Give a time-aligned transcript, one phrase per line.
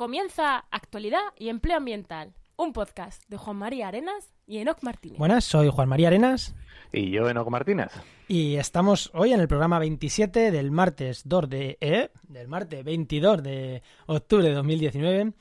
[0.00, 5.18] Comienza Actualidad y Empleo Ambiental, un podcast de Juan María Arenas y Enoc Martínez.
[5.18, 6.56] Buenas, soy Juan María Arenas.
[6.90, 7.88] Y yo, Enoc Martínez.
[8.26, 13.42] Y estamos hoy en el programa 27 del martes 2 de, eh, del martes 22
[13.42, 15.34] de octubre de 2019.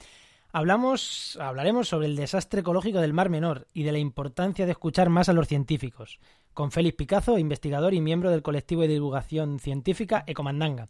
[0.51, 5.07] Hablamos, hablaremos sobre el desastre ecológico del Mar Menor y de la importancia de escuchar
[5.07, 6.19] más a los científicos,
[6.53, 10.89] con Félix Picazo, investigador y miembro del colectivo de divulgación científica Ecomandanga.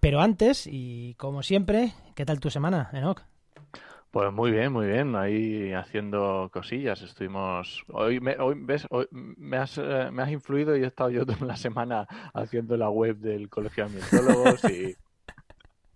[0.00, 3.22] Pero antes, y como siempre, ¿qué tal tu semana, Enoch?
[4.16, 5.14] Pues muy bien, muy bien.
[5.14, 7.02] Ahí haciendo cosillas.
[7.02, 7.84] Estuvimos.
[7.88, 11.26] Hoy, me, hoy ves, hoy me, has, eh, me has influido y he estado yo
[11.26, 14.96] toda la semana haciendo la web del Colegio de Ambientólogos y.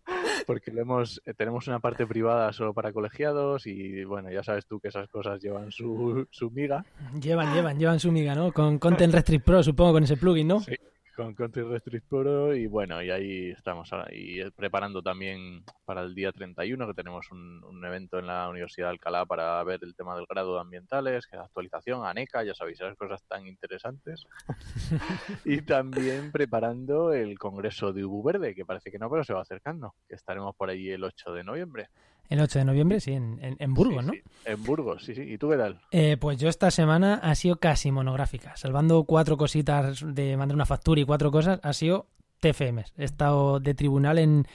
[0.46, 4.80] Porque hemos, eh, tenemos una parte privada solo para colegiados y bueno, ya sabes tú
[4.80, 6.84] que esas cosas llevan su, su miga.
[7.18, 8.52] Llevan, llevan, llevan su miga, ¿no?
[8.52, 10.60] Con Content Restrict Pro, supongo, con ese plugin, ¿no?
[10.60, 10.74] Sí,
[11.16, 16.14] con Content Restrict Pro y bueno, y ahí estamos ahora, y preparando también para el
[16.14, 19.94] día 31 que tenemos un, un, evento en la Universidad de Alcalá para ver el
[19.94, 24.26] tema del grado de ambientales, que es actualización, ANECA, ya sabéis, esas cosas tan interesantes.
[25.44, 29.42] y también preparando el Congreso de Ubu Verde, que parece que no, pero se va
[29.42, 31.88] acercando, que estaremos por allí el 8 de noviembre.
[32.30, 34.12] El 8 de noviembre, sí, en, en, en Burgos, sí, ¿no?
[34.12, 35.22] Sí, en Burgos, sí, sí.
[35.22, 35.80] ¿Y tú qué tal?
[35.90, 38.56] Eh, pues yo esta semana ha sido casi monográfica.
[38.56, 42.06] Salvando cuatro cositas de mandar una factura y cuatro cosas, ha sido
[42.38, 42.94] TFMs.
[42.96, 44.46] He estado de tribunal en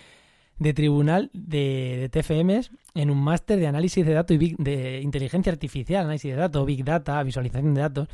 [0.58, 5.02] de tribunal de, de TFMs en un máster de análisis de datos y big, de
[5.02, 8.08] inteligencia artificial, análisis de datos, big data, visualización de datos.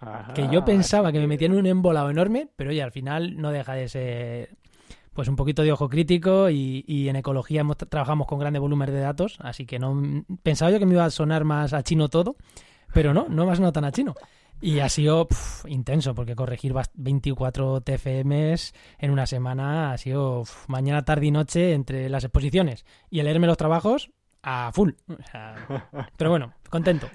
[0.00, 3.52] Ajá, que yo pensaba que me metían un embolado enorme, pero oye, al final no
[3.52, 4.50] deja de ser
[5.16, 8.94] pues un poquito de ojo crítico y, y en ecología hemos, trabajamos con grandes volúmenes
[8.94, 12.08] de datos, así que no pensaba yo que me iba a sonar más a chino
[12.08, 12.36] todo,
[12.92, 14.14] pero no, no me ha sonado tan a chino.
[14.60, 15.26] Y ha sido
[15.66, 22.08] intenso, porque corregir 24 TFMs en una semana ha sido mañana, tarde y noche entre
[22.08, 24.10] las exposiciones y el leerme los trabajos
[24.42, 24.92] a full.
[25.08, 25.54] O sea,
[26.16, 27.08] pero bueno, contento.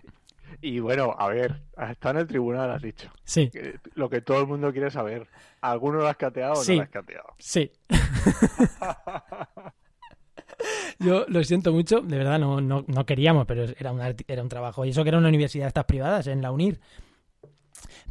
[0.62, 3.10] Y bueno, a ver, está en el tribunal, has dicho.
[3.24, 3.50] Sí.
[3.96, 5.28] Lo que todo el mundo quiere saber.
[5.62, 6.74] ¿Alguno lo has cateado o sí.
[6.74, 7.34] no lo has cateado?
[7.40, 7.72] Sí.
[11.00, 14.50] Yo lo siento mucho, de verdad no, no, no queríamos, pero era un, era un
[14.50, 14.86] trabajo.
[14.86, 16.80] Y eso que era una universidad de estas privadas, en la UNIR.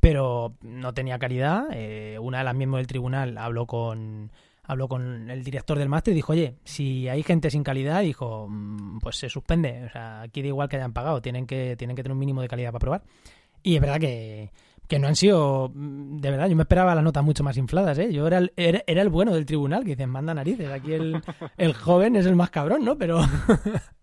[0.00, 1.68] Pero no tenía calidad.
[1.72, 4.32] Eh, una de las miembros del tribunal habló con,
[4.70, 8.48] habló con el director del máster y dijo, oye, si hay gente sin calidad, dijo,
[9.00, 9.84] pues se suspende.
[9.84, 12.40] O sea, aquí da igual que hayan pagado, tienen que, tienen que tener un mínimo
[12.40, 13.02] de calidad para probar.
[13.64, 14.52] Y es verdad que,
[14.86, 18.12] que no han sido, de verdad, yo me esperaba las notas mucho más infladas, ¿eh?
[18.12, 21.20] Yo era el, era, era el bueno del tribunal, que dicen, manda narices, aquí el,
[21.58, 22.96] el joven es el más cabrón, ¿no?
[22.96, 23.20] Pero...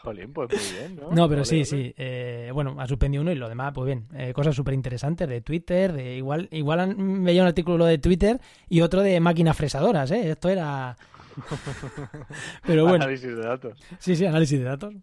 [0.00, 1.10] Jolín, pues muy bien, ¿no?
[1.10, 1.92] No, pero sí, sí.
[1.96, 4.06] Eh, bueno, ha suspendido uno y lo demás, pues bien.
[4.14, 8.40] Eh, cosas súper interesantes de Twitter, de igual, igual han, veía un artículo de Twitter
[8.68, 10.30] y otro de máquinas fresadoras, ¿eh?
[10.30, 10.96] Esto era...
[12.66, 13.04] pero bueno.
[13.04, 13.78] Análisis de datos.
[13.98, 14.94] Sí, sí, análisis de datos.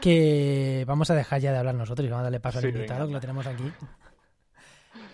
[0.00, 2.74] Que vamos a dejar ya de hablar nosotros y vamos a darle paso Sí, al
[2.74, 3.08] invitado, venga.
[3.08, 3.64] que lo tenemos aquí.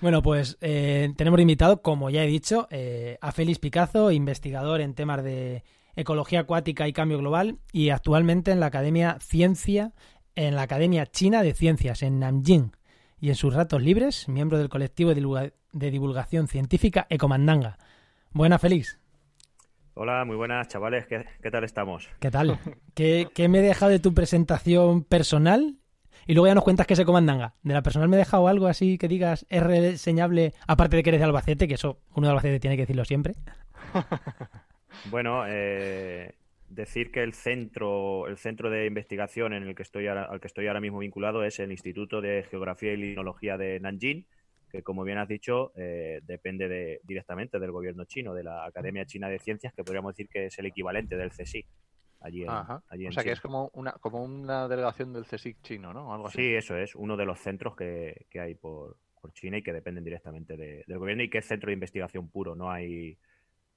[0.01, 4.95] Bueno, pues eh, tenemos invitado, como ya he dicho, eh, a Félix Picazo, investigador en
[4.95, 5.65] temas de
[5.97, 9.93] ecología acuática y cambio global y actualmente en la Academia Ciencia,
[10.35, 12.73] en la Academia China de Ciencias en Nanjing
[13.19, 17.79] y en sus ratos libres, miembro del colectivo de, divulga de divulgación científica Ecomandanga.
[18.31, 19.01] Buena, Félix.
[19.95, 22.09] Hola, muy buenas chavales, ¿qué, qué tal estamos?
[22.21, 22.59] ¿Qué tal?
[22.95, 25.79] ¿Qué, ¿Qué, me he dejado de tu presentación personal?
[26.27, 27.55] Y luego ya nos cuentas que es Ecomandanga.
[27.63, 31.11] De la personal me he dejado algo así que digas es reseñable, aparte de que
[31.11, 33.37] eres de Albacete, que eso uno de Albacete tiene que decirlo siempre.
[35.11, 36.35] Bueno, eh,
[36.69, 40.49] decir que el centro, el centro de investigación en el que estoy ahora, al que
[40.49, 44.27] estoy ahora mismo vinculado es el Instituto de Geografía y Limnología de Nanjing,
[44.71, 49.07] que como bien has dicho, eh, depende de, directamente del gobierno chino, de la Academia
[49.07, 51.67] China de Ciencias, que podríamos decir que es el equivalente del CSIC.
[52.21, 53.33] Allí en, allí o sea que China.
[53.35, 56.13] es como una, como una delegación del CSIC chino, ¿no?
[56.13, 56.39] Algo así.
[56.39, 59.73] Sí, eso es, uno de los centros que, que hay por, por, China y que
[59.73, 63.19] dependen directamente de, del gobierno y que es centro de investigación puro, no hay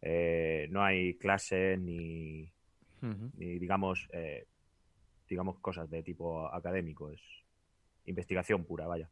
[0.02, 2.44] eh, no hay clases ni,
[3.02, 3.32] uh -huh.
[3.38, 4.46] ni digamos eh,
[5.28, 7.12] digamos cosas de tipo académico.
[7.12, 7.22] Es
[8.06, 9.10] investigación pura vaya.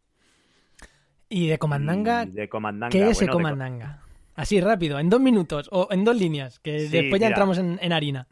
[1.29, 4.07] Y de comandanga, y de comandanga qué es bueno, comandanga
[4.37, 7.57] así rápido en dos minutos o en dos líneas que sí, después ya mira, entramos
[7.57, 8.27] en, en, harina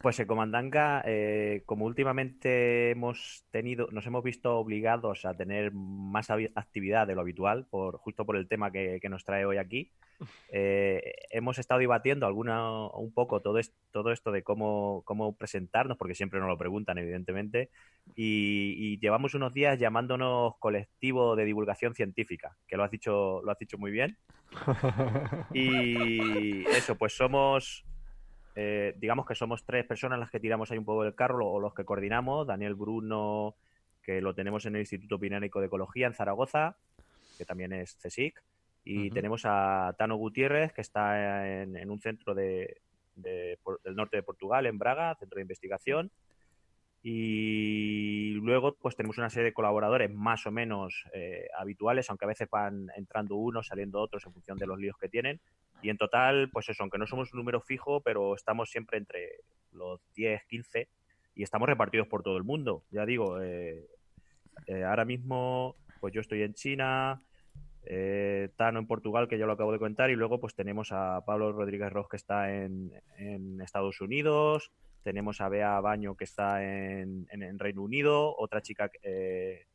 [0.00, 7.06] pues Ecomandanga, eh, como últimamente hemos tenido, nos hemos visto obligados a tener más actividad
[7.06, 9.90] de lo habitual, por, justo por el tema que, que nos trae hoy aquí,
[10.50, 15.96] eh, hemos estado debatiendo alguna, un poco todo, es, todo esto de cómo, cómo, presentarnos,
[15.96, 17.70] porque siempre nos lo preguntan, evidentemente,
[18.14, 23.50] y, y, llevamos unos días llamándonos colectivo de divulgación científica, que lo has dicho, lo
[23.50, 24.16] has dicho muy bien.
[25.52, 27.84] Y eso, pues somos
[28.60, 31.60] eh, digamos que somos tres personas las que tiramos ahí un poco del carro o
[31.60, 32.44] los que coordinamos.
[32.44, 33.54] Daniel Bruno,
[34.02, 36.76] que lo tenemos en el Instituto Pinánico de Ecología en Zaragoza,
[37.36, 38.42] que también es CSIC.
[38.82, 42.80] Y tenemos a Tano Gutiérrez, que está en, un centro de,
[43.14, 46.10] del norte de Portugal, en Braga, centro de investigación.
[47.00, 52.28] Y luego, pues tenemos una serie de colaboradores más o menos eh, habituales, aunque a
[52.28, 55.40] veces van entrando unos, saliendo otros en función de los líos que tienen.
[55.82, 59.40] Y en total, pues eso, aunque no somos un número fijo, pero estamos siempre entre
[59.72, 60.88] los 10, 15
[61.34, 62.82] y estamos repartidos por todo el mundo.
[62.90, 63.86] Ya digo, eh,
[64.66, 67.22] eh, ahora mismo, pues yo estoy en China,
[67.90, 71.24] eh, Tano en Portugal, que ya lo acabo de contar, y luego pues tenemos a
[71.24, 72.92] Pablo Rodríguez Ross que está en,
[73.62, 74.72] Estados Unidos,
[75.02, 77.26] tenemos a Bea Baño que está en,
[77.58, 79.66] Reino Unido, otra chica eh,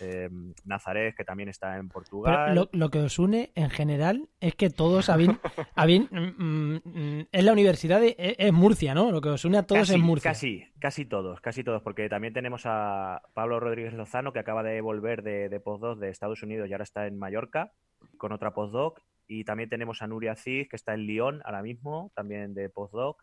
[0.00, 0.28] eh,
[0.64, 2.68] Nazaret, que también está en Portugal.
[2.72, 5.30] lo, que os une en general es que todos habéis,
[6.10, 9.10] mm, mm, es la universidad de, es, Murcia, ¿no?
[9.10, 10.30] Lo que os une a todos es Murcia.
[10.30, 14.80] Casi, casi todos, casi todos, porque también tenemos a Pablo Rodríguez Lozano, que acaba de
[14.80, 17.72] volver de, de postdoc de Estados Unidos y ahora está en Mallorca
[18.16, 19.00] con otra postdoc.
[19.26, 23.22] Y también tenemos a Nuria Cid, que está en Lyon ahora mismo, también de postdoc.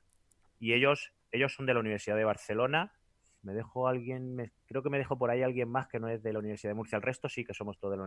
[0.60, 2.92] Y ellos, ellos son de la Universidad de Barcelona
[3.46, 6.34] me dejo alguien, creo que me dejo por ahí alguien más que no es de
[6.34, 6.96] la Universidad de Murcia.
[6.96, 8.04] El resto sí que somos todos de la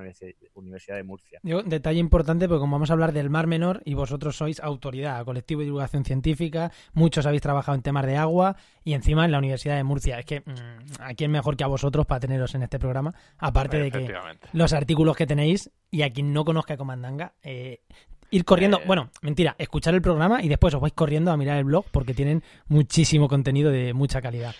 [0.54, 1.40] Universidad de Murcia.
[1.42, 5.60] detalle importante, porque como vamos a hablar del Mar Menor y vosotros sois autoridad, colectivo
[5.60, 9.76] de divulgación científica, muchos habéis trabajado en temas de agua y encima en la Universidad
[9.76, 10.18] de Murcia.
[10.18, 13.78] Es que mm, aquí es mejor que a vosotros para teneros en este programa, aparte
[13.78, 14.14] de que
[14.52, 17.82] los artículos que tenéis y a quien no conozca Comandanga, eh,
[18.30, 21.58] ir corriendo, eh, bueno, mentira, escuchar el programa y después os vais corriendo a mirar
[21.58, 24.54] el blog porque tienen muchísimo contenido de mucha calidad.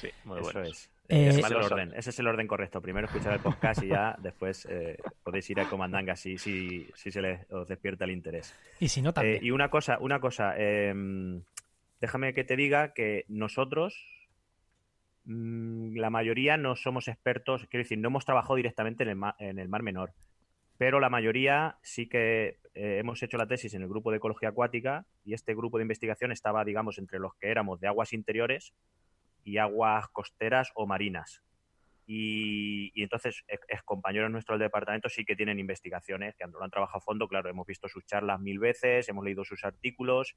[0.00, 0.90] Sí, muy Eso es.
[1.08, 2.80] Eh, ese, es el orden, ese es el orden correcto.
[2.80, 7.10] Primero escuchar el podcast y ya después eh, podéis ir a Comandanga si, si, si
[7.10, 8.54] se les os despierta el interés.
[8.78, 9.36] Y si no, también.
[9.36, 11.42] Eh, y una cosa, una cosa em,
[12.00, 14.06] déjame que te diga que nosotros,
[15.24, 19.34] mm, la mayoría no somos expertos, quiero decir, no hemos trabajado directamente en el, mar,
[19.38, 20.12] en el Mar Menor,
[20.78, 25.04] pero la mayoría sí que hemos hecho la tesis en el grupo de ecología acuática
[25.24, 28.72] y este grupo de investigación estaba, digamos, entre los que éramos de aguas interiores
[29.44, 31.42] y aguas costeras o marinas.
[32.06, 36.98] Y, entonces, es, compañeros nuestros del departamento sí que tienen investigaciones, que lo han trabajado
[36.98, 40.34] a fondo, claro, hemos visto sus charlas mil veces, hemos leído sus artículos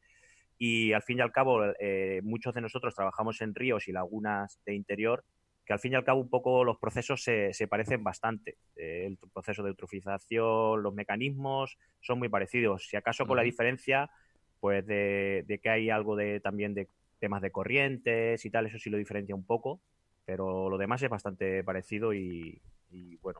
[0.60, 4.60] y al fin y al cabo eh, muchos de nosotros trabajamos en ríos y lagunas
[4.66, 5.26] de interior
[5.66, 8.58] que al fin y al cabo un poco los procesos se, se parecen bastante.
[8.76, 12.88] Eh, el proceso de eutrofización, los mecanismos son muy parecidos.
[12.88, 14.12] Si acaso con la diferencia,
[14.60, 16.88] pues de, de, que hay algo de también de
[17.24, 19.80] temas de corrientes y tal, eso sí lo diferencia un poco,
[20.26, 22.62] pero lo demás es bastante parecido y,
[23.22, 23.40] bueno,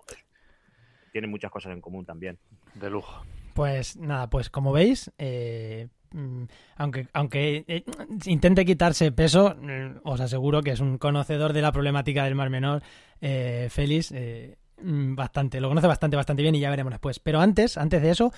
[1.12, 2.40] tiene muchas cosas en común también.
[2.76, 3.26] De lujo.
[3.54, 6.44] Pues nada, pues como veis, eh, mm,
[6.78, 7.84] aunque, aunque eh,
[8.24, 12.50] intente quitarse peso, mm, os aseguro que es un conocedor de la problemática del Mar
[12.50, 12.84] Menor,
[13.20, 17.20] eh, Félix, mm, bastante, lo conoce bastante, bastante bien y ya veremos después.
[17.20, 18.32] Pero antes, antes de eso,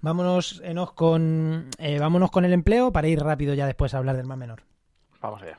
[0.00, 0.60] vámonos,
[0.96, 1.70] con,
[2.00, 4.64] vámonos con el empleo para ir rápido ya después a hablar del Mar Menor.
[5.20, 5.58] Vamos allá.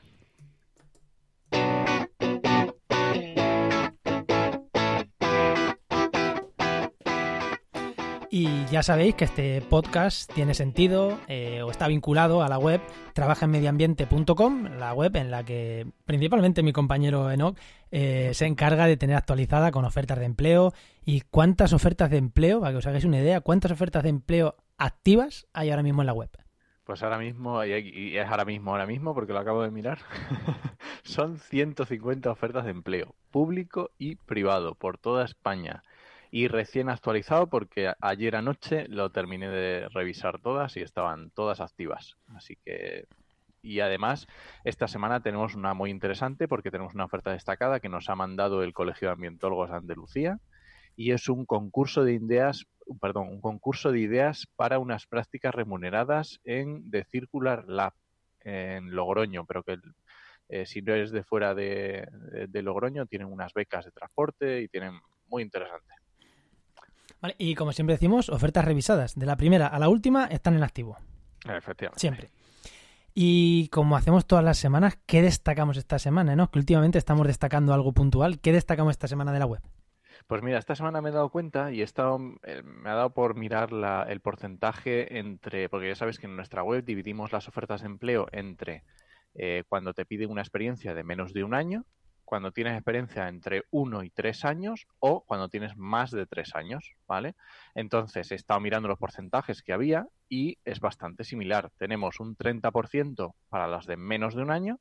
[8.34, 12.80] Y ya sabéis que este podcast tiene sentido eh, o está vinculado a la web
[13.12, 17.58] trabajaenmedioambiente.com, la web en la que principalmente mi compañero Enoch
[17.90, 20.72] eh, se encarga de tener actualizada con ofertas de empleo
[21.04, 24.56] y cuántas ofertas de empleo, para que os hagáis una idea, cuántas ofertas de empleo
[24.78, 26.30] activas hay ahora mismo en la web.
[26.84, 29.98] Pues ahora mismo, y es ahora mismo, ahora mismo, porque lo acabo de mirar,
[31.04, 35.84] son 150 ofertas de empleo, público y privado, por toda España.
[36.32, 42.16] Y recién actualizado porque ayer anoche lo terminé de revisar todas y estaban todas activas.
[42.34, 43.06] Así que...
[43.64, 44.26] Y además,
[44.64, 48.64] esta semana tenemos una muy interesante porque tenemos una oferta destacada que nos ha mandado
[48.64, 50.40] el Colegio de Ambientólogos de Andalucía
[50.96, 52.66] y es un concurso de ideas
[53.00, 57.92] perdón, un concurso de ideas para unas prácticas remuneradas en The Circular Lab
[58.40, 59.78] en Logroño, pero que
[60.48, 62.06] eh, si no eres de fuera de,
[62.52, 64.92] Logroño tienen unas becas de transporte y tienen
[65.28, 65.94] muy interesante.
[67.20, 69.14] Vale, y como siempre decimos, ofertas revisadas.
[69.14, 70.98] De la primera a la última están en activo.
[71.44, 72.00] Efectivamente.
[72.00, 72.30] Siempre.
[73.14, 76.34] Y como hacemos todas las semanas, ¿qué destacamos esta semana?
[76.34, 76.50] ¿no?
[76.50, 78.40] Que últimamente estamos destacando algo puntual.
[78.40, 79.60] ¿Qué destacamos esta semana de la web?
[80.26, 83.10] Pues mira, esta semana me he dado cuenta y he estado, eh, me ha dado
[83.14, 87.48] por mirar la, el porcentaje entre, porque ya sabes que en nuestra web dividimos las
[87.48, 88.84] ofertas de empleo entre
[89.34, 91.84] eh, cuando te piden una experiencia de menos de un año,
[92.24, 96.94] cuando tienes experiencia entre 1 y 3 años o cuando tienes más de 3 años,
[97.06, 97.34] ¿vale?
[97.74, 101.70] Entonces he estado mirando los porcentajes que había y es bastante similar.
[101.76, 104.80] Tenemos un 30% para las de menos de un año,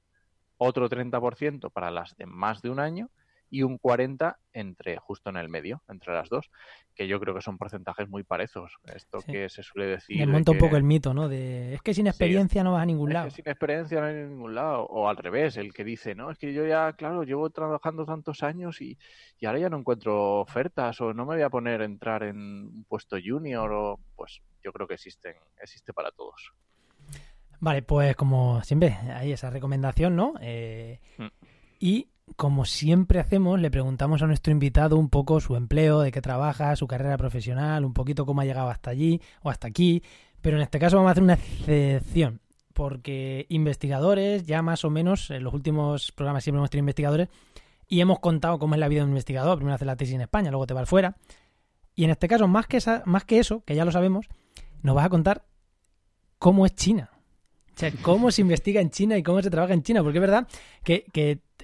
[0.57, 3.09] otro 30% para las de más de un año
[3.53, 6.49] y un 40 entre justo en el medio, entre las dos,
[6.95, 8.77] que yo creo que son porcentajes muy parejos.
[8.95, 9.31] Esto Sí.
[9.33, 10.17] que se suele decir.
[10.17, 11.27] Me de monta un poco el mito, ¿no?
[11.29, 13.25] De, es que sin experiencia no vas a ningún es lado.
[13.27, 14.85] que sin experiencia no hay en ningún lado.
[14.85, 18.41] O al revés, el que dice, no, es que yo ya, claro, llevo trabajando tantos
[18.41, 18.97] años y,
[19.39, 22.37] y ahora ya no encuentro ofertas o no me voy a poner a entrar en
[22.37, 26.53] un puesto junior o pues yo creo que existen, existe para todos.
[27.59, 30.33] Vale, pues como siempre, hay esa recomendación, ¿no?
[30.41, 31.27] Eh, Mm.
[31.79, 36.21] y como siempre hacemos, le preguntamos a nuestro invitado un poco su empleo, de qué
[36.21, 40.03] trabaja, su carrera profesional, un poquito cómo ha llegado hasta allí o hasta aquí.
[40.41, 42.41] Pero en este caso vamos a hacer una excepción,
[42.73, 47.29] porque investigadores, ya más o menos, en los últimos programas siempre hemos tenido investigadores,
[47.87, 49.57] y hemos contado cómo es la vida de un investigador.
[49.57, 51.17] Primero hace la tesis en España, luego te va fuera.
[51.93, 54.27] Y en este caso, más que, esa- más que eso, que ya lo sabemos,
[54.81, 55.43] nos vas a contar
[56.39, 57.09] cómo es China.
[57.75, 60.03] O sea, cómo se investiga en China y cómo se trabaja en China.
[60.03, 60.47] Porque es verdad
[60.83, 61.03] que,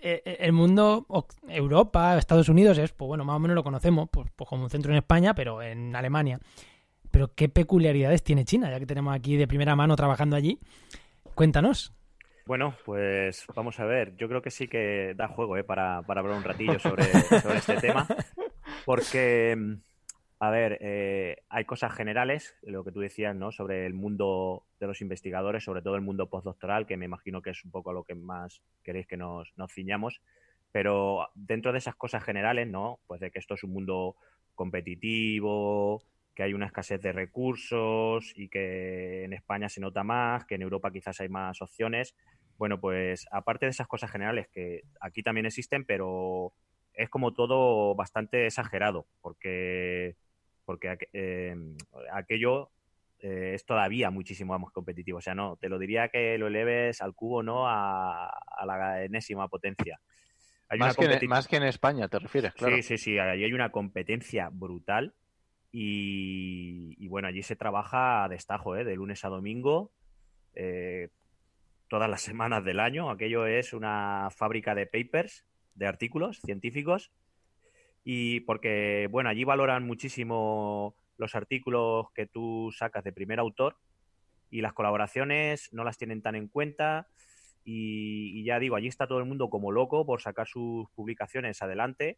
[0.02, 1.06] el mundo,
[1.48, 4.70] Europa, Estados Unidos, es, pues bueno, más o menos lo conocemos, pues, pues como un
[4.70, 6.40] centro en España, pero en Alemania.
[7.12, 10.60] Pero qué peculiaridades tiene China, ya que tenemos aquí de primera mano trabajando allí.
[11.36, 11.94] Cuéntanos.
[12.48, 14.16] Bueno, pues vamos a ver.
[14.16, 15.64] Yo creo que sí que da juego ¿eh?
[15.66, 17.04] para, para hablar un ratillo sobre,
[17.42, 18.08] sobre este tema.
[18.86, 19.74] Porque, mm,
[20.40, 23.52] a ver, eh, hay cosas generales, lo que tú decías, ¿no?
[23.52, 27.50] Sobre el mundo de los investigadores, sobre todo el mundo postdoctoral, que me imagino que
[27.50, 30.22] es un poco lo que más queréis que nos, nos ciñamos.
[30.72, 33.00] Pero dentro de esas cosas generales, ¿no?
[33.08, 34.16] Pues de que esto es un mundo
[34.54, 36.04] competitivo,
[36.36, 40.62] que hay una escasez de recursos y que en España se nota más, que en
[40.62, 42.16] Europa quizás hay más opciones.
[42.60, 46.54] Bueno, pues aparte de esas cosas generales que aquí también existen, pero
[46.94, 50.16] es como todo bastante exagerado, porque,
[50.68, 51.56] porque aqu- eh,
[52.12, 52.70] aquello
[53.20, 55.20] eh, es todavía muchísimo más competitivo.
[55.20, 59.04] O sea, no, te lo diría que lo eleves al cubo, no a, a la
[59.06, 60.00] enésima potencia.
[60.70, 62.76] Hay Más una que, en, competi- más que en España, te refieres, claro.
[62.76, 65.16] Sí, sí, sí, ahí hay una competencia brutal
[65.72, 68.84] y, y bueno, allí se trabaja a destajo, ¿eh?
[68.84, 69.94] de lunes a domingo,
[70.54, 71.10] eh,
[71.88, 73.10] todas las semanas del año.
[73.10, 75.46] Aquello es una fábrica de papers,
[75.76, 77.12] de artículos científicos
[78.10, 83.76] y porque, bueno, allí valoran muchísimo los artículos que tú sacas de primer autor
[84.50, 87.10] y las colaboraciones no las tienen tan en cuenta.
[87.66, 92.18] Y, ya digo, allí está todo el mundo como loco por sacar sus publicaciones adelante.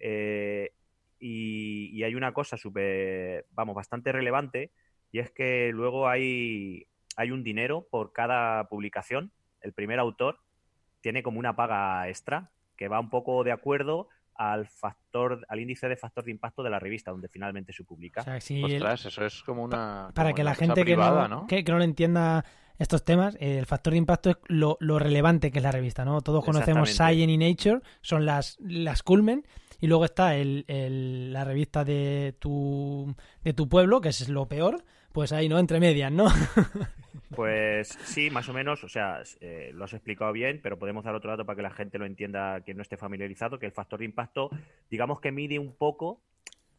[0.00, 0.72] eh,
[1.20, 4.72] y, y hay una cosa súper, vamos, bastante relevante,
[5.12, 9.30] y es que luego hay, hay un dinero por cada publicación.
[9.60, 10.40] El primer autor
[11.00, 15.88] tiene como una paga extra que va un poco de acuerdo al factor, al índice
[15.88, 18.20] de factor de impacto de la revista donde finalmente se publica.
[18.20, 20.10] O sea, si el- Ostras, eso es como una.
[20.14, 21.46] para como que una la gente que, no, ¿no?
[21.48, 22.44] Que, que no lo entienda
[22.78, 26.04] estos temas, eh, el factor de impacto es lo, lo relevante que es la revista,
[26.04, 26.20] ¿no?
[26.20, 26.90] Todos conocemos.
[26.90, 29.44] Science y Nature, son las, las culmen,
[29.80, 34.46] y luego está el, el- la revista de tu, de tu pueblo, que es lo
[34.46, 34.84] peor,
[35.18, 35.58] pues ahí, ¿no?
[35.58, 36.28] Entre medias, ¿no?
[37.34, 41.14] Pues sí, más o menos, o sea, eh, lo has explicado bien, pero podemos dar
[41.14, 43.98] otro dato para que la gente lo entienda, quien no esté familiarizado, que el factor
[43.98, 44.48] de impacto,
[44.90, 46.20] digamos que mide un poco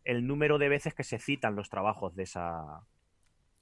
[0.05, 2.81] el número de veces que se citan los trabajos de esa,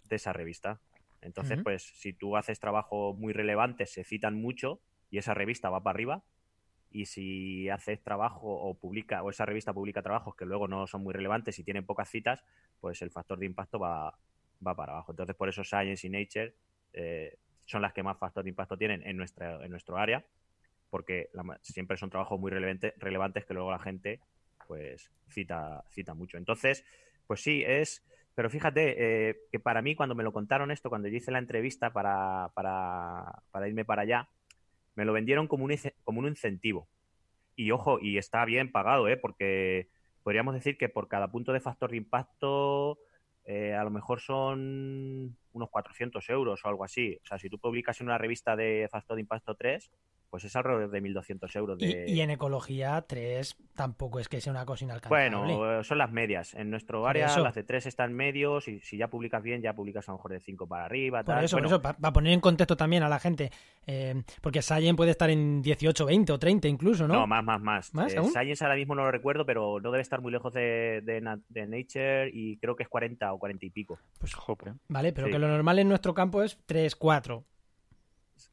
[0.06, 0.80] de esa revista.
[1.22, 4.80] Entonces, pues si tú haces trabajos muy relevantes, se citan mucho
[5.10, 6.24] y esa revista va para arriba.
[6.92, 11.04] Y si haces trabajo o publica, o esa revista publica trabajos que luego no son
[11.04, 12.44] muy relevantes y tienen pocas citas,
[12.80, 14.18] pues el factor de impacto va,
[14.66, 15.12] va para abajo.
[15.12, 16.54] Entonces, por eso Science y Nature
[16.94, 20.26] eh, son las que más factor de impacto tienen en, nuestra, en nuestro área,
[20.90, 21.30] porque
[21.62, 24.22] siempre son trabajos muy relevante- relevantes que luego la gente
[24.68, 26.38] pues cita, cita mucho.
[26.38, 26.86] Entonces,
[27.26, 28.04] pues sí, es...
[28.36, 31.40] Pero fíjate eh, que para mí cuando me lo contaron esto, cuando yo hice la
[31.40, 34.30] entrevista para, para, para irme para allá,
[34.94, 35.74] me lo vendieron como un,
[36.04, 36.88] como un incentivo.
[37.56, 39.18] Y ojo, y está bien pagado, ¿eh?
[39.18, 39.90] porque
[40.22, 43.00] podríamos decir que por cada punto de factor de impacto
[43.50, 47.18] eh, a lo mejor son unos 400 euros o algo así.
[47.24, 49.90] O sea, si tú publicas en una revista de factor de impacto 3,
[50.30, 51.78] pues es alrededor de 1.200 euros.
[51.80, 52.06] De...
[52.08, 55.30] Y, y en ecología 3 tampoco es que sea una cosa inalcanzable.
[55.38, 56.54] Bueno, eh, son las medias.
[56.54, 57.42] En nuestro Por área eso.
[57.44, 60.32] las de 3 están medios y si ya publicas bien, ya publicas a lo mejor
[60.32, 61.24] de 5 para arriba.
[61.24, 61.44] Por tal.
[61.46, 63.52] eso, Bueno, por eso, para poner en contexto también a la gente,
[63.86, 67.14] eh, porque Science puede estar en 18, 20 o 30 incluso, ¿no?
[67.14, 67.94] No, más, más, más.
[67.94, 68.22] ¿Más Eh?
[68.24, 71.68] Science ahora mismo no lo recuerdo, pero no debe estar muy lejos de, de de
[71.68, 74.00] Nature y creo que es 40 o 40 y pico.
[74.20, 74.74] Pues, Jope.
[74.90, 75.34] vale, pero Sí.
[75.34, 77.44] que lo normal en nuestro campo es 3, 4.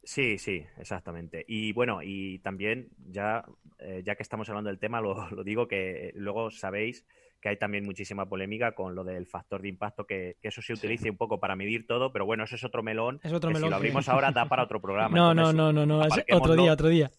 [0.04, 1.44] Sí, sí, exactamente.
[1.48, 3.44] Y bueno, y también, ya,
[3.78, 7.06] eh, ya que estamos hablando del tema, lo, lo, digo que luego sabéis
[7.40, 10.72] que hay también muchísima polémica con lo del factor de impacto, que, que eso se
[10.72, 13.20] utilice un poco para medir todo, pero bueno, eso es otro melón.
[13.22, 13.68] Es otro que melón.
[13.68, 15.14] Si lo abrimos ahora da para otro programa.
[15.14, 17.10] no, no, no, no, no, es otro día, otro día.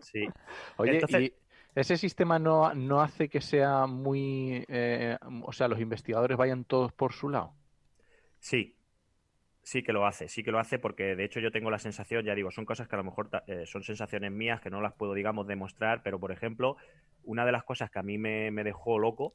[0.00, 0.26] Sí.
[0.78, 1.34] Oye, Entonces- ¿y
[1.74, 4.64] ese sistema no, no hace que sea muy...
[4.68, 7.52] eh, o sea, los investigadores vayan todos por su lado?
[8.38, 8.75] Sí,
[9.66, 12.24] sí que lo hace, sí que lo hace porque de hecho yo tengo la sensación,
[12.24, 14.94] ya digo, son cosas que a lo mejor eh, son sensaciones mías que no las
[14.94, 16.76] puedo, digamos, demostrar, pero por ejemplo,
[17.24, 19.34] una de las cosas que a mí me, me dejó loco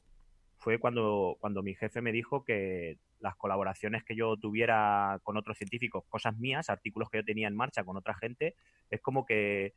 [0.56, 5.58] fue cuando, cuando mi jefe me dijo que las colaboraciones que yo tuviera con otros
[5.58, 8.54] científicos, cosas mías, artículos que yo tenía en marcha con otra gente,
[8.90, 9.74] es como que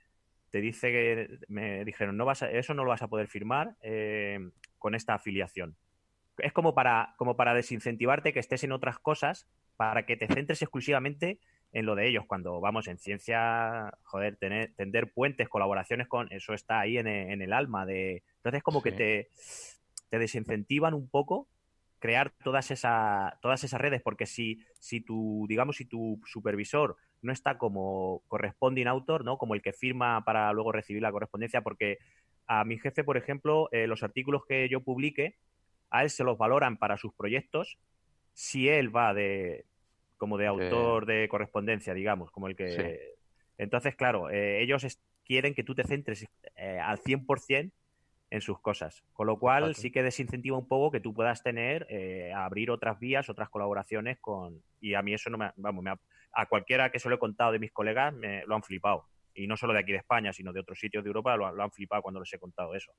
[0.52, 3.76] te dice que me dijeron, no vas a- eso no lo vas a poder firmar
[3.82, 4.40] eh,
[4.78, 5.76] con esta afiliación
[6.38, 9.48] es como para, como para desincentivarte que estés en otras cosas,
[9.78, 11.40] para que te centres exclusivamente
[11.74, 12.26] en lo de ellos.
[12.28, 17.34] Cuando vamos en ciencia, joder, tener, tender puentes, colaboraciones con, eso está ahí en, e-
[17.34, 18.24] en el alma de.
[18.38, 18.92] Entonces, como que
[20.10, 21.48] te desincentivan un poco
[22.00, 27.32] crear todas, esa, todas esas redes, porque si, si tu, digamos, si tu supervisor no
[27.32, 29.38] está como corresponding autor, ¿no?
[29.38, 31.98] Como el que firma para luego recibir la correspondencia, porque
[32.48, 35.36] a mi jefe, por ejemplo, eh, los artículos que yo publique,
[35.90, 37.80] a él se los valoran para sus proyectos
[38.36, 39.66] si él va de
[40.18, 42.70] como de autor de correspondencia, digamos, como el que...
[42.70, 43.22] Sí.
[43.58, 44.86] Entonces, claro, eh, ellos
[45.24, 46.26] quieren que tú te centres
[46.56, 47.72] eh, al 100%
[48.32, 49.82] en sus cosas, con lo cual Exacto.
[49.82, 54.18] sí que desincentiva un poco que tú puedas tener, eh, abrir otras vías, otras colaboraciones
[54.20, 54.62] con...
[54.82, 55.52] Y a mí eso no me...
[55.56, 56.00] Vamos, me ha-
[56.34, 59.08] a cualquiera que se lo he contado de mis colegas me lo han flipado.
[59.34, 61.64] Y no solo de aquí de España, sino de otros sitios de Europa lo, lo
[61.64, 62.92] han flipado cuando les he contado eso.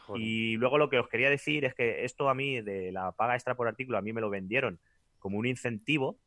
[0.00, 0.22] Joder.
[0.22, 3.34] Y luego lo que os quería decir es que esto a mí, de la paga
[3.34, 4.78] extra por artículo, a mí me lo vendieron
[5.18, 6.18] como un incentivo.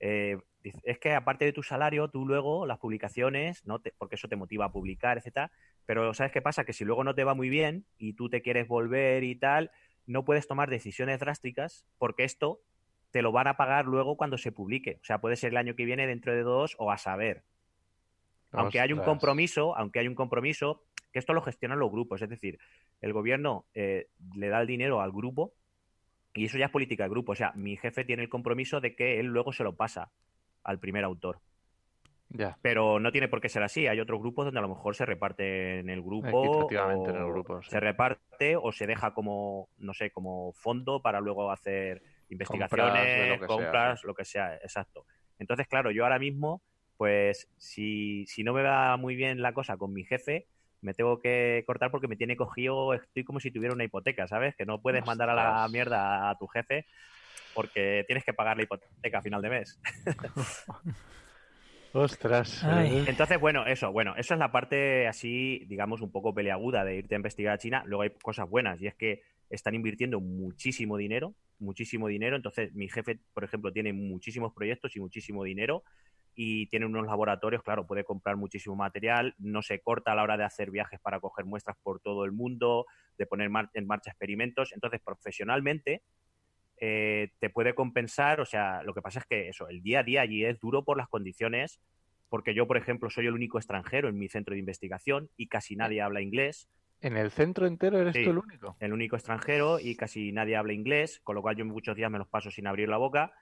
[0.00, 0.38] Eh,
[0.84, 3.80] es que aparte de tu salario, tú luego las publicaciones, ¿no?
[3.80, 5.50] Te- porque eso te motiva a publicar, etcétera.
[5.86, 6.64] Pero ¿sabes qué pasa?
[6.64, 9.70] Que si luego no te va muy bien y tú te quieres volver y tal,
[10.06, 12.60] no puedes tomar decisiones drásticas porque esto
[13.10, 14.98] te lo van a pagar luego cuando se publique.
[15.02, 17.42] O sea, puede ser el año que viene, dentro de dos o a saber
[18.52, 22.28] aunque hay un compromiso, aunque hay un compromiso, que esto lo gestionan los grupos, es
[22.28, 22.58] decir,
[23.00, 25.52] el gobierno eh, le da el dinero al grupo
[26.34, 27.32] y eso ya es política del grupo.
[27.32, 30.10] O sea, mi jefe tiene el compromiso de que él luego se lo pasa
[30.64, 31.40] al primer autor.
[32.30, 32.58] Ya.
[32.62, 33.86] Pero no tiene por qué ser así.
[33.86, 36.40] Hay otros grupos donde a lo mejor se reparte en el grupo.
[36.40, 37.70] O en el grupo, sí.
[37.70, 43.34] Se reparte o se deja como, no sé, como fondo para luego hacer investigaciones, lo
[43.34, 45.04] que sea, compras, lo que sea, exacto.
[45.38, 46.62] Entonces, claro, yo ahora mismo,
[46.96, 50.46] pues, si, si no me va muy bien la cosa con mi jefe,
[50.82, 54.54] me tengo que cortar porque me tiene cogido, estoy como si tuviera una hipoteca, ¿sabes?
[54.56, 56.86] Que no puedes mandar a la mierda a tu jefe
[57.54, 59.80] porque tienes que pagar la hipoteca a final de mes.
[61.94, 62.64] Ostras.
[62.64, 63.04] Ay.
[63.06, 67.14] Entonces, bueno, eso, bueno, eso es la parte así, digamos, un poco peleaguda de irte
[67.14, 67.82] a investigar a China.
[67.86, 72.36] Luego hay cosas buenas y es que están invirtiendo muchísimo dinero, muchísimo dinero.
[72.36, 75.84] Entonces, mi jefe, por ejemplo, tiene muchísimos proyectos y muchísimo dinero
[76.34, 80.36] y tiene unos laboratorios, claro, puede comprar muchísimo material, no se corta a la hora
[80.36, 82.86] de hacer viajes para coger muestras por todo el mundo,
[83.18, 84.72] de poner mar- en marcha experimentos.
[84.72, 86.02] Entonces, profesionalmente,
[86.80, 90.02] eh, te puede compensar, o sea, lo que pasa es que eso, el día a
[90.02, 91.80] día allí es duro por las condiciones,
[92.28, 95.76] porque yo, por ejemplo, soy el único extranjero en mi centro de investigación y casi
[95.76, 96.68] nadie habla inglés,
[97.00, 98.24] En el centro entero eres Sí.
[98.24, 98.76] tú el único.
[98.80, 102.18] el único extranjero y casi nadie habla inglés, con lo cual yo muchos días me
[102.18, 103.32] los paso sin abrir la boca.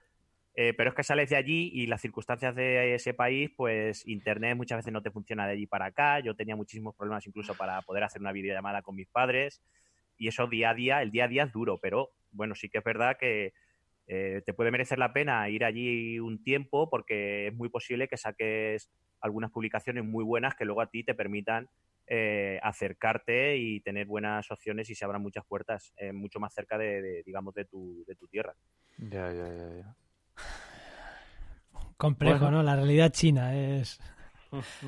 [0.63, 4.55] Eh, pero es que sales de allí y las circunstancias de ese país, pues internet
[4.55, 6.19] muchas veces no te funciona de allí para acá.
[6.19, 9.59] Yo tenía muchísimos problemas incluso para poder hacer una videollamada con mis padres.
[10.19, 12.77] Y eso día a día, el día a día es duro, pero bueno, sí que
[12.77, 13.53] es verdad que
[14.05, 18.17] eh, te puede merecer la pena ir allí un tiempo porque es muy posible que
[18.17, 21.69] saques algunas publicaciones muy buenas que luego a ti te permitan
[22.05, 27.01] eh, acercarte y tener buenas opciones y se abran muchas puertas mucho más cerca de,
[27.01, 28.53] de, digamos, de tu, de tu tierra.
[28.99, 29.95] Ya, ya, ya, ya.
[31.97, 32.57] Complejo, Bueno.
[32.57, 32.63] ¿no?
[32.63, 33.99] La realidad china es...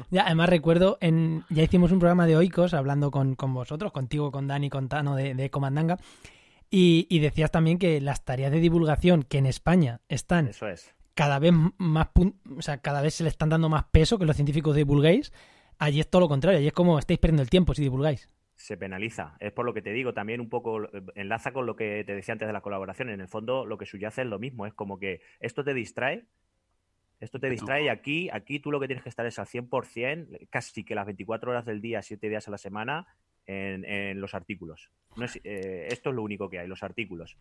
[0.09, 4.29] Ya, además recuerdo, en, ya hicimos un programa de Oikos hablando con, con vosotros, contigo,
[4.29, 5.99] con Dani, con Tano de, de Comandanga,
[6.69, 10.93] y, y decías también que las tareas de divulgación que en España están Eso es.
[11.13, 14.35] cada vez más, o sea, cada vez se le están dando más peso que los
[14.35, 15.31] científicos divulguéis,
[15.77, 18.29] allí es todo lo contrario, allí es como estáis perdiendo el tiempo si divulgáis.
[18.55, 19.35] Se penaliza.
[19.39, 22.33] Es por lo que te digo, también un poco enlaza con lo que te decía
[22.33, 23.09] antes de la colaboración.
[23.09, 24.65] En el fondo, lo que subyace es lo mismo.
[24.65, 26.25] Es como que esto te distrae,
[27.19, 30.47] esto te distrae y aquí, aquí tú lo que tienes que estar es al 100%,
[30.49, 33.07] casi que las 24 horas del día, 7 días a la semana,
[33.45, 34.89] en, en los artículos.
[35.15, 37.37] No es, eh, esto es lo único que hay, los artículos.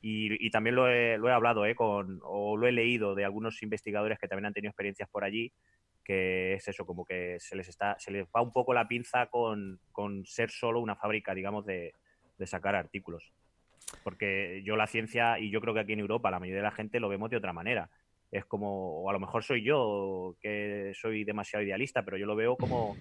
[0.00, 3.24] Y, y también lo he, lo he hablado eh, con, o lo he leído de
[3.24, 5.52] algunos investigadores que también han tenido experiencias por allí,
[6.08, 9.26] que es eso, como que se les está, se les va un poco la pinza
[9.26, 11.92] con, con ser solo una fábrica, digamos, de,
[12.38, 13.30] de sacar artículos.
[14.02, 16.70] Porque yo la ciencia, y yo creo que aquí en Europa la mayoría de la
[16.70, 17.90] gente lo vemos de otra manera.
[18.32, 22.36] Es como, o a lo mejor soy yo que soy demasiado idealista, pero yo lo
[22.36, 22.96] veo como,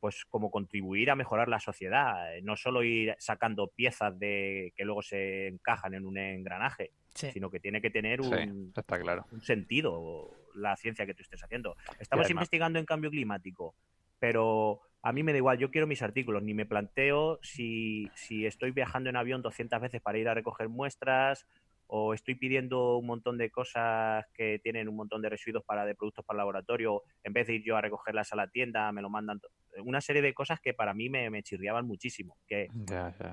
[0.00, 5.02] pues como contribuir a mejorar la sociedad, no solo ir sacando piezas de que luego
[5.02, 7.30] se encajan en un engranaje, Sí.
[7.32, 9.26] sino que tiene que tener Sí, un, está claro.
[9.32, 11.76] un sentido la ciencia que tú estés haciendo.
[11.98, 13.74] Estamos además- investigando en cambio climático,
[14.18, 18.46] pero a mí me da igual, yo quiero mis artículos, ni me planteo si, si
[18.46, 21.46] estoy viajando en avión 200 veces para ir a recoger muestras
[21.88, 25.94] o estoy pidiendo un montón de cosas que tienen un montón de residuos para de
[25.94, 29.00] productos para el laboratorio, en vez de ir yo a recogerlas a la tienda, me
[29.00, 29.40] lo mandan.
[29.78, 32.36] Una serie de cosas que para mí me, me chirriaban muchísimo.
[32.46, 32.68] Que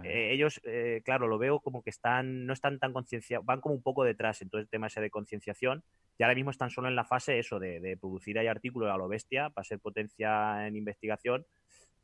[0.03, 3.75] eh, ellos, eh, claro, lo veo como que están, no están tan concienciados, van como
[3.75, 5.83] un poco detrás en todo el tema ese de concienciación
[6.17, 8.97] y ahora mismo están solo en la fase eso de, de producir ahí artículos a
[8.97, 11.45] lo bestia para ser potencia en investigación,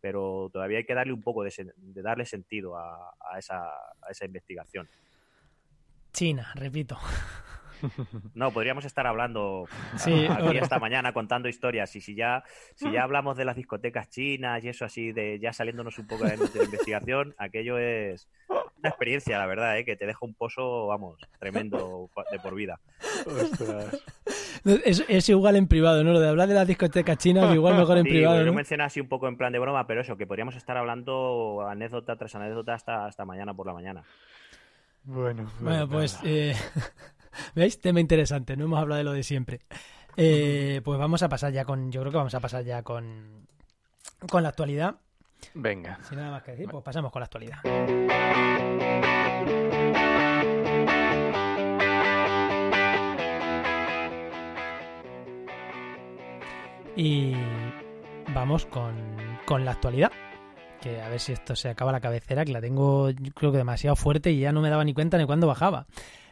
[0.02, 4.10] pero todavía hay que darle un poco de, de darle sentido a, a esa, a
[4.10, 4.90] esa investigación.
[6.14, 6.98] China, repito.
[8.36, 9.66] No, podríamos estar hablando
[9.98, 10.62] Sí, aquí bueno.
[10.62, 12.44] esta mañana contando historias y si ya
[12.76, 16.26] si ya hablamos de las discotecas chinas y eso así de ya saliéndonos un poco
[16.26, 19.84] de la investigación, aquello es una experiencia, la verdad, ¿eh?
[19.86, 22.80] que te deja un pozo, vamos, tremendo de por vida.
[23.26, 24.00] Ostras.
[24.86, 26.14] Es, es igual en privado, ¿no?
[26.14, 28.58] Lo de hablar de las discotecas chinas, igual mejor en Sí, privado, bueno, yo ¿no?
[28.58, 32.16] mencioné así un poco en plan de broma, pero eso, que podríamos estar hablando anécdota
[32.16, 34.04] tras anécdota hasta, hasta mañana por la mañana.
[35.04, 36.30] Bueno, Bueno, pues, nada.
[36.30, 36.56] eh,
[37.56, 37.80] ¿veis?
[37.82, 39.62] Tema interesante, no hemos hablado de lo de siempre.
[40.18, 43.48] Eh, pues vamos a pasar ya con, yo creo que vamos a pasar ya con,
[44.30, 44.96] con la actualidad.
[45.54, 45.98] Venga.
[46.08, 47.60] Sin nada más que decir, pues pasamos con la actualidad.
[56.96, 57.34] Y
[58.34, 58.96] vamos con,
[59.46, 60.12] con la actualidad.
[60.82, 63.58] Que a ver si esto se acaba la cabecera, que la tengo yo creo que
[63.60, 65.86] demasiado fuerte y ya no me daba ni cuenta ni cuándo bajaba.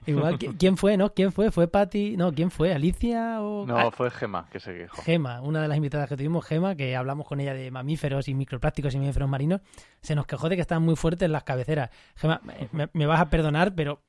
[0.06, 1.14] Igual, ¿qui- ¿quién fue, no?
[1.14, 1.52] ¿Quién fue?
[1.52, 2.16] ¿Fue Patty?
[2.18, 2.74] No, ¿quién fue?
[2.74, 3.66] ¿Alicia o...?
[3.68, 5.02] No, fue Gema que se quejó.
[5.04, 8.34] Gema, una de las invitadas que tuvimos, Gema, que hablamos con ella de mamíferos y
[8.34, 9.62] microplásticos y mamíferos marinos,
[10.02, 11.90] se nos quejó de que estaban muy fuertes las cabeceras.
[12.16, 12.42] Gema,
[12.94, 14.02] me, vas a perdonar, pero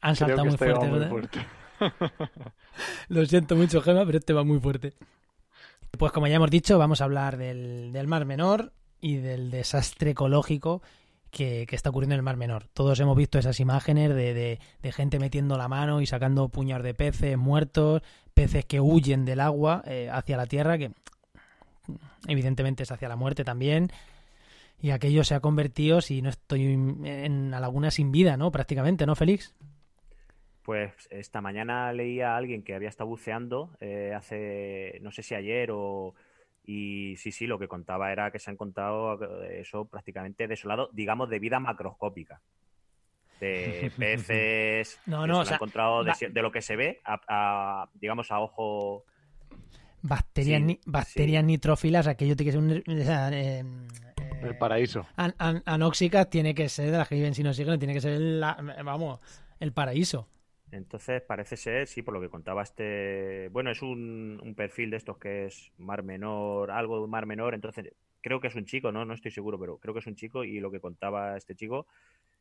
[0.00, 1.40] han Creo saltado muy este fuerte, muy fuerte.
[3.08, 4.94] Lo siento mucho, Gema, pero este va muy fuerte.
[5.98, 10.10] Pues como ya hemos dicho, vamos a hablar del, del Mar Menor y del desastre
[10.10, 10.82] ecológico
[11.30, 12.64] que, que está ocurriendo en el Mar Menor.
[12.72, 16.94] Todos hemos visto esas imágenes de, de- gente metiendo la mano y sacando puñados de
[16.94, 20.92] peces muertos, peces que huyen del agua eh, hacia la tierra, que
[22.26, 23.90] evidentemente es hacia la muerte también.
[24.80, 28.50] Y aquello se ha convertido, si no estoy en la laguna sin vida, ¿no?
[28.52, 29.54] Prácticamente, ¿no, Félix?
[30.62, 35.34] Pues esta mañana leía a alguien que había estado buceando eh, hace, no sé si
[35.34, 36.14] ayer o...
[36.66, 40.90] Y sí, sí, lo que contaba era que se ha encontrado eh, eso prácticamente desolado,
[40.92, 42.42] digamos, de vida macroscópica.
[43.40, 46.74] De peces, No, no, se o lo ha sea, encontrado de, si- lo que se
[46.74, 49.04] ve, a, a, digamos, a ojo...
[50.02, 53.00] Bacterias, Sí, ni- bacterias nitrófilas, aquello tiene que ser un...
[53.00, 55.06] o sea, eh, eh, El paraíso.
[55.16, 58.20] an- an- anóxicas tiene que ser de las que viven sin oxígeno, tiene que ser,
[58.20, 59.20] la- vamos,
[59.60, 60.28] el paraíso.
[60.76, 63.48] Entonces parece ser, sí, por lo que contaba este...
[63.48, 67.54] Bueno, es un, un perfil de estos que es mar menor, algo de mar menor,
[67.54, 69.04] entonces creo que es un chico, ¿no?
[69.04, 71.86] No estoy seguro, pero creo que es un chico y lo que contaba este chico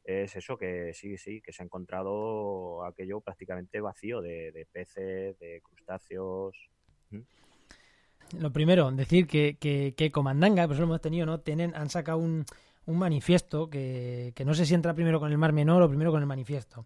[0.03, 5.39] es eso, que sí, sí, que se ha encontrado aquello prácticamente vacío de, de peces,
[5.39, 6.69] de crustáceos.
[8.39, 11.39] Lo primero, decir que, que, que Comandanga, pues lo hemos tenido, ¿no?
[11.39, 12.45] Tienen, han sacado un,
[12.85, 16.11] un manifiesto que, que no sé si entra primero con el Mar Menor o primero
[16.11, 16.85] con el manifiesto.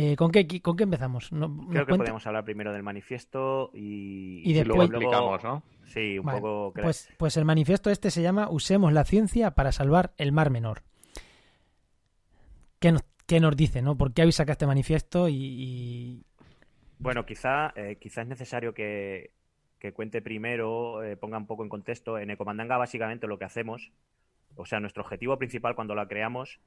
[0.00, 1.32] Eh, ¿con, qué, ¿Con qué empezamos?
[1.32, 2.04] ¿No- nos Creo que cuenta?
[2.04, 5.64] podemos hablar primero del manifiesto y, Y Y luego explicamos, ¿no?
[5.86, 6.72] Sí, un Vale, poco...
[6.80, 10.82] Pues, pues el manifiesto este se llama Usemos la ciencia para salvar el Mar Menor.
[12.78, 13.96] ¿Qué nos, qué nos dice, no?
[13.98, 16.24] ¿Por qué habéis sacado este manifiesto y, y-
[17.00, 19.32] Bueno, quizá, eh, quizá es necesario que,
[19.80, 22.18] que cuente primero, eh, ponga un poco en contexto.
[22.18, 23.90] En Ecomandanga, básicamente, lo que hacemos,
[24.54, 26.60] o sea, nuestro objetivo principal cuando la creamos,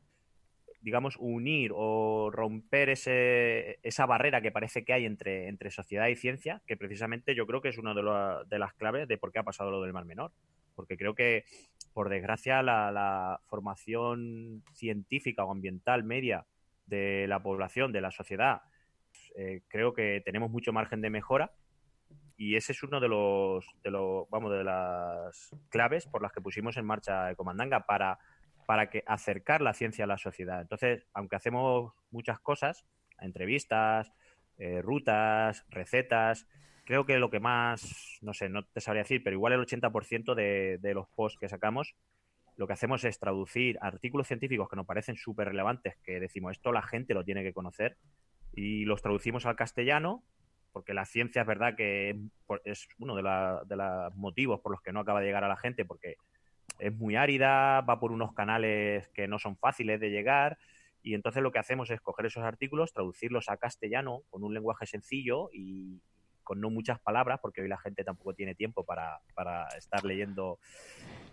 [0.81, 6.15] digamos, unir o romper ese, esa barrera que parece que hay entre, entre sociedad y
[6.15, 8.01] ciencia, que precisamente yo creo que es una de,
[8.47, 10.31] de las claves de por qué ha pasado lo del Mar Menor.
[10.75, 11.45] Porque creo que,
[11.93, 16.45] por desgracia, la, formación científica o ambiental media
[16.87, 18.61] de la población, de la sociedad,
[19.35, 21.51] eh, creo que tenemos mucho margen de mejora
[22.41, 26.41] y ese es uno de los, de los vamos de las claves por las que
[26.41, 28.17] pusimos en marcha Ecomandanga para
[28.71, 30.61] para que acercar la ciencia a la sociedad.
[30.61, 32.85] Entonces, aunque hacemos muchas cosas,
[33.19, 34.13] entrevistas,
[34.57, 36.47] eh, rutas, recetas,
[36.85, 40.35] creo que lo que más, no sé, no te sabría decir, pero igual el 80%
[40.35, 41.97] de, de los posts que sacamos,
[42.55, 46.71] lo que hacemos es traducir artículos científicos que nos parecen súper relevantes, que decimos, esto
[46.71, 47.97] la gente lo tiene que conocer,
[48.53, 50.23] y los traducimos al castellano,
[50.71, 52.17] porque la ciencia es verdad que
[52.63, 53.23] es uno de,
[53.65, 56.15] de los motivos por los que no acaba de llegar a la gente, porque
[56.81, 60.57] es muy árida, va por unos canales que no son fáciles de llegar,
[61.03, 64.85] y entonces lo que hacemos es coger esos artículos, traducirlos a castellano con un lenguaje
[64.85, 65.99] sencillo y
[66.43, 70.59] con no muchas palabras, porque hoy la gente tampoco tiene tiempo para, para estar leyendo.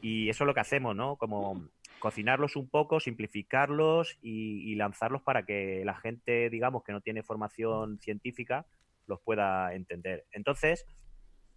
[0.00, 1.16] Y eso es lo que hacemos, ¿no?
[1.16, 7.22] Como cocinarlos un poco, simplificarlos y, lanzarlos para que la gente, digamos, que no tiene
[7.22, 8.66] formación científica,
[9.06, 10.24] los pueda entender.
[10.30, 10.86] Entonces,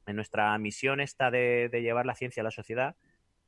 [0.08, 2.95] en nuestra misión esta de, de llevar la ciencia a la sociedad,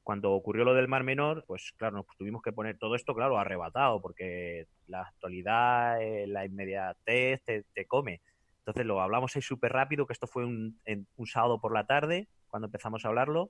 [0.04, 3.39] cuando ocurrió lo del Mar Menor, pues claro, nos tuvimos que poner todo esto, claro,
[3.39, 8.22] arrebatado, porque la actualidad, eh, la inmediatez te, te, come.
[8.60, 10.80] Entonces lo hablamos ahí súper rápido, que esto fue un,
[11.16, 13.50] un, sábado por la tarde, cuando empezamos a hablarlo.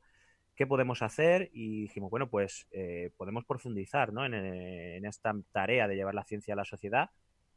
[0.56, 1.50] ¿Qué podemos hacer?
[1.52, 4.24] Y dijimos, bueno, pues eh, podemos profundizar ¿no?
[4.24, 7.10] en, en esta tarea de llevar la ciencia a la sociedad.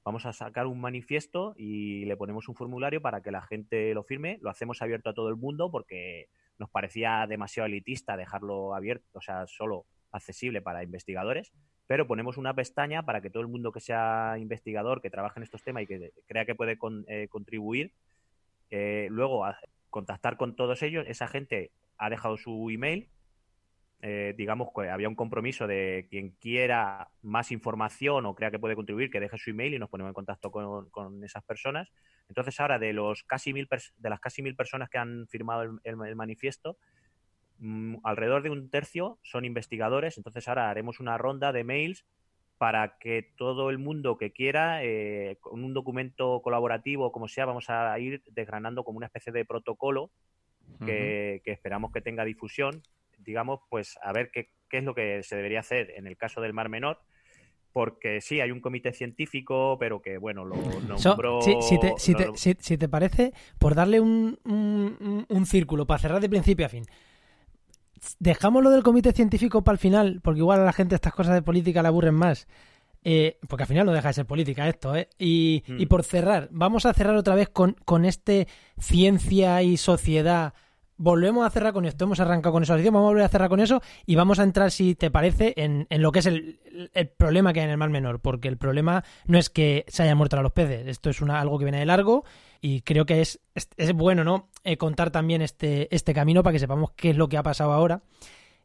[0.02, 4.02] Vamos a sacar un manifiesto y le ponemos un formulario para que la gente lo
[4.02, 4.38] firme.
[4.40, 9.20] Lo hacemos abierto a todo el mundo porque nos parecía demasiado elitista dejarlo abierto, o
[9.20, 11.52] sea, solo accesible para investigadores,
[11.86, 15.44] pero ponemos una pestaña para que todo el mundo que sea investigador, que trabaje en
[15.44, 17.92] estos temas y que crea que puede con, eh, contribuir,
[18.70, 19.58] eh, luego a
[19.90, 21.04] contactar con todos ellos.
[21.08, 23.08] Esa gente ha dejado su email.
[24.02, 28.76] Eh, digamos que había un compromiso de quien quiera más información o crea que puede
[28.76, 31.90] contribuir, que deje su email y nos ponemos en contacto con, con esas personas.
[32.28, 35.80] Entonces ahora de los casi mil de las casi mil personas que han firmado el,
[35.84, 36.76] el, manifiesto,
[37.58, 40.18] mmm, alrededor de un tercio son investigadores.
[40.18, 42.04] Entonces ahora haremos una ronda de mails
[42.58, 47.70] para que todo el mundo que quiera, eh, con un documento colaborativo, como sea, vamos
[47.70, 50.10] a ir desgranando como una especie de protocolo
[50.84, 51.42] que, uh -huh.
[51.42, 52.82] que esperamos que tenga difusión.
[53.16, 56.40] Digamos, pues a ver qué, qué es lo que se debería hacer en el caso
[56.40, 57.00] del Mar Menor
[57.76, 61.42] porque sí, hay un comité científico, pero que, bueno, lo nombró...
[61.42, 65.44] So, si, si, te, si, te, si, si, te, parece, por darle un, un, un,
[65.44, 66.86] círculo, para cerrar de principio a fin,
[68.18, 71.34] dejamos lo del comité científico para el final, porque igual a la gente estas cosas
[71.34, 72.48] de política le aburren más.
[73.04, 75.10] Eh, porque al final no deja de ser política esto, ¿eh?
[75.18, 75.78] Y, mm.
[75.78, 78.48] y por cerrar, vamos a cerrar otra vez con, con este
[78.78, 80.54] ciencia y sociedad
[80.96, 82.04] volvemos a cerrar con esto.
[82.04, 84.70] Hemos arrancado con eso, vamos a volver a cerrar con eso y vamos a entrar,
[84.70, 86.60] si te parece, en, en lo que es el,
[86.94, 90.02] el, problema que hay en el Mar Menor, porque el problema no es que se
[90.02, 92.24] hayan muerto a los peces, esto es una, algo que viene de largo
[92.60, 94.48] y creo que es, es, bueno ¿no?
[94.64, 97.72] Eh, contar también este, este camino para que sepamos qué es lo que ha pasado
[97.72, 98.02] ahora.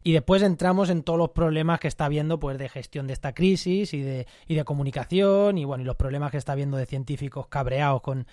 [0.03, 3.33] Y después entramos en todos los problemas que está habiendo pues, de gestión de esta
[3.33, 6.87] crisis y de, y de comunicación y bueno, y los problemas que está habiendo de
[6.87, 8.25] científicos cabreados con,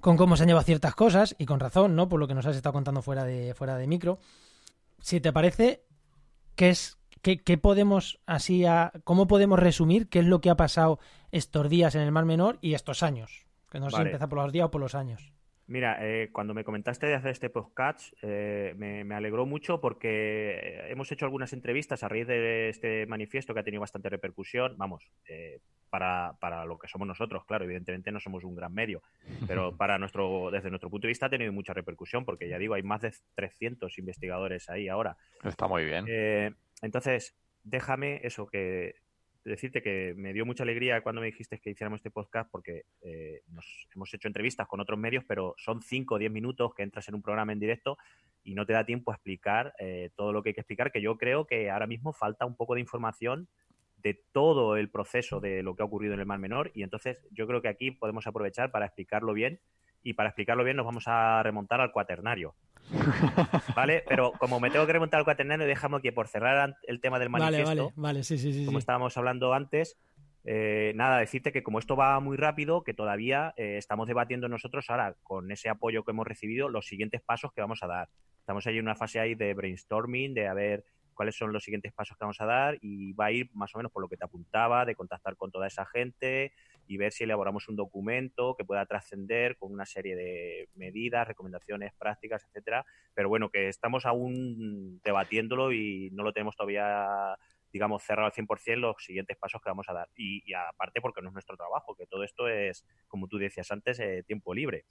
[0.00, 2.08] con cómo se han llevado ciertas cosas, y con razón, ¿no?
[2.08, 4.18] Por lo que nos has estado contando fuera de, fuera de micro.
[5.00, 5.84] Si te parece,
[6.54, 10.56] ¿qué es, qué, qué podemos así a, cómo podemos resumir qué es lo que ha
[10.56, 10.98] pasado
[11.30, 13.46] estos días en el Mar Menor y estos años?
[13.70, 14.04] Que no sé vale.
[14.04, 15.32] si empieza por los días o por los años.
[15.70, 20.84] Mira, eh, cuando me comentaste de hacer este podcast, eh, me, me, alegró mucho porque
[20.88, 24.74] hemos hecho algunas entrevistas a raíz de este manifiesto que ha tenido bastante repercusión.
[24.76, 29.00] Vamos, eh, para, para, lo que somos nosotros, claro, evidentemente no somos un gran medio,
[29.46, 32.74] pero para nuestro, desde nuestro punto de vista ha tenido mucha repercusión porque ya digo,
[32.74, 35.16] hay más de 300 investigadores ahí ahora.
[35.44, 36.04] Está muy bien.
[36.08, 36.50] Eh,
[36.82, 38.96] entonces, déjame eso que
[39.44, 43.42] decirte que me dio mucha alegría cuando me dijiste que hiciéramos este podcast porque eh,
[43.48, 47.08] nos hemos hecho entrevistas con otros medios, pero son 5 o 10 minutos que entras
[47.08, 47.96] en un programa en directo
[48.44, 51.00] y no te da tiempo a explicar eh, todo lo que hay que explicar, que
[51.00, 53.48] yo creo que ahora mismo falta un poco de información
[53.96, 57.18] de todo el proceso de lo que ha ocurrido en el Mar Menor y entonces
[57.30, 59.60] yo creo que aquí podemos aprovechar para explicarlo bien
[60.02, 62.54] y para explicarlo bien nos vamos a remontar al cuaternario.
[63.76, 64.04] ¿Vale?
[64.08, 67.30] Pero como me tengo que remontar al cuaternario, déjame que por cerrar el tema del
[67.30, 68.22] manifiesto, vale, vale, vale.
[68.24, 69.96] Sí, sí, sí, como estábamos hablando antes,
[70.44, 74.88] eh, nada, decirte que como esto va muy rápido, que todavía eh, estamos debatiendo nosotros
[74.88, 78.08] ahora, con ese apoyo que hemos recibido, los siguientes pasos que vamos a dar.
[78.38, 80.84] Estamos ahí en una fase ahí de brainstorming, de a ver
[81.20, 83.78] cuáles son los siguientes pasos que vamos a dar y va a ir más o
[83.78, 86.54] menos por lo que te apuntaba, de contactar con toda esa gente
[86.86, 91.92] y ver si elaboramos un documento que pueda trascender con una serie de medidas, recomendaciones,
[91.92, 92.86] prácticas, etcétera.
[93.12, 97.36] Pero bueno, que estamos aún debatiéndolo y no lo tenemos todavía
[97.70, 100.08] digamos, cerrado al 100% los siguientes pasos que vamos a dar.
[100.16, 103.70] Y, y, aparte porque no es nuestro trabajo, que todo esto es, como tú decías
[103.70, 104.86] antes, eh, tiempo libre.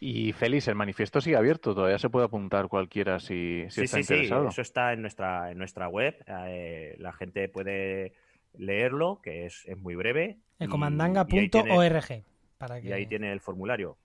[0.00, 3.96] Y Félix, el manifiesto sigue abierto, todavía se puede apuntar cualquiera si, si sí, está
[3.96, 4.42] sí, interesado.
[4.44, 8.12] Sí, eso está en nuestra, en nuestra web, eh, la gente puede
[8.56, 10.38] leerlo, que es, es muy breve.
[10.60, 12.24] Ecomandanga.org.
[12.58, 12.88] Para que...
[12.88, 13.98] Y ahí tiene el formulario.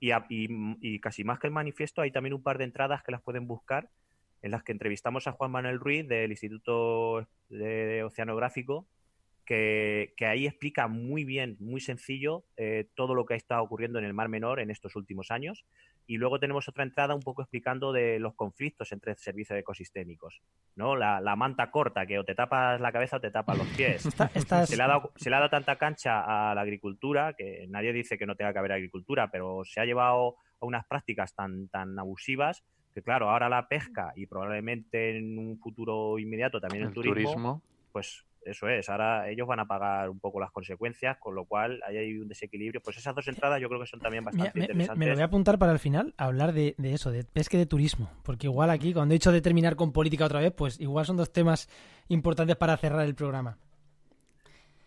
[0.00, 3.22] Y, y, casi más que el manifiesto, hay también un par de entradas que las
[3.22, 3.88] pueden buscar,
[4.42, 8.86] en las que entrevistamos a Juan Manuel Ruiz del Instituto de Oceanográfico,
[9.46, 14.04] que, ahí explica muy bien, muy sencillo, eh, todo lo que ha estado ocurriendo en
[14.04, 15.64] el Mar Menor en estos últimos años.
[16.08, 20.40] Y luego tenemos otra entrada un poco explicando de los conflictos entre servicios ecosistémicos.
[20.74, 20.94] ¿no?
[20.94, 24.02] La, manta corta, que o te tapas la cabeza o te tapas los pies.
[24.66, 27.92] Se, le ha dado, se le ha dado tanta cancha a la agricultura, que nadie
[27.92, 31.68] dice que no tenga que haber agricultura, pero se ha llevado a unas prácticas tan,
[31.68, 36.92] tan abusivas que, claro, ahora la pesca y probablemente en un futuro inmediato también el,
[36.92, 41.44] turismo, pues eso es, ahora ellos van a pagar un poco las consecuencias, con lo
[41.44, 42.80] cual ahí hay un desequilibrio.
[42.80, 44.96] Pues esas dos entradas yo creo que son también bastante interesantes.
[44.96, 47.66] Me, lo voy a apuntar para el final, hablar de, eso, de pesca y de
[47.66, 51.04] turismo, porque igual aquí, cuando he dicho de terminar con política otra vez, pues igual
[51.04, 51.68] son dos temas
[52.08, 53.58] importantes para cerrar el programa.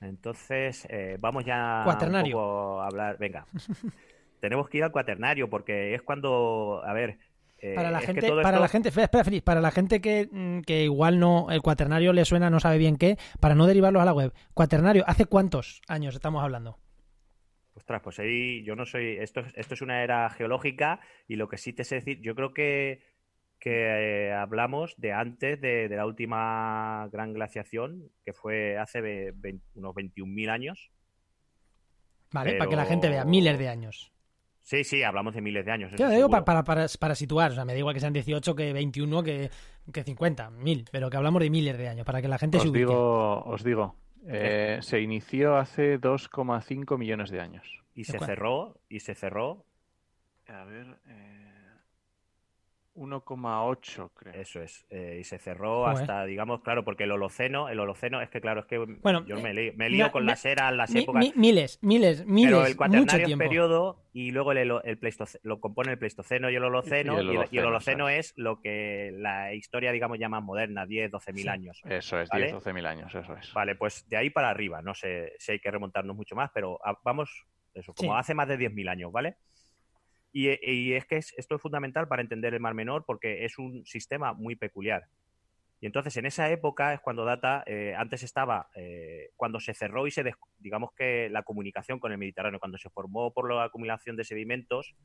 [0.02, 2.38] Entonces, eh, vamos ya cuaternario.
[2.38, 3.18] un poco a hablar.
[3.18, 3.46] Venga,
[4.40, 7.18] tenemos que ir al cuaternario porque es cuando, a ver,
[7.62, 10.84] eh, para la gente, para la gente, espera, Feliz, para la gente que, mm, que,
[10.84, 14.14] igual no, el cuaternario le suena, no sabe bien qué, para no derivarlos a la
[14.14, 14.34] web.
[14.54, 16.78] Cuaternario, ¿hace cuántos años estamos hablando?
[17.74, 19.18] Ostras, pues ahí yo no soy.
[19.18, 22.54] Esto, esto es una era geológica y lo que sí te sé decir, yo creo
[22.54, 23.02] que,
[23.60, 29.34] que eh, hablamos de antes de, la última gran glaciación, que fue hace
[29.76, 30.92] unos 21.000 años.
[32.32, 34.12] Vale, para que la gente vea, miles de años.
[34.70, 35.92] Sí, sí, hablamos de miles de años.
[35.92, 39.24] digo para, para, para, situar, o sea, me da igual que sean 18, que 21,
[39.24, 39.50] que,
[39.92, 42.64] que 50, mil, pero que hablamos de miles de años, para que la gente os
[42.64, 43.96] se Digo, os digo,
[44.28, 47.82] eh, se inició hace 2,5 millones de años.
[47.96, 49.66] Y se cerró, y se cerró.
[50.48, 51.49] A ver, eh...
[53.00, 54.34] 1,8 creo.
[54.34, 54.86] Eso es.
[54.90, 58.62] Eh, y se cerró hasta, digamos, claro, porque el Holoceno, el Holoceno es que, claro,
[58.62, 61.24] es que bueno, yo me, lío, con las eras, las épocas.
[61.36, 62.52] miles, miles, miles.
[62.52, 66.56] Pero el cuaternario es periodo y luego el, el Pleistoceno, lo compone el Pleistoceno y
[66.56, 67.22] el Holoceno.
[67.50, 71.82] Y el Holoceno, es lo que la historia, digamos, llama moderna, 10, 12 mil años.
[71.86, 73.54] Eso es, 10, 12 mil años, eso es.
[73.54, 74.82] Vale, pues de ahí para arriba.
[74.82, 78.58] No sé si hay que remontarnos mucho más, pero vamos, eso, como hace más de
[78.58, 79.38] 10.000 años, ¿vale?
[80.34, 83.86] Eh, y, es que esto es fundamental para entender el Mar Menor porque es un
[83.86, 85.06] sistema muy peculiar.
[85.82, 90.08] Y entonces en esa época es cuando data, eh, antes estaba, eh, cuando se cerró
[90.08, 94.16] y se, digamos que la comunicación con el Mediterráneo, cuando se formó por la acumulación
[94.16, 94.96] de sedimentos,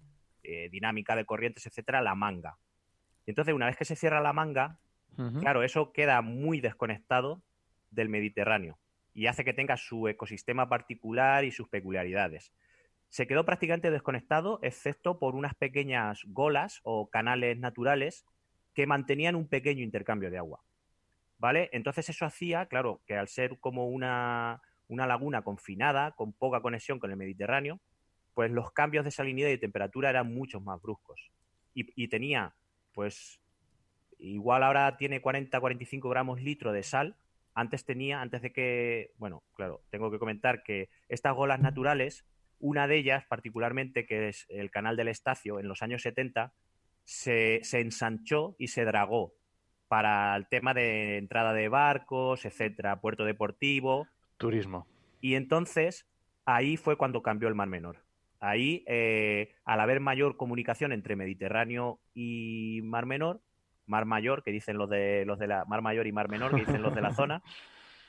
[0.71, 2.59] dinámica de corrientes, etcétera, la manga.
[3.25, 4.79] Y entonces una vez que se cierra la manga,
[5.41, 7.43] claro, eso queda muy desconectado
[7.91, 8.79] del Mediterráneo
[9.15, 12.53] y hace que tenga su ecosistema particular y sus peculiaridades
[13.15, 18.27] se quedó prácticamente desconectado, excepto por unas pequeñas golas o canales naturales
[18.75, 20.65] que mantenían un pequeño intercambio de agua.
[21.39, 21.71] ¿Vale?
[21.73, 27.13] Entonces eso hacía, claro, que al ser como una, laguna confinada, con poca conexión con
[27.13, 27.79] el Mediterráneo,
[28.35, 31.31] pues los cambios de salinidad y temperatura eran mucho más bruscos.
[31.73, 32.57] Y, y tenía,
[32.95, 33.41] pues,
[34.19, 37.17] igual ahora tiene 40-45 gramos litro de sal,
[37.55, 42.27] antes tenía, antes de que, bueno, claro, tengo que comentar que estas golas naturales
[42.59, 46.53] una de ellas, particularmente, que es el canal del Estacio, en los años 70,
[47.05, 49.35] se, ensanchó y se dragó
[49.89, 54.09] para el tema de entrada de barcos, etcétera, puerto deportivo.
[54.39, 54.87] Turismo.
[55.21, 56.07] Y entonces
[56.47, 57.99] ahí fue cuando cambió el Mar Menor.
[58.41, 63.41] Ahí, eh, al haber mayor comunicación entre Mediterráneo y Mar Menor,
[63.87, 66.61] Mar Mayor, que dicen los de los de la Mar Mayor y Mar Menor, que
[66.61, 67.43] dicen los de la zona,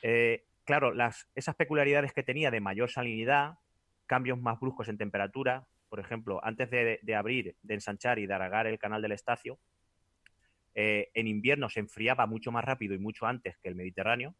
[0.01, 3.59] eh, claro, las, esas peculiaridades que tenía de mayor salinidad,
[4.05, 5.67] cambios más bruscos en temperatura.
[5.89, 9.59] Por ejemplo, antes de, abrir, de ensanchar y de aragar el canal del Estacio,
[10.73, 14.35] eh, en invierno se enfriaba mucho más rápido y mucho antes que el Mediterráneo,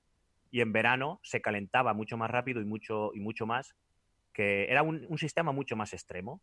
[0.52, 3.76] y en verano se calentaba mucho más rápido y mucho, y mucho más,
[4.34, 6.42] que era un, sistema mucho más extremo.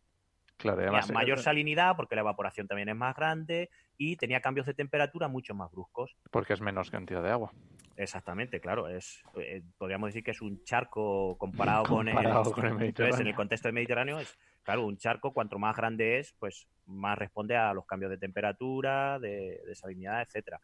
[0.57, 4.73] Claro, además, mayor salinidad porque la evaporación también es más grande y tenía cambios de
[4.73, 6.15] temperatura mucho más bruscos.
[6.31, 7.51] Porque es menos cantidad de agua.
[7.95, 8.87] Exactamente, claro.
[8.87, 13.17] Es, eh, podríamos decir que es un charco comparado, con, el, Mediterráneo.
[13.21, 17.17] en el contexto del Mediterráneo es, claro, un charco cuanto más grande es, pues más
[17.17, 20.59] responde a los cambios de temperatura, de, salinidad, etcétera.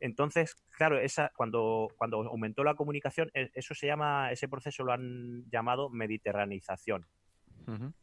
[0.00, 4.92] Entonces, claro, esa, cuando, cuando aumentó la comunicación, e, eso se llama, ese proceso lo
[4.92, 7.06] han llamado mediterranización.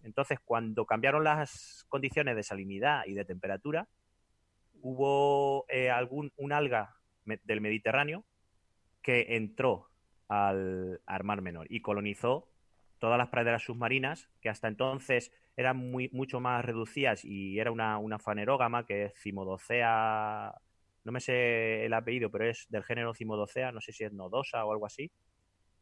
[0.01, 3.87] Entonces, cuando cambiaron las condiciones de salinidad y de temperatura,
[4.81, 6.95] hubo eh, algún un alga
[7.43, 8.25] del Mediterráneo
[9.01, 9.89] que entró
[10.27, 12.47] al, Mar Menor y colonizó
[12.99, 17.97] todas las praderas submarinas, que hasta entonces eran muy, mucho más reducidas y era una,
[17.97, 20.53] una fanerógama que es Cimodocea,
[21.03, 24.63] no me sé el apellido, pero es del género Cimodocea, no sé si es nodosa
[24.65, 25.11] o algo así.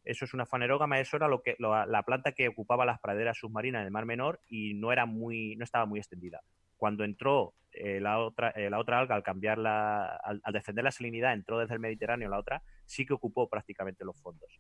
[0.05, 3.81] Eso es una fanerógama, eso era lo que, la planta que ocupaba las praderas submarinas
[3.81, 6.41] en el Mar Menor y no, era muy, no estaba muy extendida.
[6.77, 10.83] Cuando entró eh, la, otra, eh, la otra alga, al cambiar la, al, al defender
[10.83, 14.59] la salinidad, entró desde el Mediterráneo la otra, sí que ocupó prácticamente los fondos.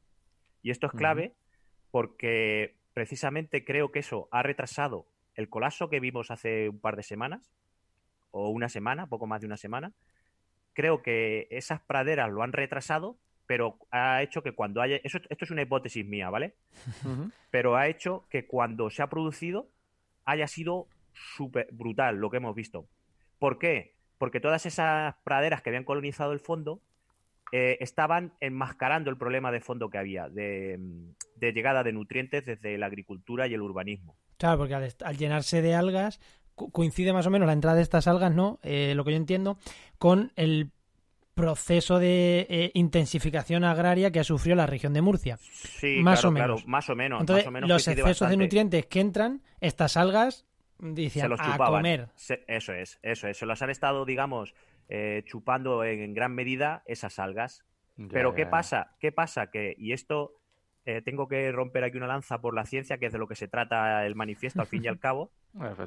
[0.61, 1.33] Y esto es clave
[1.91, 5.05] porque precisamente creo que eso ha retrasado
[5.35, 7.51] el colapso que vimos hace un par de semanas,
[8.31, 9.93] o una semana, poco más de una semana.
[10.73, 14.97] Creo que esas praderas lo han retrasado, pero ha hecho que cuando haya.
[15.03, 16.55] Eso, esto es una hipótesis mía, ¿vale?
[17.51, 19.69] Pero ha hecho que cuando se ha producido
[20.25, 22.87] haya sido súper brutal lo que hemos visto.
[23.39, 23.95] ¿Por qué?
[24.17, 26.81] Porque todas esas praderas que habían colonizado el fondo
[27.51, 32.45] eh, estaban enmascarando el problema de fondo que había, de, mm, de llegada de nutrientes
[32.45, 34.15] desde la agricultura y el urbanismo.
[34.37, 36.19] Claro, porque al, llenarse de algas,
[36.53, 38.59] co- coincide más o menos la entrada de estas algas, ¿no?
[38.61, 39.57] Eh, lo que yo entiendo,
[39.97, 40.69] con el
[41.33, 45.37] proceso de eh, intensificación agraria que ha sufrido la región de Murcia.
[45.39, 46.67] Sí, Más claro, o claro, menos.
[46.67, 47.21] más o menos.
[47.21, 50.45] Entonces, más o menos los excesos de nutrientes que entran, estas algas
[51.09, 51.79] se los a chupaban.
[51.81, 52.09] comer.
[52.15, 53.37] Se- eso es, eso es.
[53.37, 54.53] Se los han estado, digamos,
[54.87, 57.65] eh, chupando en, en gran medida esas algas.
[57.97, 58.49] Ya, Pero ya, ¿qué ya.
[58.49, 58.95] pasa?
[58.99, 59.51] ¿Qué pasa?
[59.51, 60.33] Que, y esto
[60.85, 63.35] eh, tengo que romper aquí una lanza por la ciencia, que es de lo que
[63.35, 65.31] se trata el manifiesto al fin y al cabo,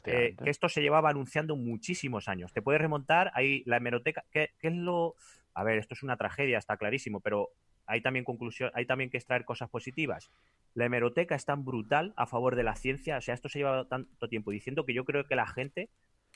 [0.04, 2.52] eh, que esto se llevaba anunciando muchísimos años.
[2.52, 5.14] Te puedes remontar, ahí la hemeroteca, ¿qué, qué es lo...?
[5.54, 7.50] A ver, esto es una tragedia, está clarísimo, pero
[7.86, 10.30] hay también conclusión, hay también que extraer cosas positivas.
[10.74, 13.86] La hemeroteca es tan brutal a favor de la ciencia, o sea, esto se lleva
[13.86, 15.90] tanto tiempo diciendo que yo creo que la gente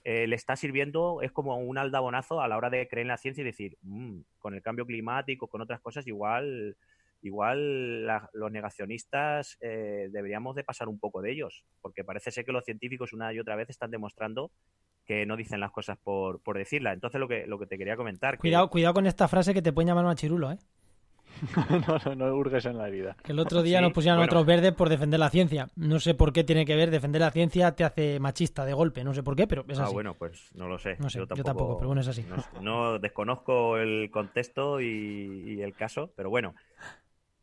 [0.04, 3.16] eh, le está sirviendo, es como un aldabonazo a la hora de creer en la
[3.16, 6.76] ciencia y decir, "Mm, con el cambio climático, con otras cosas, igual,
[7.22, 12.52] igual los negacionistas eh, deberíamos de pasar un poco de ellos, porque parece ser que
[12.52, 14.50] los científicos una y otra vez están demostrando
[15.06, 16.94] que no dicen las cosas por, por decirlas.
[16.94, 19.72] Entonces lo que, lo que te quería comentar, Cuidado, cuidado con esta frase que te
[19.72, 20.58] pueden llamar machirulo, ¿eh?
[21.86, 23.16] no, no, no hurgues en la herida.
[23.22, 24.30] Que el otro día Sí, nos pusieron bueno.
[24.30, 25.68] otros verdes por defender la ciencia.
[25.76, 29.04] No sé por qué tiene que ver defender la ciencia te hace machista de golpe,
[29.04, 29.92] no sé por qué, pero es Ah, así.
[29.94, 30.96] bueno, pues no lo sé.
[30.98, 32.24] No sé, yo tampoco, pero bueno, es así.
[32.24, 36.54] No, no desconozco el contexto y, y el caso, pero bueno,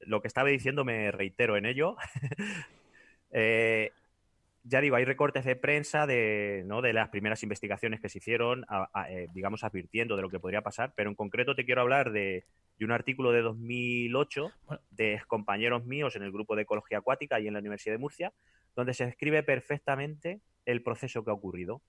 [0.01, 1.95] lo que estaba diciendo me reitero en ello.
[3.35, 3.91] Eh,
[4.63, 6.81] ya digo, hay recortes de prensa de, ¿no?
[6.81, 10.39] de las primeras investigaciones que se hicieron, a- a- eh, digamos, advirtiendo de lo que
[10.39, 12.45] podría pasar, pero en concreto te quiero hablar de,
[12.77, 14.81] de un artículo de 2008 Bueno.
[14.91, 18.31] de compañeros míos en el grupo de ecología acuática y en la Universidad de Murcia,
[18.75, 21.81] donde se describe perfectamente el proceso que ha ocurrido.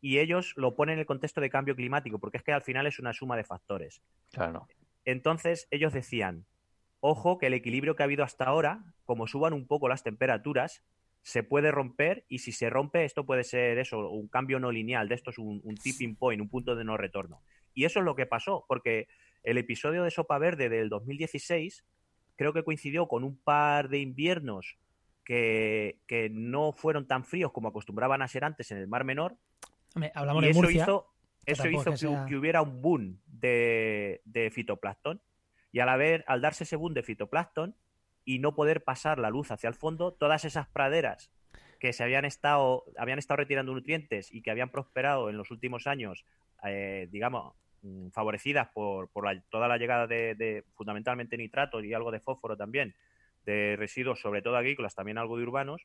[0.00, 2.86] Y ellos lo ponen en el contexto de cambio climático, porque es que al final
[2.86, 4.02] es una suma de factores.
[4.32, 4.66] Claro.
[5.04, 6.44] Entonces ellos decían,
[7.00, 10.82] ojo que el equilibrio que ha habido hasta ahora, como suban un poco las temperaturas,
[11.26, 15.08] se puede romper y si se rompe esto puede ser eso, un cambio no lineal,
[15.08, 17.42] de esto es un, un tipping point, un punto de no retorno.
[17.74, 19.08] Y eso es lo que pasó, porque
[19.42, 21.84] el episodio de Sopa Verde del 2016
[22.36, 24.78] creo que coincidió con un par de inviernos
[25.24, 29.36] que, que no fueron tan fríos como acostumbraban a ser antes en el Mar Menor
[29.96, 30.82] Hombre, hablamos y de eso Murcia.
[30.84, 31.06] hizo,
[31.44, 35.20] eso hizo que, que sea- que hubiera un boom de, de fitoplancton.
[35.72, 37.74] Y al haber, al darse ese boom de fitoplancton
[38.26, 41.30] y no poder pasar la luz hacia el fondo, todas esas praderas
[41.80, 45.86] que se habían estado, habían estado retirando nutrientes y que habían prosperado en los últimos
[45.86, 46.24] años,
[46.64, 51.94] eh, digamos, mm, favorecidas por, por la- toda la llegada de, de fundamentalmente nitratos y
[51.94, 52.94] algo de fósforo también,
[53.44, 55.82] de residuos, sobre todo agrícolas, también algo de urbanos,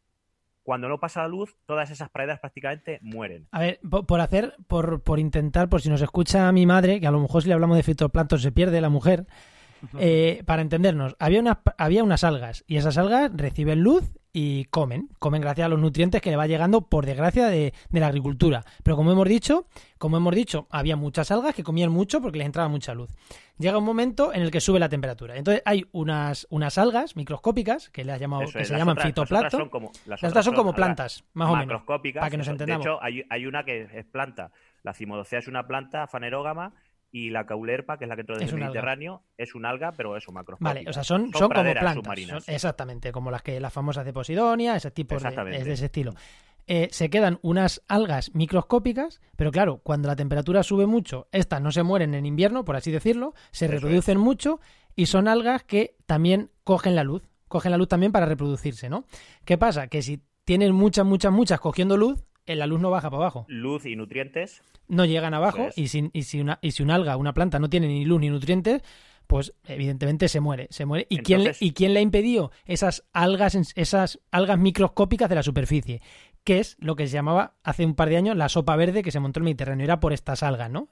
[0.64, 3.48] cuando no pasa la luz, todas esas praderas prácticamente mueren.
[3.52, 7.08] A ver, po- por hacer, por, por intentar, por si nos escucha mi madre, que
[7.08, 9.26] a lo mejor si le hablamos de fitoplancton se pierde la mujer,
[10.00, 14.04] eh, para entendernos, había unas, había unas algas y esas algas reciben luz
[14.34, 18.00] y comen, comen gracias a los nutrientes que le va llegando por desgracia de, de
[18.00, 18.64] la agricultura.
[18.82, 19.68] Pero como hemos dicho,
[19.98, 23.10] como hemos dicho, había muchas algas que comían mucho porque les entraba mucha luz.
[23.58, 25.36] Llega un momento en el que sube la temperatura.
[25.36, 29.06] Entonces hay unas, unas algas microscópicas que, le has llamado, Eso que se llaman otras-
[29.06, 29.60] las otras fitoplancton.
[29.60, 31.82] son como- las otras son como plantas, más o menos.
[31.86, 32.52] para que nos eso.
[32.54, 32.86] entendamos.
[32.86, 34.52] De hecho, hay, hay una que es planta.
[34.84, 36.74] La cimodocea es una planta fanerógama
[37.12, 38.66] y la caulerpa, que es la que entró desde el alga.
[38.68, 40.74] Mediterráneo, es un alga, pero eso, macroscópica.
[40.76, 42.04] Vale, o sea, son, son, como praderas plantas.
[42.04, 42.44] submarinas.
[42.46, 45.58] son- exactamente, como las que las famosas de Posidonia, ese tipo de, Exactamente.
[45.60, 46.14] es de ese estilo.
[46.68, 51.72] Eh, se quedan unas algas microscópicas, pero claro, cuando la temperatura sube mucho, estas no
[51.72, 54.60] se mueren en invierno, por así decirlo, se Eso reproducen mucho
[54.96, 59.06] y son algas que también cogen la luz, cogen la luz también para reproducirse, ¿no?
[59.44, 59.88] ¿Qué pasa?
[59.88, 63.86] Que si tienes muchas, muchas, muchas cogiendo luz, la luz no baja para abajo, Luz
[63.86, 64.62] y nutrientes.
[64.88, 67.70] no llegan abajo y si, y, si una, y si un alga, una planta no
[67.70, 68.82] tiene ni luz ni nutrientes,
[69.28, 71.08] pues evidentemente se muere, se muere.
[71.10, 76.02] ¿Y, quién, ¿Y quién le ha impedido esas algas, esas algas microscópicas de la superficie?
[76.44, 79.12] Que es lo que se llamaba hace un par de años la sopa verde que
[79.12, 79.84] se montó en el Mediterráneo.
[79.86, 80.90] Era por estas algas, ¿no?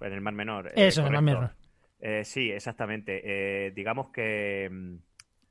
[0.00, 0.68] En el Mar Menor.
[0.68, 1.22] eh, Eso, en el Mar.
[1.22, 1.50] Menor.
[1.98, 3.22] Eh, sí, exactamente.
[3.24, 4.94] Eh, digamos que mm,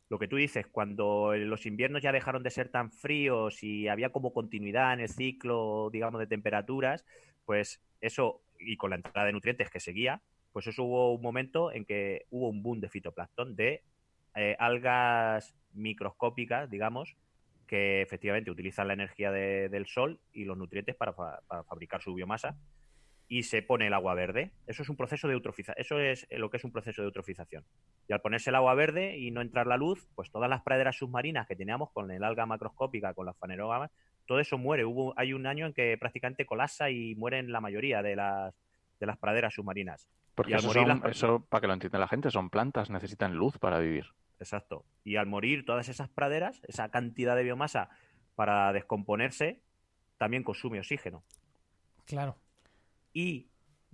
[0.10, 4.12] lo que tú dices, cuando los inviernos ya dejaron de ser tan fríos y había
[4.12, 7.06] como continuidad en el ciclo, digamos, de temperaturas,
[7.46, 11.72] pues eso, y con la entrada de nutrientes que seguía, pues eso hubo un momento
[11.72, 13.84] en que hubo un boom de fitoplancton, de
[14.36, 17.18] eh, algas microscópicas, digamos,
[17.68, 22.56] que efectivamente utilizan la energía del sol y los nutrientes para, fabricar su biomasa
[23.28, 24.52] y se pone el agua verde.
[24.68, 25.76] Eso es un proceso de eutrofización.
[25.80, 27.64] Eso es lo que es un proceso de eutrofización.
[28.08, 30.98] Y al ponerse el agua verde y no entrar la luz, pues todas las praderas
[30.98, 33.92] submarinas que teníamos con el alga macroscópica, con las fanerógamas,
[34.26, 34.86] todo eso muere.
[34.86, 38.54] Hubo, hay un año en que prácticamente colapsa y mueren la mayoría de las,
[39.00, 40.08] de las praderas submarinas.
[40.36, 40.72] Porque eso,
[41.06, 44.08] eso, para que lo entienda la gente, son plantas, necesitan luz para vivir.
[44.40, 44.86] Exacto.
[45.04, 47.90] Y al morir todas esas praderas, esa cantidad de biomasa
[48.36, 49.62] para descomponerse,
[50.18, 51.24] también consume oxígeno.
[52.06, 52.38] Claro.
[53.16, 53.48] Y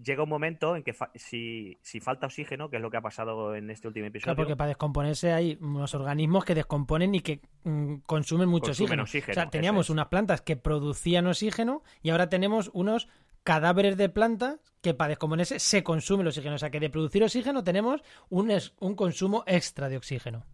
[0.03, 3.55] llega un momento en que si, si, falta oxígeno, que es lo que ha pasado
[3.55, 4.34] en este último episodio.
[4.34, 9.03] Claro, porque para descomponerse hay unos organismos que descomponen y que mm, consumen mucho oxígeno.
[9.03, 13.07] O sea, teníamos unas plantas que producían oxígeno y ahora tenemos unos
[13.43, 16.55] cadáveres de plantas que para descomponerse se consume el oxígeno.
[16.55, 20.45] O sea que de producir oxígeno tenemos un, un consumo extra de oxígeno.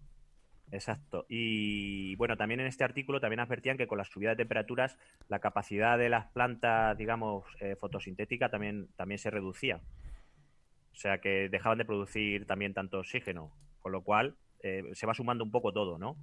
[0.71, 1.25] Exacto.
[1.29, 4.97] Y bueno, también en este artículo también advertían que con la subida de temperaturas
[5.29, 9.79] la capacidad de las plantas, digamos, eh, fotosintética también, también se reducía.
[10.91, 15.13] O sea que dejaban de producir también tanto oxígeno, con lo cual eh, se va
[15.13, 16.17] sumando un poco todo, ¿no?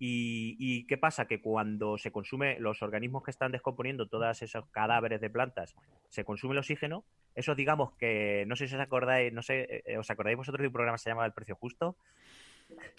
[0.00, 1.26] Y, qué pasa?
[1.26, 5.74] Que cuando se consume los organismos que están descomponiendo todos esos cadáveres de plantas,
[6.08, 9.98] se consume el oxígeno, eso digamos que, no sé si os acordáis, no sé, eh,
[9.98, 11.96] ¿os acordáis vosotros de un programa que se llama El Precio Justo?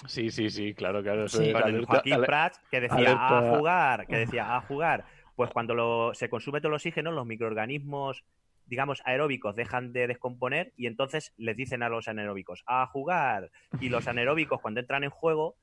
[0.08, 1.26] Sí, sí, sí, claro, claro.
[1.28, 5.06] Joaquín Prats, que decía a jugar, que decía a jugar.
[5.36, 8.24] Pues cuando se consume todo el oxígeno, los microorganismos,
[8.66, 13.52] digamos, aeróbicos dejan de descomponer y entonces les dicen a los anaeróbicos a jugar.
[13.80, 15.56] Y los anaeróbicos, cuando entran en juego,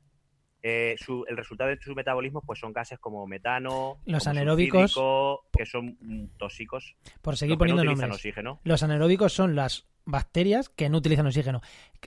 [0.62, 0.96] eh,
[1.28, 4.94] el resultado de su metabolismo pues son gases como metano, los anaeróbicos
[5.52, 5.96] que son
[6.38, 6.96] tóxicos.
[7.22, 8.10] Por seguir poniendo nombres.
[8.10, 8.60] Oxígeno.
[8.64, 11.60] Los anaeróbicos son las bacterias que no utilizan oxígeno.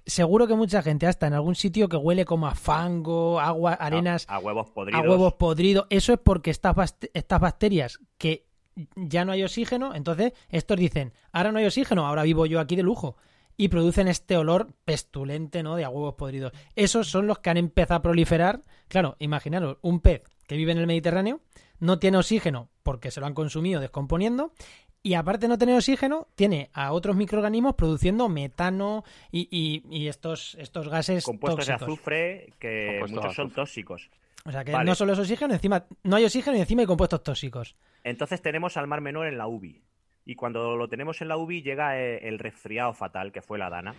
[0.06, 4.26] Seguro que mucha gente hasta en algún sitio que huele como a fango, agua, arenas,
[4.28, 5.02] a, huevos podridos.
[5.02, 5.86] A huevos podridos.
[5.90, 8.48] Eso es porque estas, estas bacterias que
[8.96, 12.76] ya no hay oxígeno, entonces estos dicen, ahora no hay oxígeno, ahora vivo yo aquí
[12.76, 13.18] de lujo
[13.58, 15.76] y producen este olor pestulente, ¿no?
[15.76, 16.54] De a huevos podridos.
[16.76, 18.62] Esos son los que han empezado a proliferar.
[18.88, 21.42] Claro, imaginaros, un pez que vive en el Mediterráneo
[21.80, 24.54] no tiene oxígeno porque se lo han consumido descomponiendo
[25.02, 30.90] y aparte de no tener oxígeno, tiene a otros microorganismos produciendo metano y, estos, estos
[30.90, 34.10] gases compuestos de azufre que muchos son tóxicos.
[34.46, 37.24] O sea que no solo es oxígeno, encima no hay oxígeno y encima hay compuestos
[37.24, 37.76] tóxicos.
[38.04, 39.82] Entonces tenemos al mar menor en la UBI
[40.26, 43.70] y cuando lo tenemos en la UBI llega eh, el resfriado fatal que fue la
[43.70, 43.96] Dana.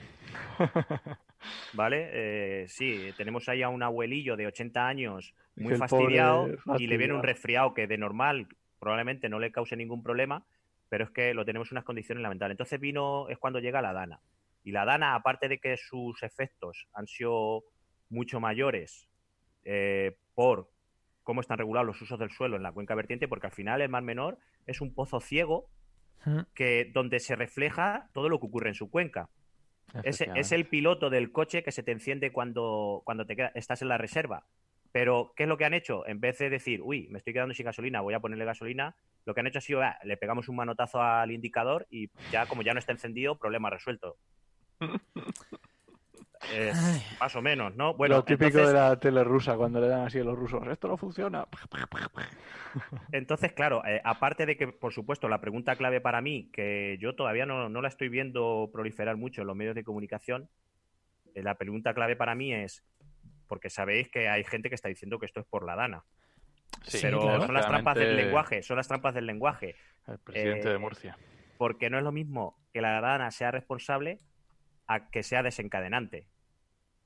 [1.72, 2.08] ¿Vale?
[2.12, 6.48] Eh, sí, tenemos ahí a un abuelillo de 80 años muy fastidiado,
[6.78, 8.46] y le viene un resfriado que de normal
[8.78, 10.44] probablemente no le cause ningún problema,
[10.90, 12.54] pero es que lo tenemos en unas condiciones lamentables.
[12.54, 14.20] Entonces vino, es cuando llega la Dana.
[14.64, 17.64] Y la Dana, aparte de que sus efectos han sido
[18.10, 19.08] mucho mayores
[19.64, 20.68] eh, por
[21.22, 23.88] cómo están regulados los usos del suelo en la cuenca vertiente, porque al final el
[23.88, 25.70] mar menor es un pozo ciego
[26.54, 29.30] que donde se refleja todo lo que ocurre en su cuenca.
[30.04, 33.88] Es, es, el piloto del coche que se te enciende cuando, cuando te estás en
[33.88, 34.44] la reserva.
[34.92, 36.06] Pero, ¿qué es lo que han hecho?
[36.06, 39.34] En vez de decir, uy, me estoy quedando sin gasolina, voy a ponerle gasolina, lo
[39.34, 42.62] que han hecho ha sido, ah, le pegamos un manotazo al indicador y ya, como
[42.62, 44.16] ya no está encendido, problema resuelto.
[47.20, 47.94] más o menos, ¿no?
[47.94, 50.88] Bueno, lo típico de la tele rusa cuando le dan así a los rusos, esto
[50.88, 51.46] no funciona.
[53.12, 57.14] Entonces, claro, eh, aparte de que, por supuesto, la pregunta clave para mí, que yo
[57.14, 60.48] todavía no, la estoy viendo proliferar mucho en los medios de comunicación,
[61.34, 62.84] eh, la pregunta clave para mí es,
[63.50, 66.04] porque sabéis que hay gente que está diciendo que esto es por la dana.
[67.02, 69.74] pero son las trampas del lenguaje, son las trampas del lenguaje.
[70.06, 71.18] El presidente de eh, Murcia.
[71.58, 74.18] Porque no es lo mismo que la dana sea responsable
[74.86, 76.28] a que sea desencadenante,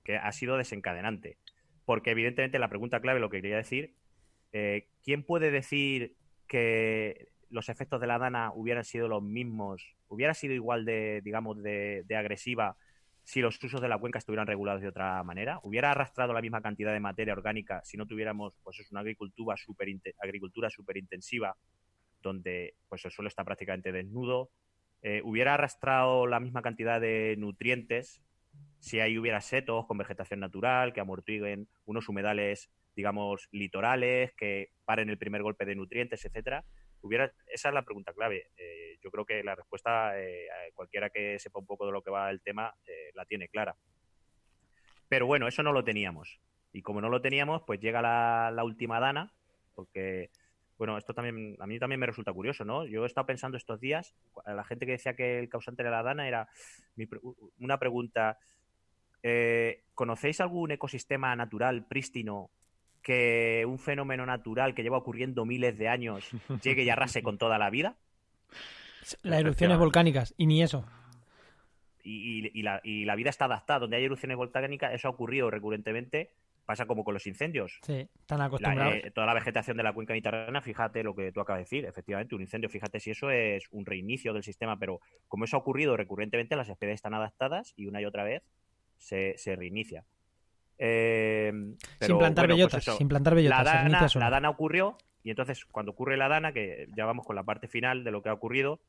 [0.04, 1.38] que ha sido desencadenante.
[1.86, 3.94] Porque evidentemente la pregunta clave, lo que quería decir,
[4.52, 6.14] eh, ¿quién puede decir
[6.46, 11.62] que los efectos de la dana hubieran sido los mismos, hubiera sido igual de, digamos,
[11.62, 12.76] de, agresiva
[13.24, 15.58] si los usos de la cuenca estuvieran regulados de otra manera?
[15.62, 19.56] ¿Hubiera arrastrado la misma cantidad de materia orgánica si no tuviéramos, pues es una agricultura
[19.56, 19.88] súper
[20.22, 21.56] agricultura super intensiva,
[22.22, 24.50] donde pues el suelo está prácticamente desnudo,
[25.02, 28.22] eh, hubiera arrastrado la misma cantidad de nutrientes
[28.78, 35.08] si ahí hubiera setos con vegetación natural que amortiguen unos humedales, digamos, litorales, que paren
[35.08, 36.64] el primer golpe de nutrientes, etcétera.
[37.04, 38.46] Hubiera, esa es la pregunta clave.
[38.56, 42.10] Eh, yo creo que la respuesta, eh, cualquiera que sepa un poco de lo que
[42.10, 42.74] va el tema,
[43.12, 43.76] la tiene clara.
[45.06, 46.40] Pero bueno, eso no lo teníamos.
[46.72, 49.34] Y como no lo teníamos, pues llega la, última dana,
[49.74, 50.30] porque,
[50.78, 52.86] bueno, esto también, a mí también me resulta curioso, ¿no?
[52.86, 56.02] Yo he estado pensando estos días, la gente que decía que el causante era la
[56.02, 56.48] dana, era
[57.60, 58.38] una pregunta,
[59.22, 62.50] eh, ¿conocéis algún ecosistema natural prístino
[63.04, 66.28] que un fenómeno natural que lleva ocurriendo miles de años
[66.62, 67.96] llegue y arrase con toda la vida?
[69.22, 70.84] Las erupciones volcánicas, y ni eso.
[72.02, 73.80] y, y- y la, y la vida está adaptada.
[73.80, 76.32] Donde hay erupciones volcánicas, eso ha ocurrido recurrentemente.
[76.66, 77.78] Pasa como con los incendios.
[77.82, 78.94] Sí, están La- acostumbrados.
[79.04, 81.84] eh, toda la vegetación de la cuenca mediterránea, fíjate lo que tú acabas de decir,
[81.84, 85.60] efectivamente, un incendio, fíjate si eso es un reinicio del sistema, pero como eso ha
[85.60, 88.42] ocurrido recurrentemente, las especies están adaptadas y una y otra vez
[88.96, 90.06] se, se reinicia.
[90.78, 91.52] Eh,
[91.98, 93.64] pero, sin plantar bueno, pues bellotas, sin plantar bellotas.
[94.14, 97.44] la dana, la ocurrió y entonces cuando ocurre la dana, que ya vamos con la
[97.44, 98.80] parte final de lo que ha ocurrido,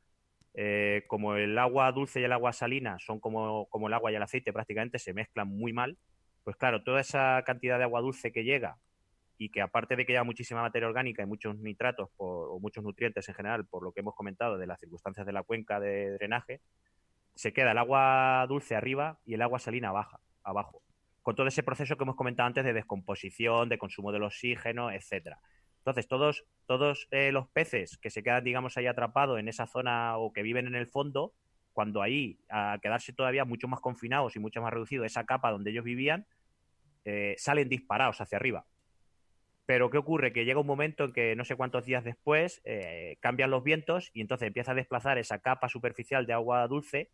[0.54, 4.16] eh, como el agua dulce y el agua salina son como, como el agua y
[4.16, 5.96] el aceite prácticamente, se mezclan muy mal,
[6.44, 8.78] pues claro, toda esa cantidad de agua dulce que llega
[9.38, 12.82] y que aparte de que lleva muchísima materia orgánica y muchos nitratos por- o muchos
[12.82, 16.12] nutrientes en general, por lo que hemos comentado de las circunstancias de la cuenca de
[16.12, 16.60] drenaje,
[17.34, 20.82] se queda el agua dulce arriba y el agua salina baja, abajo
[21.26, 25.40] con todo ese proceso que hemos comentado antes de descomposición, de consumo del oxígeno, etcétera.
[25.78, 30.18] Entonces, todos, todos eh, los peces que se quedan, digamos, ahí atrapados en esa zona
[30.18, 31.34] o que viven en el fondo,
[31.72, 35.72] cuando ahí, a quedarse todavía mucho más confinados y mucho más reducido esa capa donde
[35.72, 36.28] ellos vivían,
[37.04, 38.64] eh, salen disparados hacia arriba.
[39.64, 40.32] Pero ¿qué ocurre?
[40.32, 44.12] Que llega un momento en que no sé cuántos días después eh, cambian los vientos
[44.14, 47.10] y entonces empieza a desplazar esa capa superficial de agua dulce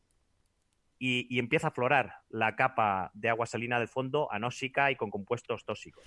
[1.05, 5.65] y, empieza a aflorar la capa de agua salina del fondo anóxica y con compuestos
[5.65, 6.05] tóxicos.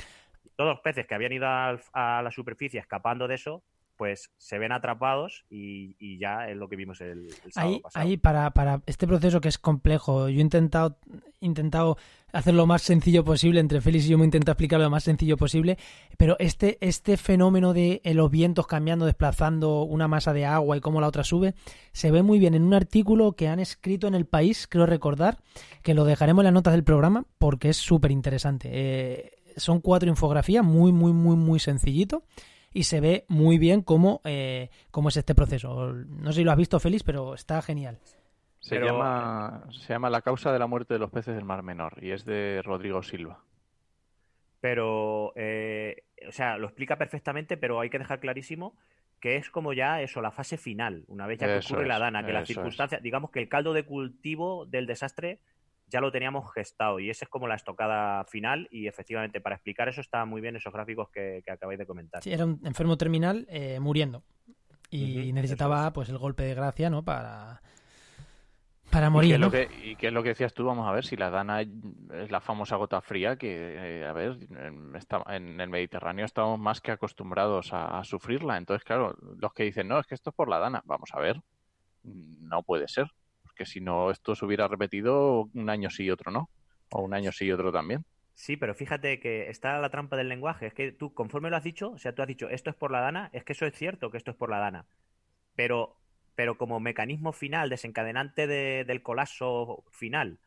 [0.56, 3.62] Todos los peces que habían ido a la superficie escapando de eso,
[3.98, 7.80] pues se ven atrapados y, y ya es lo que vimos el, el sábado Ahí,
[7.82, 8.06] pasado.
[8.06, 10.98] ahí para, para este proceso que es complejo, yo he intentado,
[11.40, 11.98] intentado
[12.34, 15.38] hacerlo lo más sencillo posible, entre Félix y yo me intento explicar lo más sencillo
[15.38, 15.78] posible,
[16.18, 20.82] pero este, este fenómeno de eh, los vientos cambiando, desplazando una masa de agua y
[20.82, 21.56] cómo la otra sube,
[21.94, 25.40] se ve muy bien en un artículo que han escrito en El País, creo recordar,
[25.82, 28.70] que lo dejaremos en las notas del programa porque es súper interesante.
[28.72, 32.24] Eh, son cuatro infografías, muy, muy, muy, muy sencillito
[32.76, 35.94] y se ve muy bien cómo, eh, cómo es este proceso.
[35.94, 38.00] No sé si lo has visto, Félix, pero está genial.
[38.60, 41.64] Se, Pero- llama, se llama La causa de la muerte de los peces del Mar
[41.64, 43.40] Menor y es de Rodrigo Silva.
[44.60, 48.76] Pero, eh, o sea, lo explica perfectamente, pero hay que dejar clarísimo
[49.22, 51.98] que es como ya eso, la fase final, una vez ya que Eso ocurre la
[52.00, 55.40] dana, que las circunstancias, digamos que el caldo de cultivo del desastre
[55.96, 59.88] ya lo teníamos gestado y esa es como la estocada final y efectivamente para explicar
[59.88, 62.22] eso está muy bien esos gráficos que, que acabáis de comentar.
[62.22, 64.22] Sí, era un enfermo terminal eh, muriendo
[64.90, 65.94] y necesitaba es.
[65.94, 67.04] pues el golpe de gracia, ¿no?
[67.06, 67.62] Para
[68.92, 70.66] para ¿Y qué, morir, que, ¿Y qué es lo que decías tú?
[70.66, 74.38] Vamos a ver si la dana es la famosa gota fría que, eh, a ver,
[74.52, 78.58] en, esta- en el Mediterráneo estamos más que acostumbrados a, a sufrirla.
[78.58, 81.20] Entonces, claro, los que dicen, no, es que esto es por la dana, vamos a
[81.20, 81.42] ver,
[82.04, 83.08] no puede ser,
[83.56, 86.50] porque si no, esto se hubiera repetido un año sí y otro no,
[86.92, 88.04] o un año sí y otro también.
[88.34, 90.66] Sí, pero fíjate que está la trampa del lenguaje.
[90.68, 92.92] Es que tú, conforme lo has dicho, o sea, tú has dicho esto es por
[92.92, 94.88] la dana, es que eso es cierto que esto es por la dana.
[95.56, 95.96] Pero,
[96.36, 100.38] pero como mecanismo final, desencadenante de- del colapso final,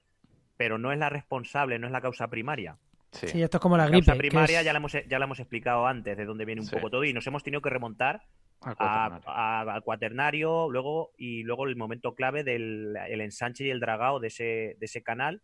[0.59, 2.77] pero no es la responsable, no es la causa primaria.
[3.13, 3.27] Sí.
[3.29, 4.05] Sí, esto es como la La gripe.
[4.05, 6.61] causa que primaria es- ya la hemos, ya la hemos explicado antes de dónde viene
[6.61, 6.77] un Sí.
[6.77, 8.25] poco todo y nos hemos tenido que remontar
[8.61, 9.29] al a- cuaternario.
[9.31, 14.21] a- al cuaternario luego y luego el momento clave del el ensanche y el dragado
[14.21, 14.45] de ese,
[14.79, 15.43] de ese canal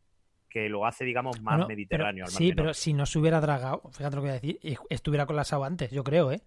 [0.48, 2.24] que lo hace, digamos, más Bueno, mediterráneo.
[2.24, 2.56] pero- al mar sí, menor.
[2.56, 4.58] pero si no se hubiera dragado, fíjate lo que voy a decir,
[4.88, 6.40] estuviera colapsado antes, yo creo, ¿eh?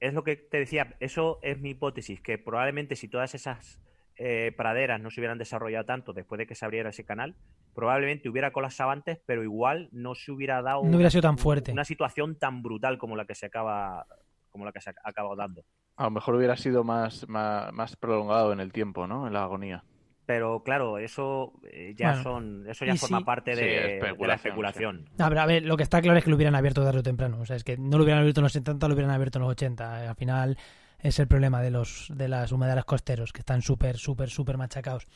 [0.00, 3.80] Es lo que te decía, eso es mi hipótesis, que probablemente si todas esas
[4.16, 7.34] eh, praderas no se hubieran desarrollado tanto después de que se abriera ese canal,
[7.74, 11.72] probablemente hubiera colapsado antes, pero igual no se hubiera dado No hubiera sido tan fuerte.
[11.72, 14.06] una situación tan brutal como la que se acaba
[14.52, 15.64] como la que se ha acabado dando.
[15.96, 19.26] A lo mejor hubiera sido más, más, más prolongado en el tiempo, ¿no?
[19.26, 19.84] En la agonía.
[20.24, 24.26] Pero claro, eso eh, ya Bueno, son, eso ya forma si- parte Sí, de, de
[24.26, 25.08] la especulación.
[25.18, 27.02] A ver, a ver, lo que está claro es que lo hubieran abierto tarde o
[27.02, 27.40] temprano.
[27.40, 29.42] O sea, es que no lo hubieran abierto en los 70, lo hubieran abierto en
[29.42, 30.04] los 80.
[30.04, 30.56] Eh, Al final
[31.00, 35.06] es el problema de los de las humedales costeros, que están súper, súper, súper machacados.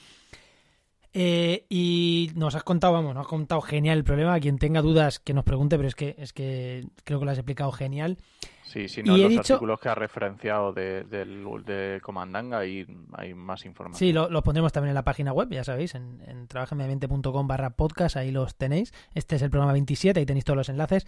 [1.13, 4.39] Eh, y nos has contado, vamos, nos has contado genial el problema.
[4.41, 7.39] Quien tenga dudas que nos pregunte, pero es que es que creo que lo has
[7.39, 8.19] explicado genial.
[8.67, 13.33] Sí, si no, Y los dicho- artículos que ha referenciado de, de Comandanga ahí hay
[13.35, 13.99] más información.
[13.99, 17.71] Sí, lo, lo pondremos también en la página web, ya sabéis, en, en trabajamediamente.com barra
[17.71, 18.93] podcast, ahí los tenéis.
[19.15, 21.07] Este es el programa 27, ahí tenéis todos los enlaces.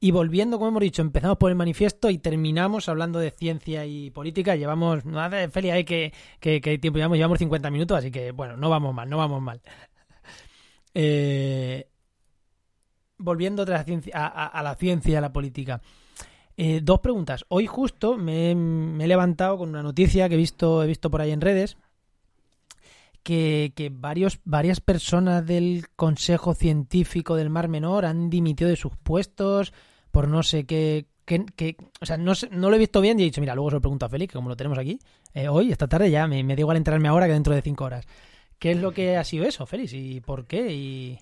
[0.00, 4.10] Y volviendo, como hemos dicho, empezamos por el manifiesto y terminamos hablando de ciencia y
[4.10, 4.56] política.
[4.56, 8.32] Llevamos, no hace Felia, eh, que, que, que tiempo llevamos, llevamos 50 minutos, así que
[8.32, 9.60] bueno, no vamos mal, no vamos mal.
[10.94, 11.88] Eh,
[13.18, 15.80] volviendo a, la ciencia, a, la ciencia, a la política.
[16.56, 17.44] Eh, dos preguntas.
[17.48, 21.32] Hoy justo me, he levantado con una noticia que he visto, he visto por ahí
[21.32, 21.76] en redes,
[23.22, 29.72] que, varios, varias personas del Consejo Científico del Mar Menor han dimitido de sus puestos
[30.10, 31.06] por no sé qué...
[31.24, 33.76] Que, o sea, no, no, lo he visto bien y he dicho, mira, luego se
[33.76, 34.98] lo pregunto a Félix, que como lo tenemos aquí,
[35.32, 37.84] eh, hoy, esta tarde ya, me, me da igual enterarme ahora que dentro de cinco
[37.84, 38.04] horas.
[38.58, 39.94] ¿Qué es lo que ha sido eso, Félix?
[39.94, 40.70] ¿Y por qué?
[40.74, 41.18] Y...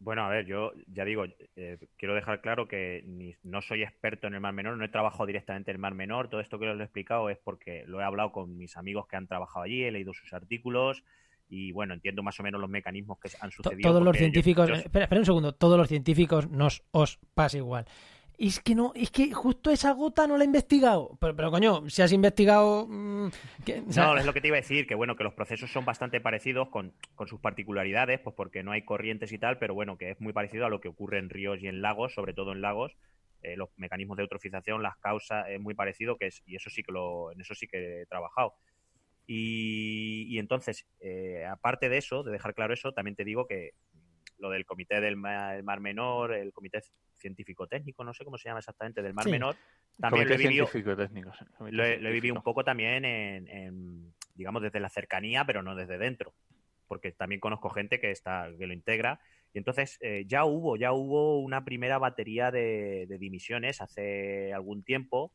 [0.00, 1.24] Bueno, a ver, yo ya digo,
[1.56, 3.04] eh, quiero dejar claro que
[3.42, 6.28] no soy experto en el Mar Menor, no he trabajado directamente en el Mar Menor.
[6.28, 9.16] Todo esto que os he explicado es porque lo he hablado con mis amigos que
[9.16, 11.02] han trabajado allí, he leído sus artículos
[11.48, 13.90] y bueno, entiendo más o menos los mecanismos que han sucedido.
[13.90, 17.86] Todos los científicos, espera, espera, un segundo, todos los científicos nos os pasa igual.
[18.40, 21.18] Y es que no, es que justo esa gota no la he investigado.
[21.20, 22.86] Pero, coño, si has investigado.
[22.86, 23.30] Mm,
[23.96, 26.20] no, es lo que te iba a decir, que bueno, que los procesos son bastante
[26.20, 26.94] parecidos con,
[27.26, 30.66] sus particularidades, pues porque no hay corrientes y tal, pero bueno, que es muy parecido
[30.66, 32.96] a lo que ocurre en ríos y en lagos, sobre todo en lagos.
[33.42, 36.84] Eh, los mecanismos de eutrofización, las causas, es muy parecido, que es, y eso sí
[36.84, 38.54] que lo, en eso sí que he trabajado.
[39.26, 43.72] Y, entonces, eh, aparte de eso, de dejar claro eso, también te digo que
[44.38, 46.80] lo del Comité del Mar, Menor, el Comité
[47.18, 49.56] Científico-Técnico, no sé cómo se llama exactamente, del Mar Menor,
[50.00, 50.68] también lo he vivido,
[51.70, 56.34] lo he, vivido un poco también en, digamos, desde la cercanía, pero no desde dentro,
[56.86, 59.20] porque también conozco gente que, está, que lo integra.
[59.52, 65.32] Y entonces eh, ya hubo, ya hubo una primera batería de, dimisiones hace algún tiempo,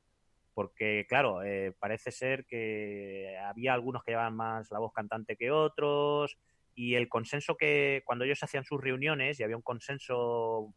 [0.53, 5.51] porque claro, eh, parece ser que había algunos que llevaban más la voz cantante que
[5.51, 6.37] otros,
[6.75, 10.73] y el consenso que cuando ellos hacían sus reuniones y había un consenso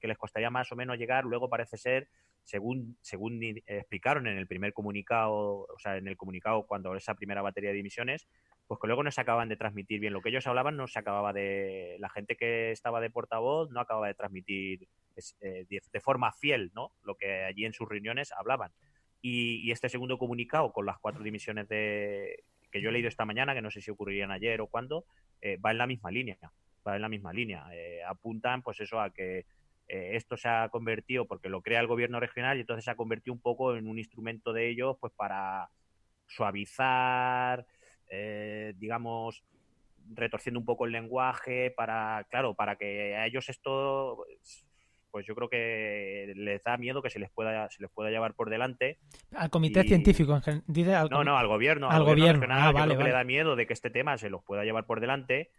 [0.00, 2.08] que les costaría más o menos llegar, luego parece ser,
[2.44, 7.42] según, según explicaron en el primer comunicado, o sea, en el comunicado cuando esa primera
[7.42, 8.28] batería de dimisiones,
[8.66, 10.12] pues que luego no se acababan de transmitir bien.
[10.12, 11.96] Lo que ellos hablaban no se acababa de...
[12.00, 14.88] La gente que estaba de portavoz no acababa de transmitir
[15.40, 16.92] eh, de, forma fiel, ¿no?
[17.02, 18.72] Lo que allí en sus reuniones hablaban.
[19.22, 23.24] Y, y, este segundo comunicado con las cuatro dimisiones de, que yo he leído esta
[23.24, 25.04] mañana, que no sé si ocurrirían ayer o cuándo,
[25.40, 26.38] eh, va en la misma línea.
[26.86, 27.66] Va en la misma línea.
[27.72, 29.46] Eh, apuntan, pues eso, a que
[29.88, 32.96] eh, esto se ha convertido, porque lo crea el gobierno regional y entonces se ha
[32.96, 35.70] convertido un poco en un instrumento de ellos, pues para
[36.26, 37.66] suavizar,
[38.76, 39.42] digamos,
[40.14, 44.24] retorciendo un poco el lenguaje, para, claro, para que a ellos esto
[45.10, 48.34] pues yo creo que les da miedo que se les pueda se les pueda llevar
[48.34, 48.98] por delante.
[49.34, 51.90] Al comité científico, dice no, no, al gobierno.
[51.90, 54.84] Al, gobierno, ah, vale, le da miedo de que este tema se los pueda llevar
[54.84, 55.50] por delante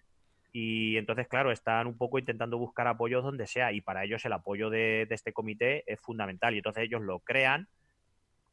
[0.51, 4.33] y entonces, claro, están un poco intentando buscar apoyo donde sea y para ellos el
[4.33, 7.67] apoyo de, este comité es fundamental y entonces ellos lo crean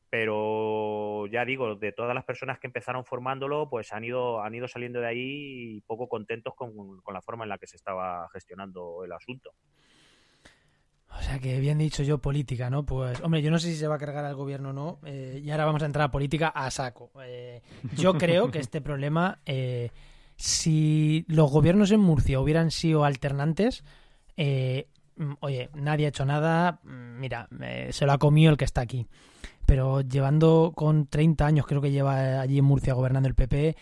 [0.09, 4.69] pero ya digo, de todas las personas que empezaron formándolo, pues han ido, han ido
[4.69, 9.05] saliendo de ahí poco contentos con, con la forma en la que se estaba gestionando
[9.05, 9.53] el asunto.
[11.19, 12.85] O sea que bien dicho yo, política, ¿no?
[12.85, 14.99] Pues, hombre, yo no sé si se va a cargar al gobierno o no.
[15.05, 17.11] Eh, y ahora vamos a entrar a política a saco.
[17.25, 17.63] Eh,
[17.97, 19.91] yo creo que este problema, eh,
[20.37, 23.85] si los gobiernos en Murcia hubieran sido alternantes,
[24.37, 26.81] mm, oye, nadie ha hecho nada.
[26.85, 27.49] Mm, mira,
[27.91, 29.07] se lo ha comido el que está aquí.
[29.67, 33.77] Pero llevando con 30 años, creo que lleva allí en Murcia gobernando el PP,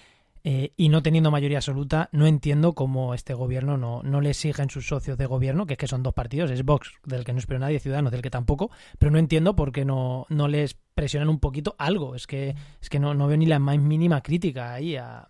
[0.46, 4.68] eh, y no teniendo mayoría absoluta, no entiendo cómo este gobierno no, no le exigen
[4.68, 7.38] sus socios de gobierno, que es que son dos partidos, es Vox, del que no
[7.38, 11.30] espero nadie, Ciudadanos, del que tampoco, pero no entiendo por qué no, no les presionan
[11.30, 12.14] un poquito algo.
[12.14, 15.28] Es que, es que no, no veo ni la más mínima crítica ahí a,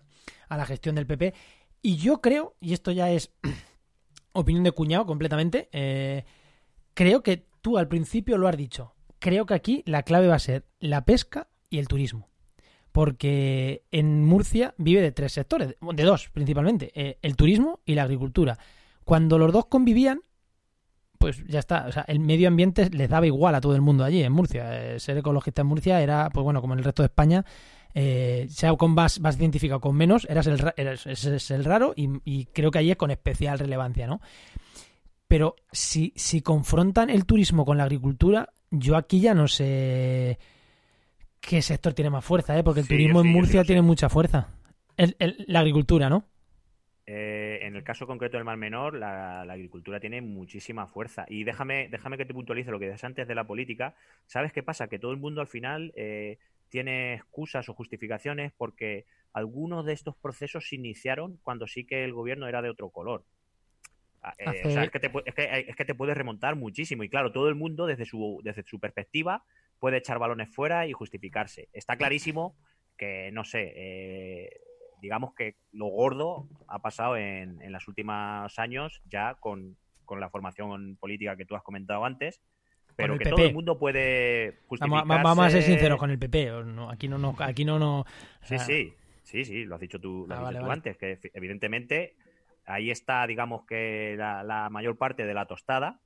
[0.55, 1.35] a la gestión del PP.
[1.83, 3.33] Y yo creo, y esto ya es
[4.33, 6.25] opinión de cuñado completamente, eh,
[6.95, 8.95] creo que tú al principio lo has dicho.
[9.19, 12.29] Creo que aquí la clave va a ser la pesca y el turismo
[12.95, 18.05] porque en Murcia vive de tres sectores, de dos principalmente, eh, el turismo y la
[18.05, 18.57] agricultura.
[19.03, 20.21] Cuando los dos convivían,
[21.19, 24.05] pues ya está, o sea, el medio ambiente les daba igual a todo el mundo
[24.05, 24.95] allí en Murcia.
[24.95, 27.45] Eh, ser ecologista en Murcia era, pues bueno, como en el resto de España,
[27.95, 32.47] eh, sea con más, más científica o con menos, eras el, eras, el raro y,
[32.47, 34.21] creo que allí es con especial relevancia, ¿no?
[35.29, 40.39] Pero si, si confrontan el turismo con la agricultura, yo aquí ya no sé
[41.41, 42.65] qué sector tiene más fuerza, ¿eh?
[42.65, 44.49] porque el turismo en Murcia tiene mucha fuerza.
[44.97, 46.25] la agricultura, ¿no?
[47.07, 51.27] Eh, en el caso concreto del Mar Menor, la, agricultura tiene muchísima fuerza.
[51.29, 53.95] Y déjame, déjame que te puntualice lo que decías antes de la política.
[54.27, 54.89] ¿Sabes qué pasa?
[54.89, 56.39] Que todo el mundo al final eh,
[56.75, 62.12] tiene excusas o justificaciones porque algunos de estos procesos se iniciaron cuando sí que el
[62.12, 63.25] gobierno era de otro color.
[64.39, 67.05] Eh, o sea, es que, te, es, que, es que te puedes remontar muchísimo.
[67.05, 69.45] Y claro, todo el mundo desde su, desde su perspectiva
[69.79, 71.68] puede echar balones fuera y justificarse.
[71.72, 72.57] Está clarísimo
[72.97, 74.61] que, no sé, eh,
[75.01, 80.29] digamos que lo gordo ha pasado en, en los últimos años ya con, con la
[80.29, 82.41] formación política que tú has comentado antes,
[82.97, 83.31] pero que PP.
[83.31, 85.09] todo el mundo puede justificarse...
[85.09, 86.51] vamos a ser sinceros con el PP.
[86.91, 88.01] aquí no, no, aquí no, no.
[88.01, 88.07] o
[88.43, 88.93] Sí, sea, sí,
[89.23, 90.73] sí, sí, lo has dicho tú, lo Ah, has vale, dicho tú vale.
[90.73, 92.15] antes, que evidentemente
[92.67, 96.01] ahí está, digamos que la, la mayor parte de la tostada,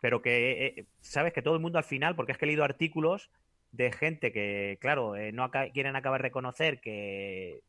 [0.00, 2.64] pero que eh, sabes que todo el mundo al final, porque es que he leído
[2.64, 3.30] artículos
[3.72, 7.60] de gente que, claro, eh, no aca- quieren acabar de reconocer que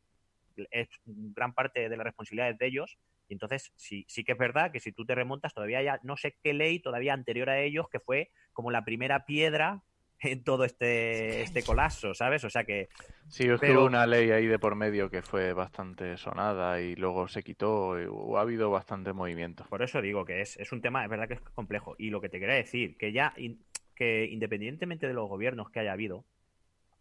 [0.71, 2.97] es gran parte de la responsabilidad es de ellos.
[3.27, 6.15] Y entonces sí, sí que es verdad que si tú te remontas, todavía ya no
[6.17, 9.81] sé qué ley todavía anterior a ellos, que fue como la primera piedra
[10.19, 12.43] en todo este, este colapso, ¿sabes?
[12.45, 12.87] O sea que
[13.27, 17.27] Sí, Pero- hubo una ley ahí de por medio que fue bastante sonada y luego
[17.27, 17.99] se quitó.
[17.99, 19.65] y hu- ha habido bastante movimiento.
[19.69, 21.95] Por eso digo que es, es un tema, es verdad que es complejo.
[21.97, 23.63] Y lo que te quería decir, que ya, in-
[23.95, 26.25] que independientemente de los gobiernos que haya habido,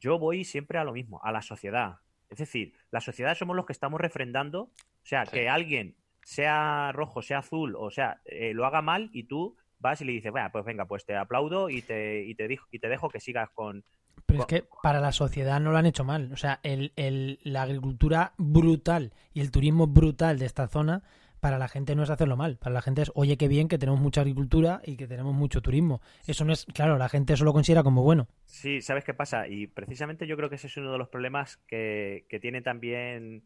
[0.01, 1.99] yo voy siempre a lo mismo, a la sociedad.
[2.31, 4.73] Es decir, la sociedad somos los que estamos refrendando, o
[5.07, 5.33] sea, Sí.
[5.33, 5.95] que alguien,
[6.25, 10.13] sea rojo, sea azul, o sea, eh, lo haga mal y tú vas y le
[10.13, 13.11] dices, bueno, pues venga, pues te aplaudo y te, y te, dijo- y te dejo
[13.11, 13.85] que sigas con...
[14.27, 16.33] Pero es que para la sociedad no lo han hecho mal.
[16.33, 21.03] O sea, el, el- la agricultura brutal y el turismo brutal de esta zona,
[21.41, 22.57] para la gente no es hacerlo mal.
[22.57, 25.61] Para la gente es, oye, qué bien que tenemos mucha agricultura y que tenemos mucho
[25.61, 26.01] turismo.
[26.27, 28.29] Eso no es, claro, la gente eso lo considera como bueno.
[28.47, 29.47] Sí, ¿sabes qué pasa?
[29.49, 33.43] Y precisamente yo creo que ese es uno de los problemas que, que tiene también,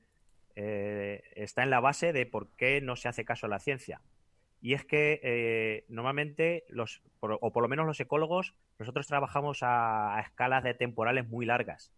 [0.60, 4.02] eh, está en la base de por qué no se hace caso a la ciencia.
[4.60, 10.16] Y es que eh, normalmente, los, o por lo menos los ecólogos, nosotros trabajamos a,
[10.16, 11.92] a escalas de temporales muy largas.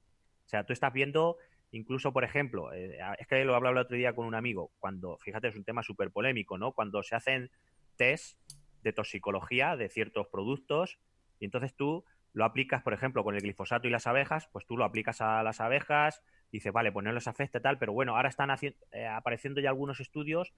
[0.44, 1.38] O sea, tú estás viendo,
[1.72, 5.16] incluso, por ejemplo, eh, es que lo hablaba el otro día con un amigo, cuando,
[5.16, 6.72] fíjate, es un tema súper polémico, ¿no?
[6.72, 7.50] Cuando se hacen
[7.96, 8.38] test
[8.82, 10.98] de toxicología de ciertos productos
[11.38, 14.76] y entonces tú lo aplicas, por ejemplo, con el glifosato y las abejas, pues tú
[14.76, 16.22] lo aplicas a las abejas,
[16.53, 19.70] dices, vale, pues no les afecta tal, pero bueno, ahora están haci- eh, apareciendo ya
[19.70, 20.53] algunos estudios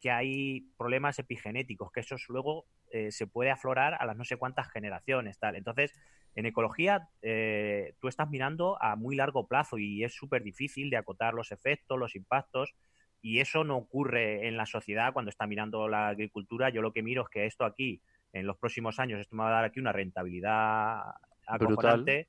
[0.00, 4.36] que hay problemas epigenéticos, que eso luego eh, se puede aflorar a las no sé
[4.36, 5.56] cuántas generaciones, tal.
[5.56, 5.92] Entonces,
[6.34, 10.96] en ecología, eh, tú estás mirando a muy largo plazo y es súper difícil de
[10.98, 12.74] acotar los efectos, los impactos,
[13.22, 16.68] y eso no ocurre en la sociedad cuando está mirando la agricultura.
[16.68, 18.02] Yo lo que miro es que esto aquí,
[18.34, 21.02] en los próximos años, esto me va a dar aquí una rentabilidad
[21.46, 22.28] acojonante.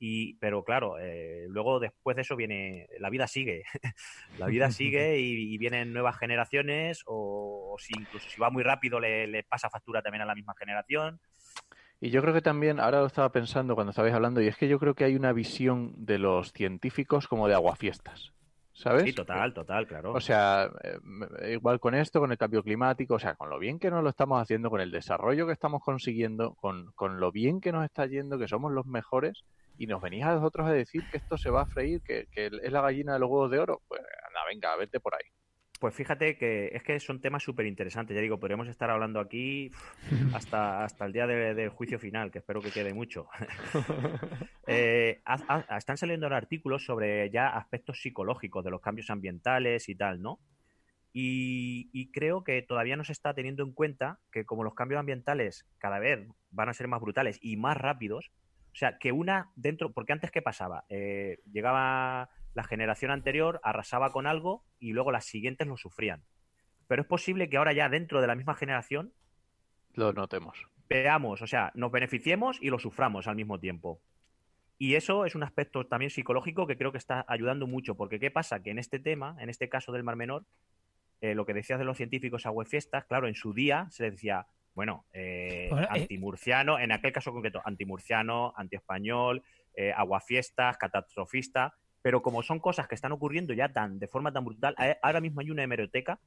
[0.00, 3.62] Y, pero claro, eh, luego después de eso viene, la vida sigue,
[4.38, 8.64] la vida sigue y, y vienen nuevas generaciones o, o si incluso si va muy
[8.64, 11.20] rápido le, le pasa factura también a la misma generación.
[12.00, 14.68] Y yo creo que también, ahora lo estaba pensando cuando estabais hablando, y es que
[14.68, 18.34] yo creo que hay una visión de los científicos como de aguafiestas,
[18.74, 19.04] ¿sabes?
[19.04, 20.12] Sí, total, total, claro.
[20.12, 23.78] O sea, eh, igual con esto, con el cambio climático, o sea, con lo bien
[23.78, 27.60] que nos lo estamos haciendo, con el desarrollo que estamos consiguiendo, con, con lo bien
[27.60, 29.44] que nos está yendo, que somos los mejores,
[29.78, 32.46] y nos venís a nosotros a decir que esto se va a freír, que, que
[32.46, 35.30] es la gallina de los huevos de oro, pues anda, venga, vete por ahí.
[35.84, 38.14] Pues fíjate que es que son temas súper interesantes.
[38.14, 39.70] Ya digo, podríamos estar hablando aquí
[40.32, 43.28] hasta, hasta el día de- del juicio final, que espero que quede mucho.
[44.66, 45.20] Eh,
[45.76, 50.40] están saliendo artículos sobre ya aspectos psicológicos de los cambios ambientales y tal, ¿no?
[51.12, 55.00] Y, y creo que todavía no se está teniendo en cuenta que como los cambios
[55.00, 58.30] ambientales cada vez van a ser más brutales y más rápidos,
[58.72, 64.10] o sea, que una dentro, porque antes qué pasaba, Eh, llegaba la generación anterior, arrasaba
[64.12, 66.22] con algo y luego las siguientes lo sufrían.
[66.86, 69.12] Pero es posible que ahora ya dentro de la misma generación
[69.94, 70.66] Lo notemos.
[70.88, 74.00] veamos, o sea, nos beneficiemos y lo suframos al mismo tiempo.
[74.78, 78.30] Y eso es un aspecto también psicológico que creo que está ayudando mucho, porque ¿qué
[78.30, 78.60] pasa?
[78.62, 80.44] Que en este tema, en este caso del Mar Menor,
[81.20, 84.46] eh, lo que decías de los científicos aguafiestas, claro, en su día se les decía,
[84.74, 89.42] bueno, eh, Bueno, eh- antimurciano, en aquel caso concreto, antimurciano, antiespañol,
[89.76, 91.74] eh, aguafiestas, catastrofista,
[92.04, 95.40] pero como son cosas que están ocurriendo ya tan de forma tan brutal, ahora mismo
[95.40, 96.18] hay una hemeroteca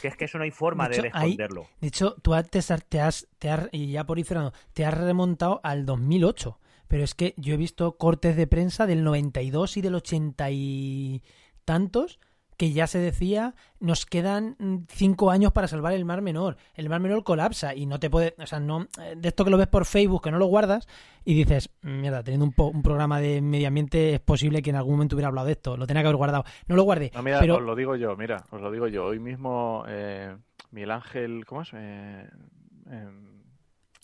[0.00, 1.66] que es que eso no hay forma De de, hecho, hay- esconderlo.
[1.78, 4.86] De hecho, tú antes has- te has, te has- y ya por ir cerrando, te
[4.86, 6.58] has remontado al 2008.
[6.88, 11.22] Pero es que yo he visto cortes de prensa del 92 y del 80 y
[11.66, 12.18] tantos
[12.56, 16.56] que ya se decía, nos quedan mm, cinco años para salvar el Mar Menor.
[16.74, 19.50] El Mar Menor colapsa y no te puede, o sea, no, eh, de esto que
[19.50, 20.86] lo ves por Facebook, que no lo guardas
[21.24, 24.76] y dices, mierda, teniendo un, po- un programa de medio ambiente es posible que en
[24.76, 26.44] algún momento hubiera hablado de esto, lo tenía que haber guardado.
[26.68, 29.04] No lo guardé, No, mira, pero os lo digo yo, mira, os lo digo yo.
[29.06, 30.36] Hoy mismo eh,
[30.70, 31.70] Miguel Ángel, ¿cómo es?
[31.74, 32.28] Eh,
[32.90, 33.42] em,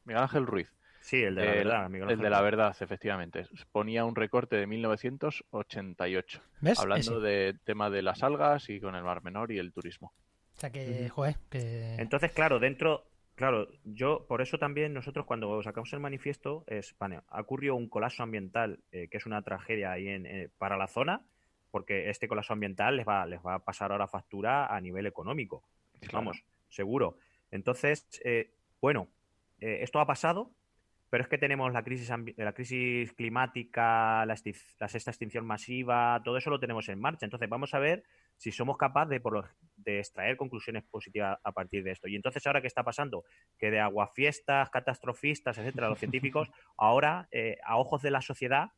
[0.05, 0.73] Miguel Ángel Ruiz,
[1.11, 4.55] Sí, el de la el, verdad, Miguel el de la verdad, efectivamente, ponía un recorte
[4.55, 6.79] de 1988, ¿ves?
[6.79, 7.21] hablando Ese.
[7.27, 10.13] de tema de las algas y con el Mar Menor y el turismo.
[10.57, 11.97] O sea que, joder, que...
[11.97, 17.23] Entonces, claro, dentro, claro, yo por eso también nosotros cuando sacamos el manifiesto es, vale,
[17.27, 20.87] ha ocurrido un colapso ambiental eh, que es una tragedia ahí en, eh, para la
[20.87, 21.23] zona,
[21.73, 25.65] porque este colapso ambiental les va, les va a pasar ahora factura a nivel económico,
[26.03, 26.19] Claro.
[26.19, 27.17] vamos, seguro.
[27.51, 29.09] Entonces, eh, bueno,
[29.61, 30.53] eh, esto ha pasado,
[31.11, 36.51] pero es que tenemos la crisis, la crisis climática, la, sexta extinción masiva, todo eso
[36.51, 37.27] lo tenemos en marcha.
[37.27, 38.05] Entonces, vamos a ver
[38.37, 39.43] si somos capaces de,
[39.77, 42.07] de extraer conclusiones positivas a partir de esto.
[42.07, 43.25] Y entonces, ahora qué está pasando?
[43.59, 46.49] Que de aguafiestas, catastrofistas, etcétera, los científicos,
[46.79, 47.29] ahora,
[47.65, 48.71] a ojos de la sociedad,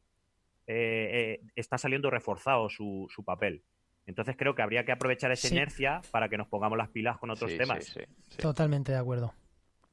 [0.67, 3.63] está saliendo reforzado su, su papel.
[4.07, 7.31] Entonces creo que habría que aprovechar esa inercia para que nos pongamos las pilas con
[7.31, 7.95] otros temas.
[8.41, 9.35] Totalmente de acuerdo.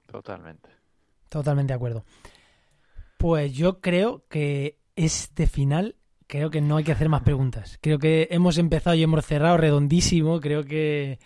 [0.07, 0.78] Totalmente.
[1.29, 2.03] Totalmente de acuerdo.
[3.17, 5.95] Pues yo creo que este final,
[6.27, 7.77] creo que no hay que hacer más preguntas.
[7.81, 10.39] Creo que hemos empezado y hemos cerrado redondísimo.
[10.39, 11.19] Creo que,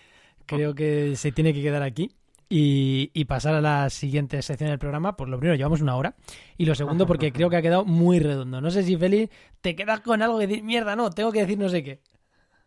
[0.45, 2.12] creo que se tiene que quedar aquí.
[2.49, 6.16] Y, y, pasar a la siguiente sección del programa, pues lo primero, llevamos una hora.
[6.56, 8.62] Y lo segundo, porque creo que ha quedado muy redondo.
[8.62, 9.30] No sé si, Feli,
[9.62, 12.01] te quedas con algo que decir, mierda, no, tengo que decir no sé qué.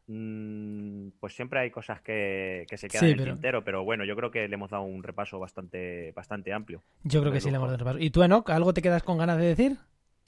[0.08, 4.30] Mm, pues siempre hay cosas que, se quedan en el tintero, pero bueno, yo creo
[4.30, 6.82] que le hemos dado un repaso bastante, bastante amplio.
[7.02, 7.98] Yo creo que sí le hemos dado un repaso.
[7.98, 9.78] ¿Y tú, Enoch, algo te quedas con ganas de decir?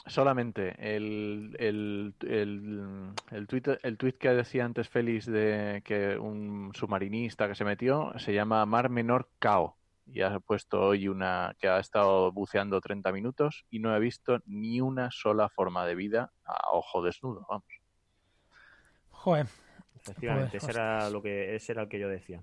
[0.07, 6.72] Solamente el, el, el, el, tweet, el tweet que decía antes Félix de que un
[6.74, 9.76] submarinista que se metió se llama Mar Menor Cao
[10.07, 14.41] y ha puesto hoy una que ha estado buceando 30 minutos y no he visto
[14.47, 17.66] ni una sola forma de vida a ojo desnudo, vamos.
[19.11, 19.47] Joder,
[20.11, 22.43] Efectivamente, ese, era lo que, ese era el que yo decía.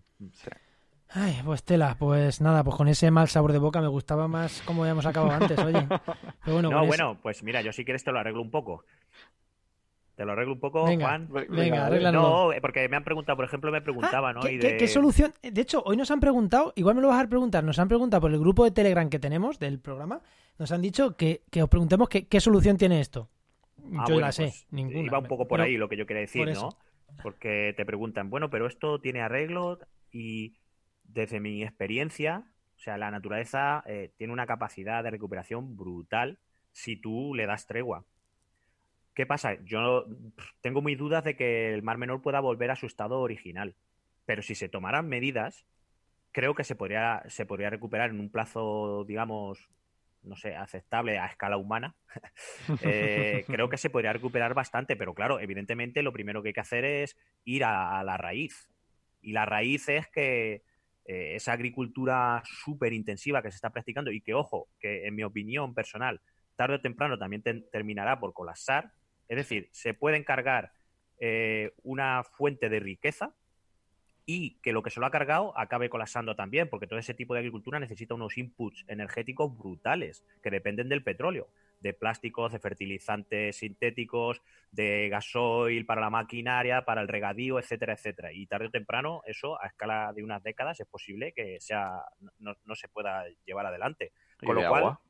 [1.10, 4.62] Ay, pues tela, pues nada, pues con ese mal sabor de boca me gustaba más
[4.64, 5.88] como habíamos acabado antes, oye.
[6.46, 8.84] bueno, no, bueno, pues mira, yo si quieres te lo arreglo un poco.
[10.16, 11.28] Te lo arreglo un poco, Juan.
[11.50, 12.22] Venga, arréglalo.
[12.22, 14.42] No, eh, porque me han preguntado, por ejemplo, me preguntaban, ¿no?
[14.42, 15.34] ¿qué, ¿qué, solución?
[15.42, 18.22] De hecho, hoy nos han preguntado, igual me lo vas a preguntar, nos han preguntado
[18.22, 20.22] por el grupo de Telegram que tenemos del programa,
[20.58, 23.30] nos han dicho que, que os preguntemos qué solución tiene esto.
[23.94, 25.06] Ah, yo la sé, pues, ninguna.
[25.06, 26.70] Iba un poco por ahí lo que yo quería decir, ¿no?
[27.22, 29.80] Porque te preguntan, bueno, pero esto tiene arreglo
[30.12, 30.56] y
[31.04, 32.44] desde mi experiencia,
[32.76, 36.40] o sea, la naturaleza eh, tiene una capacidad de recuperación brutal
[36.72, 38.06] si tú le das tregua.
[39.14, 39.56] ¿Qué pasa?
[39.64, 40.06] Yo
[40.62, 43.76] tengo mis dudas de que el Mar Menor pueda volver a su estado original.
[44.26, 45.66] Pero si se tomaran medidas,
[46.34, 49.70] creo que se podría, se podría recuperar en un plazo, digamos,
[50.26, 51.96] no sé, aceptable a escala humana,
[52.82, 56.62] eh, creo que se podría recuperar bastante, pero claro, evidentemente lo primero que hay que
[56.62, 58.70] hacer es ir a, la raíz.
[59.22, 60.64] Y la raíz es que
[61.06, 65.24] eh, esa agricultura súper intensiva que se está practicando y que, ojo, que en mi
[65.24, 66.22] opinión personal,
[66.56, 68.92] tarde o temprano también terminará por colapsar,
[69.28, 70.72] es decir, se puede encargar
[71.20, 73.34] eh, una fuente de riqueza
[74.26, 77.34] y que lo que se lo ha cargado acabe colapsando también, porque todo ese tipo
[77.34, 81.48] de agricultura necesita unos inputs energéticos brutales que dependen del petróleo,
[81.80, 88.34] de plásticos, de fertilizantes sintéticos, de gasoil para la maquinaria, para el regadío, etcétera, etcétera.
[88.34, 92.04] Y tarde o temprano eso, a escala de unas décadas, es posible que sea
[92.40, 94.12] no, se pueda llevar adelante.
[94.44, 95.02] Con lo de cual, agua?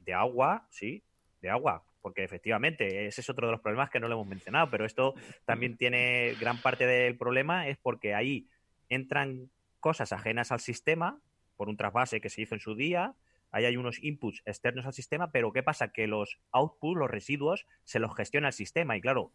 [0.00, 1.02] de agua, sí,
[1.42, 4.70] de agua, porque efectivamente ese es otro de los problemas que no lo hemos mencionado,
[4.70, 5.14] pero esto
[5.44, 8.48] también tiene gran parte del problema es porque ahí
[8.88, 11.20] entran cosas ajenas al sistema
[11.56, 13.14] por un trasvase que se hizo en su día,
[13.50, 15.92] ahí hay unos inputs externos al sistema, pero ¿qué pasa?
[15.92, 19.32] Que los outputs, los residuos, se los gestiona el sistema y claro,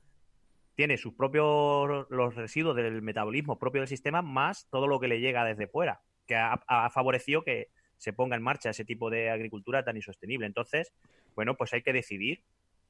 [0.75, 5.19] tiene sus propios los residuos del metabolismo propio del sistema más todo lo que le
[5.19, 9.29] llega desde fuera, que ha, ha favorecido que se ponga en marcha ese tipo de
[9.29, 10.45] agricultura tan insostenible.
[10.45, 10.93] Entonces,
[11.35, 12.43] bueno, pues hay que decidir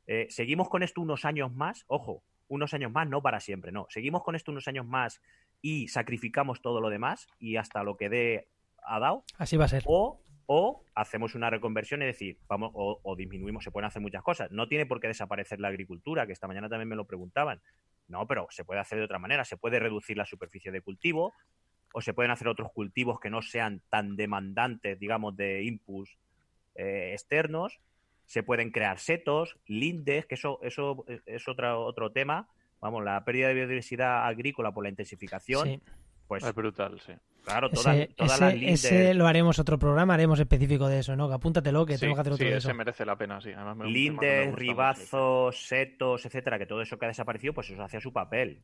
[0.08, 1.84] eh, ¿Seguimos con esto unos años más?
[1.88, 3.88] Ojo, unos años más, no para siempre, no.
[3.90, 5.22] ¿Seguimos con esto unos años más
[5.62, 8.48] y sacrificamos todo lo demás y hasta lo que dé
[8.84, 9.26] ha dado?
[9.38, 9.84] Así va a ser.
[9.86, 14.50] O, o hacemos una reconversión, es decir, vamos, o, disminuimos, se pueden hacer muchas cosas.
[14.50, 17.62] No tiene por qué desaparecer la agricultura, que esta mañana también me lo preguntaban.
[18.08, 19.44] No, pero se puede hacer de otra manera.
[19.44, 21.34] Se puede reducir la superficie de cultivo
[21.94, 26.18] o se pueden hacer otros cultivos que no sean tan demandantes, digamos, de inputs
[26.76, 27.80] eh, externos
[28.28, 32.48] se pueden crear setos, lindes, que eso, eso es otro, otro tema.
[32.82, 35.82] Vamos, la pérdida de biodiversidad agrícola por la intensificación.
[36.28, 37.14] Pues, es brutal, sí.
[37.46, 38.84] Claro, todas, todas las lindes...
[38.84, 41.32] ese, lo haremos otro programa, haremos específico de eso, ¿no?
[41.32, 42.68] apúntatelo, que tengo que hacer otro sí, de eso.
[42.68, 43.54] ese merece la pena, sí.
[43.54, 48.02] Además, me, lindes, ribazos, setos, etcétera, que todo eso que ha desaparecido, pues eso hacía
[48.02, 48.62] su papel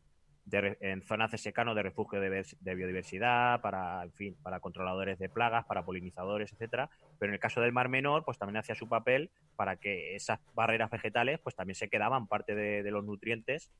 [0.51, 5.65] en zonas de secano de refugio de, biodiversidad, para, en fin, para controladores de plagas,
[5.65, 6.89] para polinizadores, etcétera.
[7.17, 10.39] Pero en el caso del Mar Menor, pues también hacía su papel para que esas
[10.53, 13.71] barreras vegetales, pues también se quedaban parte de, los nutrientes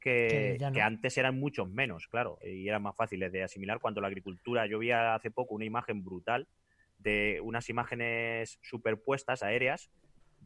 [0.00, 4.66] que, antes eran muchos menos, claro, y eran más fáciles de asimilar cuando la agricultura.
[4.66, 6.48] Yo vi hace poco una imagen brutal
[6.98, 9.90] de unas imágenes superpuestas aéreas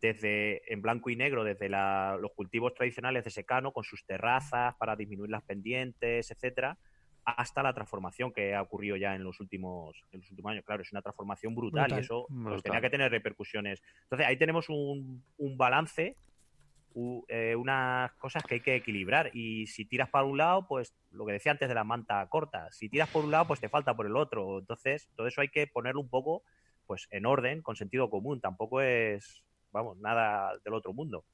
[0.03, 4.97] desde en blanco y negro, desde los cultivos tradicionales de secano, con sus terrazas para
[4.97, 6.77] disminuir las pendientes, etcétera,
[7.25, 10.65] hasta la transformación que ha ocurrido ya en los últimos, en los últimos años.
[10.67, 11.99] Claro, es una transformación brutal, Brutal.
[11.99, 12.63] y eso pues, Brutal.
[12.63, 13.81] tenía que tener repercusiones.
[14.03, 16.17] Entonces ahí tenemos un, un balance,
[16.95, 19.31] u- eh, unas cosas que hay que equilibrar.
[19.35, 22.67] Y si tiras para un lado, pues lo que decía antes de la manta corta,
[22.73, 24.59] si tiras por un lado, pues te falta por el otro.
[24.59, 26.43] Entonces, todo eso hay que ponerlo un poco
[26.87, 28.41] pues en orden, con sentido común.
[28.41, 31.25] Tampoco es, vamos, nada del otro mundo.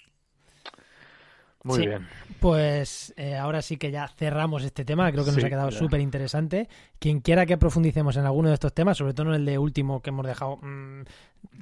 [1.64, 1.86] Muy Sí.
[1.88, 2.06] bien.
[2.40, 5.70] Pues eh, ahora sí que ya cerramos este tema, creo que nos Sí, ha quedado
[5.72, 6.68] súper interesante.
[7.00, 10.00] Quien quiera que profundicemos en alguno de estos temas, sobre todo en el de último
[10.00, 11.02] que hemos dejado mm,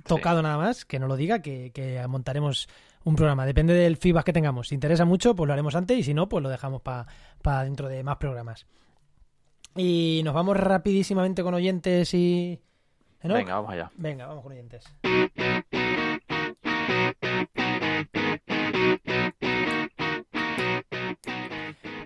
[0.06, 2.68] tocado nada más, que no lo diga, que, que montaremos
[3.04, 3.46] un programa.
[3.46, 4.68] Depende del feedback que tengamos.
[4.68, 7.88] Si interesa mucho, pues lo haremos antes y si no, pues lo dejamos para dentro
[7.88, 8.66] de más programas.
[9.76, 12.60] Y nos vamos rapidísimamente con oyentes y...
[13.22, 13.38] ¿Enoch?
[13.38, 13.90] Venga, vamos allá.
[13.96, 14.84] Venga, vamos con oyentes.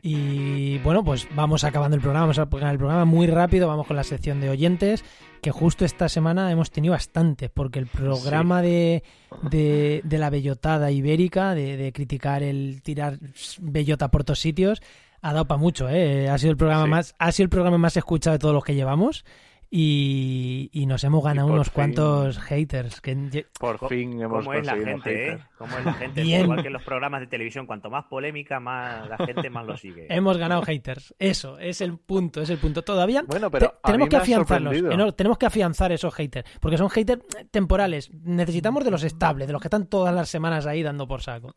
[0.03, 3.97] Y bueno, pues vamos acabando el programa, vamos a el programa muy rápido, vamos con
[3.97, 5.05] la sección de oyentes,
[5.43, 9.03] que justo esta semana hemos tenido bastantes, porque el programa de,
[9.51, 13.19] de, de la bellotada ibérica, de, de criticar el tirar
[13.61, 14.81] bellota por todos sitios,
[15.23, 16.31] ha dado para mucho, ¿eh?
[16.31, 16.91] Ha sido el programa Sí.
[16.91, 19.25] más, ha sido el programa más escuchado de todos los que llevamos.
[19.73, 23.01] Y, y nos hemos ganado unos fin- cuantos haters.
[23.01, 25.39] Que, Por fin hemos ¿Cómo es la gente, eh?
[25.57, 26.23] ¿Cómo es la gente?
[26.23, 26.43] Bien.
[26.43, 29.77] Igual que en los programas de televisión, cuanto más polémica, más la gente más lo
[29.77, 30.07] sigue.
[30.11, 31.15] hemos ganado haters.
[31.21, 32.83] Eso, es el punto, es el punto.
[32.83, 35.17] Todavía Bueno, pero te- tenemos que afianzarlos.
[35.17, 36.51] tenemos que afianzar esos haters.
[36.61, 38.11] Porque son haters temporales.
[38.13, 41.55] Necesitamos de los estables, de los que están todas las semanas ahí dando por saco.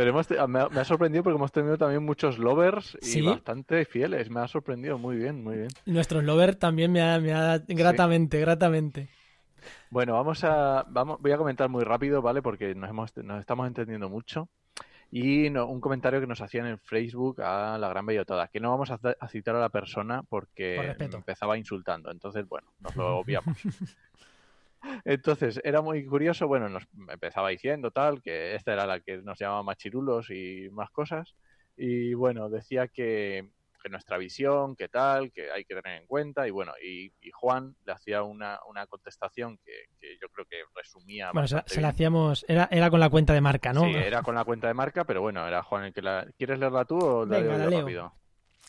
[0.00, 3.20] Pero hemos me, ha, me ha sorprendido porque hemos tenido también muchos lovers y Sí.
[3.20, 4.30] bastante fieles.
[4.30, 5.68] Me ha sorprendido muy bien, muy bien.
[5.84, 9.10] Nuestros lover también me ha, me ha gratamente, gratamente.
[9.90, 12.40] Bueno, vamos a, vamos, voy a comentar muy rápido, ¿vale?
[12.40, 14.48] Porque nos, hemos, nos estamos entendiendo mucho.
[15.10, 18.70] Y no- un comentario que nos hacían en Facebook a la gran bellotada, que no
[18.70, 21.18] vamos a, a citar a la persona Por porque respeto.
[21.18, 22.10] empezaba insultando.
[22.10, 23.58] Entonces, bueno, nos lo obviamos.
[25.04, 29.38] Entonces, era muy curioso, bueno, nos empezaba diciendo tal, que esta era la que nos
[29.38, 31.34] llamaba machirulos y más cosas.
[31.76, 33.48] Y bueno, decía que,
[33.82, 36.46] que nuestra visión, que tal, que hay que tener en cuenta.
[36.46, 40.62] Y bueno, y, y Juan le hacía una, una contestación que, que yo creo que
[40.74, 41.30] resumía.
[41.32, 42.44] Bueno, se, la hacíamos.
[42.48, 43.84] Era, era con la cuenta de marca, ¿no?
[43.84, 46.26] Sí, era con la cuenta de marca, pero bueno, era Juan el que la.
[46.36, 47.80] ¿Quieres leerla tú o la Venga, leo la leo.
[47.80, 48.12] rápido?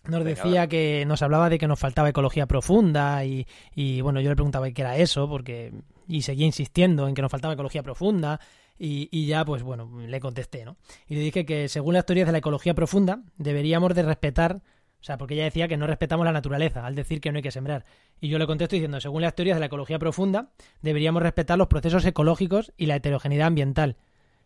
[0.07, 3.45] Nos decía que nos hablaba de que nos faltaba ecología profunda y,
[3.75, 5.73] y, bueno, yo le preguntaba qué era eso porque
[6.07, 8.39] y seguía insistiendo en que nos faltaba ecología profunda
[8.79, 10.77] y, y ya pues bueno, le contesté, ¿no?
[11.07, 15.03] Y le dije que según las teorías de la ecología profunda deberíamos de respetar, o
[15.03, 17.51] sea, porque ella decía que no respetamos la naturaleza al decir que no hay que
[17.51, 17.85] sembrar.
[18.19, 20.49] Y yo le contesto diciendo, según las teorías de la ecología profunda,
[20.81, 23.97] deberíamos respetar los procesos ecológicos y la heterogeneidad ambiental.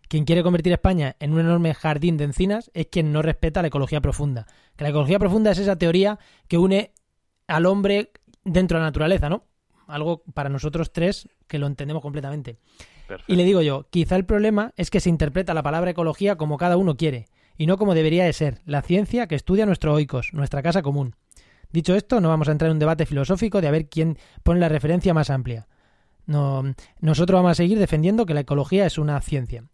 [0.08, 3.70] Quien quiere convertir España en un enorme jardín de encinas es quien no respeta la
[3.70, 4.46] ecología profunda.
[4.76, 6.94] Que la ecología profunda es esa teoría que une
[7.48, 8.12] al hombre
[8.44, 9.46] dentro de la naturaleza, ¿no?
[9.88, 12.58] Algo para nosotros tres que lo entendemos completamente.
[13.08, 13.32] Perfecto.
[13.32, 16.58] Y le digo yo, quizá el problema es que se interpreta la palabra ecología como
[16.58, 17.26] cada uno quiere,
[17.58, 21.16] y no como debería de ser, la ciencia que estudia nuestro oikos, nuestra casa común.
[21.72, 24.60] Dicho esto, no vamos a entrar en un debate filosófico de a ver quién pone
[24.60, 25.68] la referencia más amplia.
[26.26, 26.64] No,
[27.00, 29.66] nosotros vamos a seguir defendiendo que la ecología es una ciencia.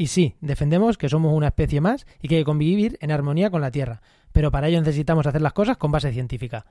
[0.00, 3.50] Y sí, defendemos que somos una especie más y que hay que convivir en armonía
[3.50, 4.00] con la Tierra,
[4.32, 6.64] pero para ello necesitamos hacer las cosas con base científica.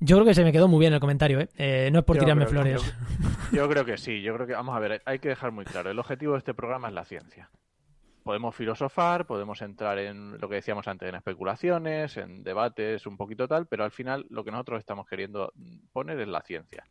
[0.00, 1.50] Yo creo que se me quedó muy bien el comentario, ¿eh?
[1.58, 2.94] Eh, no es por Yo tirarme creo flores.
[3.52, 5.66] Yo, yo creo que sí, yo creo que, vamos a ver, hay que dejar muy
[5.66, 7.50] claro, el objetivo de este programa es la ciencia.
[8.22, 13.46] Podemos filosofar, podemos entrar en lo que decíamos antes, en especulaciones, en debates, un poquito
[13.46, 15.52] tal, pero al final lo que nosotros estamos queriendo
[15.92, 16.86] poner es la ciencia.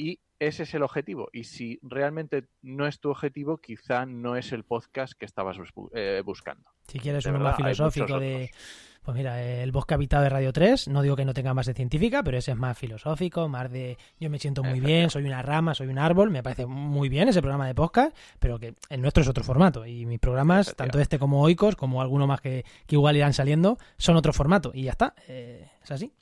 [0.00, 1.28] Y ese es el objetivo.
[1.32, 5.90] Y si realmente no es tu objetivo, quizá no es el podcast que estabas bus-
[5.92, 6.70] eh, buscando.
[6.86, 8.50] Si quieres De uno verdad, más filosófico de...
[9.02, 12.22] Pues mira, el bosque habitado de Radio 3, no digo que no tenga base científica,
[12.22, 15.74] pero ese es más filosófico, más de yo me siento muy bien, soy una rama,
[15.74, 19.22] soy un árbol, me parece muy bien ese programa de podcast, pero que el nuestro
[19.22, 22.96] es otro formato y mis programas, tanto este como Oikos, como alguno más que, que
[22.96, 26.12] igual irán saliendo, son otro formato y ya está, eh, es así.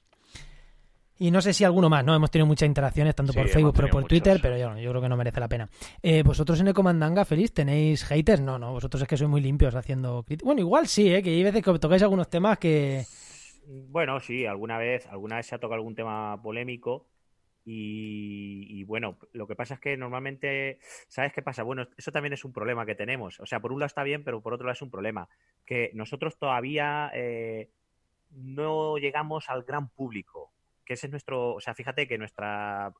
[1.19, 2.15] Y no sé si alguno más, ¿no?
[2.15, 5.03] Hemos tenido muchas interacciones, tanto Sí, por Facebook como por Twitter, pero yo, yo creo
[5.03, 5.69] que no merece la pena.
[6.03, 8.43] Eh, ¿Vosotros en Ecomandanga, feliz, tenéis haters?
[8.43, 10.47] No, no, vosotros es que sois muy limpios haciendo críticas.
[10.47, 11.23] Bueno, igual sí, ¿eh?
[11.23, 13.05] Que hay veces que tocáis algunos temas que...
[13.89, 17.09] Bueno, sí, alguna vez, alguna vez se ha tocado algún tema polémico
[17.65, 20.79] y, y, bueno, lo que pasa es que normalmente,
[21.09, 21.65] ¿sabes qué pasa?
[21.65, 23.41] Bueno, eso también es un problema que tenemos.
[23.41, 25.29] O sea, por un lado está bien, pero por otro lado es un problema.
[25.65, 27.71] Que nosotros todavía eh,
[28.31, 30.53] no llegamos al gran público,
[30.87, 32.93] que ese es nuestro, o sea, fíjate que nuestra,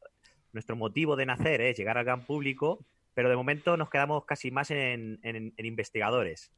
[0.53, 2.85] nuestro motivo de nacer es llegar al gran público,
[3.15, 6.53] pero de momento nos quedamos casi más en, en- en investigadores.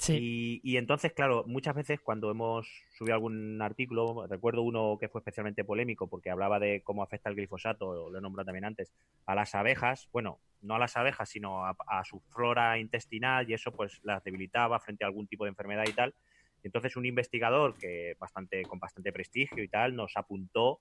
[0.00, 0.60] Sí.
[0.62, 5.20] Y, y entonces, claro, muchas veces cuando hemos subido algún artículo, recuerdo uno que fue
[5.20, 8.92] especialmente polémico porque hablaba de cómo afecta el glifosato, lo he nombrado también antes,
[9.26, 13.54] a las abejas, bueno, no a las abejas, sino a, a su flora intestinal y
[13.54, 16.14] eso pues las debilitaba frente a algún tipo de enfermedad y tal.
[16.62, 20.80] Entonces un investigador que bastante con bastante prestigio y tal nos apuntó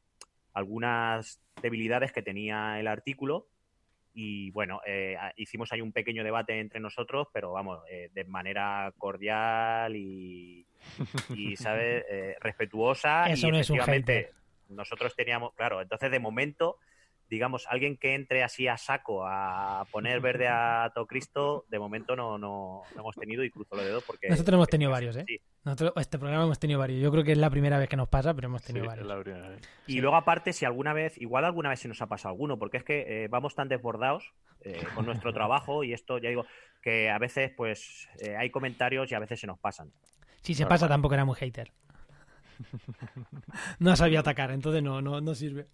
[0.54, 3.48] algunas debilidades que tenía el artículo
[4.20, 8.92] y bueno, eh, hicimos ahí un pequeño debate entre nosotros, pero vamos, eh, de manera
[8.98, 10.66] cordial y,
[11.36, 12.04] y ¿sabes?
[12.10, 13.30] Eh, respetuosa.
[13.30, 14.32] Eso y no es un efectivamente.
[14.70, 16.80] Nosotros teníamos, claro, entonces de momento,
[17.30, 22.16] digamos, alguien que entre así a saco a poner verde a todo Cristo, de momento
[22.16, 24.30] no, no, no hemos tenido y cruzo los dedos porque...
[24.30, 25.26] Nosotros hemos tenido varios, ¿eh?
[25.28, 25.40] sí.
[25.64, 27.02] Nosotros, este programa hemos tenido varios.
[27.02, 28.90] Yo creo que es la primera vez que nos pasa, pero hemos Sí, tenido es
[28.90, 29.08] varios.
[29.08, 29.62] la primera vez.
[29.88, 30.00] Y Sí.
[30.02, 32.84] luego aparte, si alguna vez, igual alguna vez se nos ha pasado alguno, porque es
[32.86, 34.32] que eh, vamos tan desbordados
[34.62, 36.46] eh, con nuestro trabajo y esto, ya digo,
[36.82, 39.92] que a veces pues eh, hay comentarios y a veces se nos pasan.
[40.42, 40.76] Si se Normal.
[40.78, 41.72] pasa, tampoco era muy hater.
[43.80, 45.68] No sabía atacar, entonces no, no, no sirve.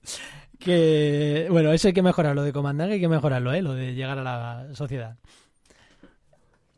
[0.60, 3.62] Que bueno, eso hay que mejorarlo de comandante, hay que mejorarlo, ¿eh?
[3.62, 5.18] Lo de llegar a la sociedad.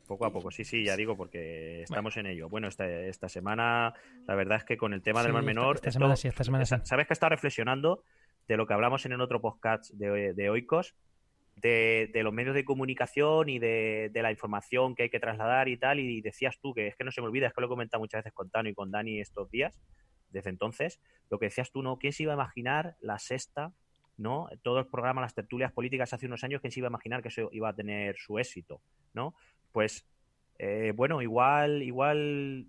[0.08, 2.48] Poco a poco, sí, sí, ya digo, porque estamos en ello.
[2.48, 3.92] Bueno, esta, esta semana,
[4.28, 5.76] la verdad es que con el tema del Sí, Mar Menor.
[5.78, 6.76] esta semana sí, esta semana sí.
[6.84, 8.04] Sabes que he estado reflexionando
[8.48, 10.94] de lo que hablamos en el otro podcast de, de Oikos,
[11.56, 16.00] de, los medios de comunicación y de, la información que hay que trasladar y tal.
[16.00, 18.02] Y decías tú, que es que no se me olvida, es que lo he comentado
[18.02, 19.80] muchas veces con Tano y con Dani estos días,
[20.30, 21.00] desde entonces,
[21.30, 21.98] lo que decías tú, ¿no?
[21.98, 23.72] ¿Quién se iba a imaginar la sexta?
[24.18, 24.48] ¿no?
[24.64, 27.28] Todo el programa, las tertulias políticas hace unos años, ¿quién se iba a imaginar que
[27.30, 28.82] eso iba a tener su éxito?
[29.14, 29.36] ¿no?
[29.72, 30.08] Pues
[30.58, 32.68] eh, bueno, igual, igual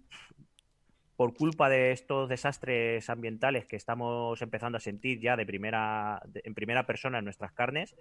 [1.16, 6.54] por culpa de estos desastres ambientales que estamos empezando a sentir ya de primera, en
[6.54, 7.96] primera persona en nuestras carnes,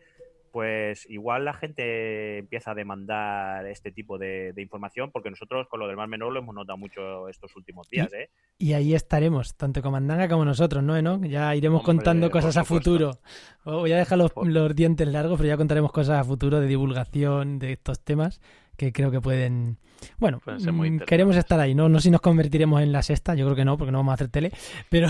[0.55, 5.81] pues igual la gente empieza a demandar este tipo de, de información, porque nosotros con
[5.81, 8.29] lo del Mar Menor lo hemos notado mucho estos últimos días, ¿eh?
[8.57, 11.21] Y ahí estaremos, tanto Comandanga como nosotros, ¿no, Enoch?
[11.25, 13.19] Ya iremos Hombre, contando cosas a futuro.
[13.65, 17.73] Voy a dejar los dientes largos, pero ya contaremos cosas a futuro de divulgación de
[17.73, 18.39] estos temas
[18.75, 19.77] que creo que pueden...
[20.17, 20.41] Bueno,
[20.71, 21.89] muy mm, queremos estar ahí, ¿no?
[21.89, 24.11] No sé si nos convertiremos en la sexta, yo creo que no, porque no vamos
[24.11, 24.51] a hacer tele,
[24.89, 25.07] pero...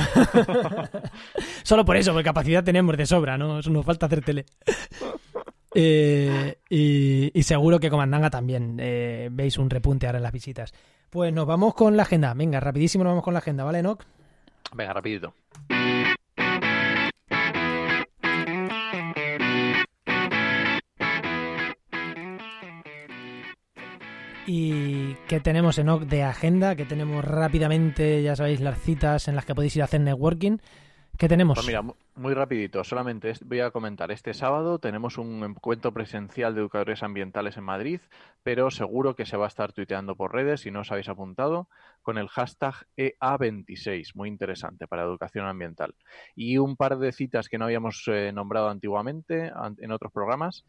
[1.63, 3.59] Solo por eso, porque capacidad tenemos de sobra, ¿no?
[3.59, 4.45] Eso nos falta hacer tele.
[5.73, 10.73] Eh, y, y seguro que Comandanga también eh, veis un repunte ahora en las visitas.
[11.09, 12.33] Pues nos vamos con la agenda.
[12.33, 14.03] Venga, rapidísimo nos vamos con la agenda, ¿vale, Enoch?
[14.73, 15.33] Venga, rapidito.
[24.47, 26.75] ¿Y qué tenemos, Enoch, de agenda?
[26.75, 30.57] Que tenemos rápidamente, ya sabéis, las citas en las que podéis ir a hacer networking.
[31.17, 31.55] ¿Qué tenemos?
[31.57, 34.11] Pues mira, mu- muy rapidito, solamente voy a comentar.
[34.11, 38.01] Este sábado tenemos un encuentro presencial de educadores ambientales en Madrid,
[38.43, 41.69] pero seguro que se va a estar tuiteando por redes, si no os habéis apuntado,
[42.03, 45.95] con el hashtag EA26, muy interesante para educación ambiental.
[46.35, 50.65] Y un par de citas que no habíamos eh, nombrado antiguamente an- en otros programas.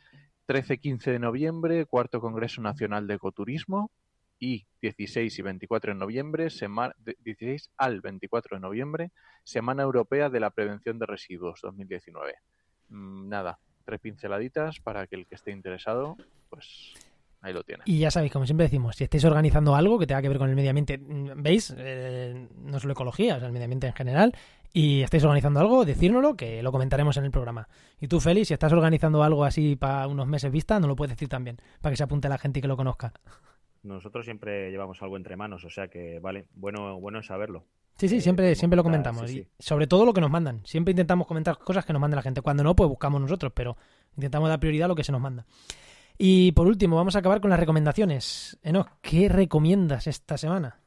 [0.46, 3.90] 13-15 de noviembre, Cuarto Congreso Nacional de Ecoturismo,
[4.38, 9.10] y 16 y 24 de noviembre, sema- de- 16 al 24 de noviembre,
[9.44, 12.34] Semana Europea de la Prevención de Residuos 2019.
[12.90, 16.16] Mm, nada, tres pinceladitas para que el que esté interesado,
[16.50, 16.92] pues
[17.40, 17.82] ahí lo tiene.
[17.86, 20.50] Y ya sabéis, como siempre decimos, si estáis organizando algo que tenga que ver con
[20.50, 21.74] el medio ambiente, mm, ¿veis?
[21.76, 24.34] Eh, no solo ecología, o el medio ambiente en general,
[24.72, 27.68] y estáis organizando algo, decírnoslo, que lo comentaremos en el programa.
[28.00, 31.16] Y tú, Félix, si estás organizando algo así para unos meses vista, no lo puedes
[31.16, 33.12] decir también, para que se apunte la gente y que lo conozca.
[33.82, 37.64] Nosotros siempre llevamos algo entre manos, o sea que, vale, bueno, bueno es saberlo.
[37.98, 39.30] Sí, sí, Eh, siempre, siempre lo comentamos.
[39.30, 40.60] sí, y sobre todo lo que nos mandan.
[40.66, 42.42] Siempre intentamos comentar cosas que nos manda la gente.
[42.42, 43.76] Cuando no, pues buscamos nosotros, pero
[44.16, 45.46] intentamos dar prioridad a lo que se nos manda.
[46.18, 48.58] Y por último, vamos a acabar con las recomendaciones.
[48.62, 50.80] Enoch, ¿qué recomiendas esta semana?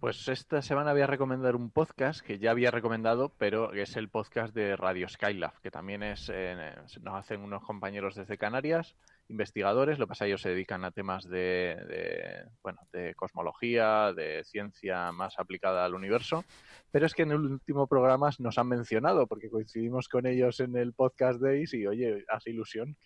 [0.00, 4.08] Pues esta semana voy a recomendar un podcast que ya había recomendado, pero es el
[4.08, 8.94] podcast de Radio Skylab, que también es eh, nos hacen unos compañeros desde Canarias,
[9.28, 9.98] investigadores.
[9.98, 15.10] Lo que pasa ellos se dedican a temas de, de, bueno, de cosmología, de ciencia
[15.10, 16.44] más aplicada al universo.
[16.92, 20.76] Pero es que en el último programa nos han mencionado, porque coincidimos con ellos en
[20.76, 22.96] el podcast Days y oye, hace ilusión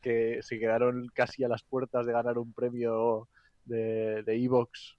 [0.00, 3.28] que se quedaron casi a las puertas de ganar un premio
[3.68, 4.96] de de Evox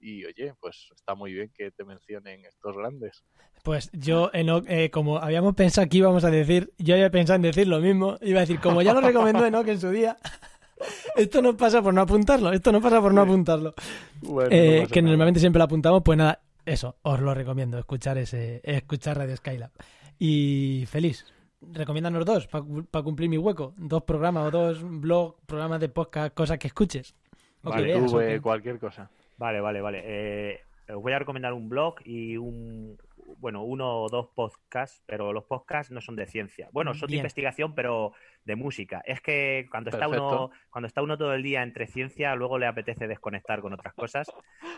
[0.00, 3.24] y oye, pues está muy bien que te mencionen estos grandes.
[3.62, 7.42] Pues yo, Enoch, eh, como habíamos pensado que íbamos a decir, yo había pensado en
[7.42, 8.16] decir lo mismo.
[8.22, 10.16] Iba a decir, como ya lo recomendó Enoch en su día,
[11.16, 13.74] esto no pasa por no apuntarlo, esto no pasa por no apuntarlo.
[14.22, 15.10] Bueno, Eh, no que nada.
[15.12, 19.70] normalmente siempre lo apuntamos, pues nada, eso, os lo recomiendo, escuchar ese, escuchar Radio Skylab.
[20.18, 21.26] Y feliz,
[21.60, 26.58] recomiéndanos dos para cumplir mi hueco, dos programas o dos blog, programas de podcast, cosas
[26.58, 27.14] que escuches.
[27.62, 29.10] Que- cualquier cosa.
[29.36, 30.02] Vale, vale, vale.
[30.04, 32.96] Eh, os voy a recomendar un blog y un,
[33.36, 36.68] bueno, uno o dos podcasts, pero los podcasts no son de ciencia.
[36.72, 38.12] Bueno, son de investigación, pero
[38.44, 39.02] de música.
[39.04, 42.66] Es que cuando está uno, cuando está uno todo el día entre ciencia, luego le
[42.66, 44.28] apetece desconectar con otras cosas.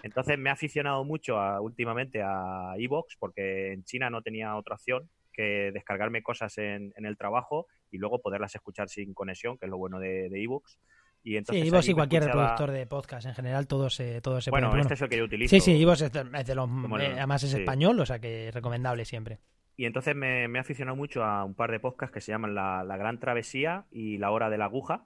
[0.02, 4.74] Entonces me he aficionado mucho a- últimamente a Evox, porque en China no tenía otra
[4.74, 9.66] opción que descargarme cosas en, en el trabajo y luego poderlas escuchar sin conexión, que
[9.66, 10.78] es lo bueno de, de Evox.
[11.22, 14.20] Y Sí, entonces Ivos ahí y cualquier escuchaba- reproductor de podcast en general, todos se,
[14.22, 14.82] todos se Bueno, pueden.
[14.82, 15.50] este es el que yo utilizo.
[15.54, 16.68] Sí, sí, Ivos es de, es los.
[16.70, 17.58] El- eh, además es sí.
[17.58, 19.38] español, o sea que recomendable siempre.
[19.76, 22.54] Y entonces me, me he aficionado mucho a un par de podcasts que se llaman
[22.54, 25.04] La, La Gran Travesía y La Hora de la Aguja,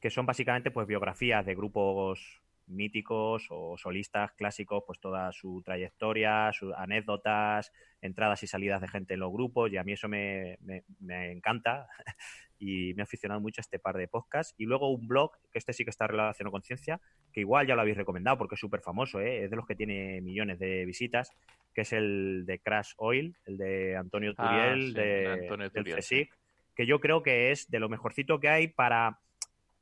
[0.00, 6.52] que son básicamente pues biografías de grupos míticos o solistas clásicos, pues toda su trayectoria,
[6.52, 10.58] sus anécdotas, entradas y salidas de gente en los grupos, y a mí eso me,
[10.60, 11.88] me- me encanta
[12.58, 14.54] y me he aficionado mucho a este par de podcasts.
[14.58, 17.00] Y luego un blog, que este sí que está relacionado con ciencia,
[17.32, 19.44] que igual ya lo habéis recomendado porque es súper famoso, ¿eh?
[19.44, 21.30] es de los que tiene millones de visitas,
[21.74, 25.84] que es el de Crash Oil, el de Antonio Ah, Turiel, sí, de, Antonio del
[25.84, 26.34] Turiel, CSIC,
[26.74, 29.20] que yo creo que es de lo mejorcito que hay para,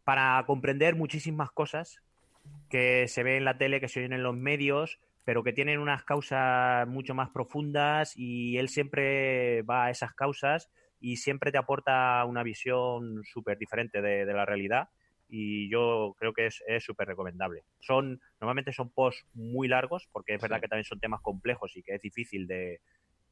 [0.04, 2.02] para comprender muchísimas cosas
[2.68, 5.80] que se ve en la tele, que se oyen en los medios, pero que tienen
[5.80, 10.70] unas causas mucho más profundas y él siempre va a esas causas
[11.00, 14.88] y siempre te aporta una visión súper diferente de, de la realidad
[15.28, 17.64] y yo creo que es súper recomendable.
[17.80, 20.62] Son, normalmente son posts muy largos, porque es verdad Sí.
[20.62, 22.80] que también son temas complejos y que es difícil de...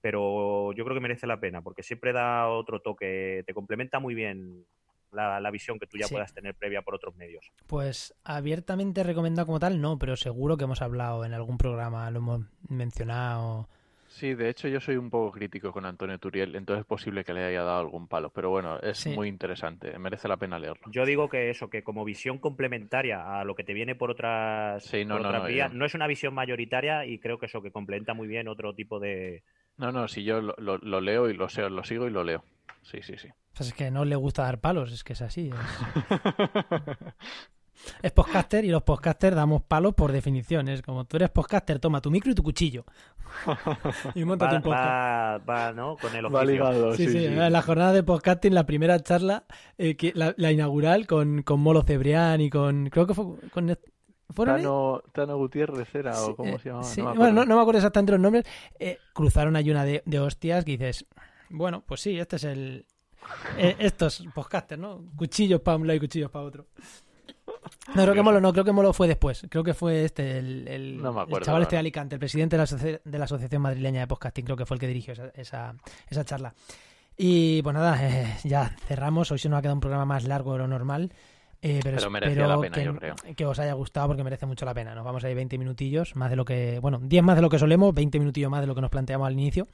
[0.00, 4.14] Pero yo creo que merece la pena, porque siempre da otro toque, te complementa muy
[4.14, 4.66] bien
[5.14, 6.14] la, la visión que tú ya Sí.
[6.14, 7.50] puedas tener previa por otros medios.
[7.66, 12.18] Pues abiertamente recomendado como tal, no, pero seguro que hemos hablado en algún programa, lo
[12.18, 13.68] hemos mencionado.
[14.06, 17.32] Sí, de hecho yo soy un poco crítico con Antonio Turiel, entonces es posible que
[17.32, 19.10] le haya dado algún palo, pero bueno, es Sí.
[19.10, 20.88] muy interesante, merece la pena leerlo.
[20.92, 24.84] Yo digo que eso, que como visión complementaria a lo que te viene por otras,
[24.84, 27.46] Sí, no, por no, otras no, vías, no es una visión mayoritaria y creo que
[27.46, 29.42] eso que complementa muy bien otro tipo de...
[29.78, 32.22] No, no, si yo lo, lo- lo leo y lo sé, lo sigo y lo
[32.22, 32.44] leo.
[32.84, 33.28] Sí, sí, sí.
[33.56, 35.50] Pues es que no le gusta dar palos, es que es así.
[35.50, 35.54] Es,
[38.02, 40.68] es podcaster y los podcasters damos palos por definición.
[40.68, 42.84] Es como tú eres podcaster, toma tu micro y tu cuchillo.
[44.14, 44.88] y montate Va, un podcast.
[44.88, 45.96] va, va, ¿no?
[45.96, 46.44] Con el Va oficio.
[46.52, 49.44] ligado, Sí, sí, sí, en la jornada de podcasting, la primera charla,
[49.78, 52.90] eh, que, la, la inaugural con, con Molo Cebrián y con.
[52.90, 53.76] Creo que fue con.
[54.34, 56.84] ¿Fueron Tano, Tano Gutiérrez era, Sí, o cómo eh, se llamaba.
[56.84, 57.48] sí, No me bueno, no, acuerdo.
[57.50, 58.44] no me acuerdo exactamente los nombres.
[58.80, 61.06] eh, cruzaron ahí una de, de hostias que dices,
[61.50, 62.86] bueno, pues sí, este es el...
[63.58, 65.02] eh, estos podcasters, ¿no?
[65.16, 66.66] Cuchillos para un lado y cuchillos para otro.
[67.94, 69.46] No, creo que Molo no, creo que Molo fue después.
[69.50, 71.80] Creo que fue este, el, el- No me el acuerdo chaval este de.
[71.80, 74.76] Alicante, el presidente de la, asoci- de la Asociación Madrileña de Podcasting, creo que fue
[74.76, 75.74] el que dirigió esa, esa,
[76.08, 76.54] esa charla.
[77.16, 79.30] Y pues nada, eh, ya cerramos.
[79.30, 81.12] Hoy se nos ha quedado un programa más largo de lo normal.
[81.62, 83.14] eh, pero Pero espero la pena, que, yo creo.
[83.36, 84.94] que os haya gustado porque merece mucho la pena.
[84.94, 86.78] Nos vamos a ir 20 minutillos, más de lo que.
[86.80, 89.26] Bueno, 10 más de lo que solemos, 20 minutillos más de lo que nos planteamos
[89.26, 89.66] al inicio.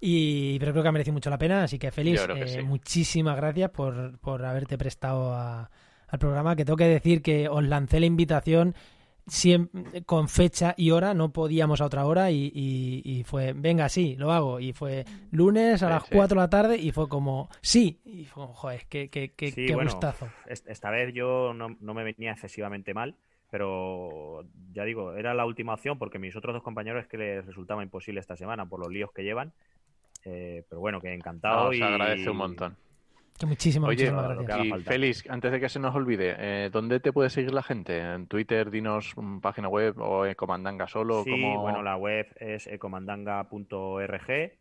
[0.00, 2.62] Y pero creo que ha merecido mucho la pena, así que Félix, que eh, sí.
[2.62, 5.70] muchísimas gracias por, por haberte prestado a-
[6.08, 6.54] al programa.
[6.56, 8.74] Que tengo que decir que os lancé la invitación
[10.06, 14.16] con fecha y hora, no podíamos a otra hora y, y- y fue, venga, sí,
[14.16, 14.58] lo hago.
[14.60, 16.10] Y fue lunes a las sí.
[16.14, 18.00] 4 de la tarde y fue como, sí.
[18.04, 20.28] Y fue, como, joder, qué, qué, qué, Sí, qué bueno, gustazo.
[20.46, 23.16] est- Esta vez yo no, no me venía excesivamente mal,
[23.50, 27.44] pero ya digo, era la última opción porque mis otros dos compañeros es que les
[27.44, 29.52] resultaba imposible esta semana por los líos que llevan.
[30.24, 32.76] Eh, pero bueno, que encantado y se agradece un montón.
[33.46, 34.80] Muchísimas, Oye, gracias.
[34.80, 34.82] y.
[34.82, 38.00] Félix, antes de que se nos olvide, eh, ¿dónde te puede seguir la gente?
[38.00, 41.22] ¿En Twitter, dinos mm, página web o en Comandanga solo?
[41.22, 44.52] Sí, ¿Cómo- bueno, la web es ecomandanga.org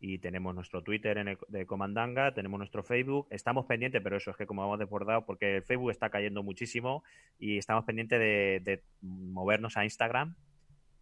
[0.00, 3.26] y tenemos nuestro Twitter en de Ecomandanga, tenemos nuestro Facebook.
[3.30, 7.04] Estamos pendientes, pero eso es que como vamos desbordado, porque el Facebook está cayendo muchísimo
[7.38, 10.34] y estamos pendientes de, de movernos a Instagram,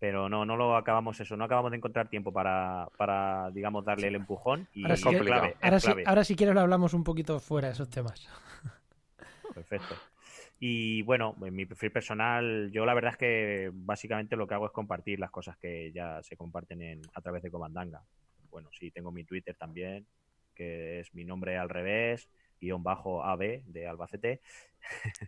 [0.02, 4.08] pero no, no lo acabamos eso, no acabamos de encontrar tiempo para, para digamos, darle
[4.08, 6.02] el empujón y Ahora es sí que- clave, es Ahora clave.
[6.06, 8.28] ahora si quieres lo hablamos un poquito fuera de esos temas.
[9.54, 9.94] Perfecto.
[10.58, 14.66] Y bueno, en mi perfil personal, yo la verdad es que básicamente lo que hago
[14.66, 18.02] es compartir las cosas que ya se comparten en, a través de Comandanga.
[18.50, 20.04] Bueno, sí, tengo mi Twitter también,
[20.52, 22.28] que es mi nombre al revés,
[22.62, 24.40] guion bajo AB de Albacete.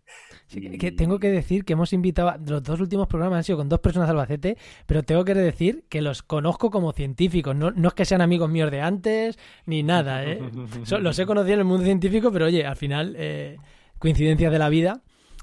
[0.47, 3.39] Sí, que- Y- que tengo que decir que hemos invitado, a- los dos últimos programas
[3.39, 4.57] han sido con dos personas de Albacete,
[4.87, 8.51] pero tengo que decir que los conozco como científicos, no, no es que sean amigos
[8.51, 10.41] míos de antes, ni nada, ¿eh?
[10.85, 13.57] So- los he conocido en el mundo científico, pero oye, al final, eh,
[13.99, 15.03] coincidencias de la vida,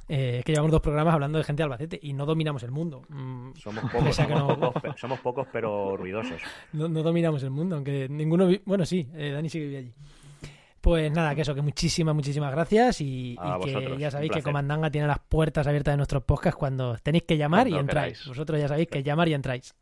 [0.09, 2.71] eh, es que llevamos dos programas hablando de gente de Albacete y no dominamos el
[2.71, 3.03] mundo.
[3.09, 6.41] Mm, Somos pocos, somos, no- pocos, pe- somos pocos, pero ruidosos.
[6.73, 8.47] No, no dominamos el mundo, aunque ninguno...
[8.47, 9.93] vi- Bueno, sí, eh, Dani sí que vive allí.
[10.81, 14.41] Pues nada, que eso, que muchísimas, muchísimas gracias y, que vosotros, ya sabéis que.
[14.41, 18.13] Comandanga tiene las puertas abiertas de nuestros podcasts cuando tenéis que llamar y entráis.
[18.13, 18.27] queráis.
[18.27, 19.75] Vosotros ya sabéis que llamar y entráis.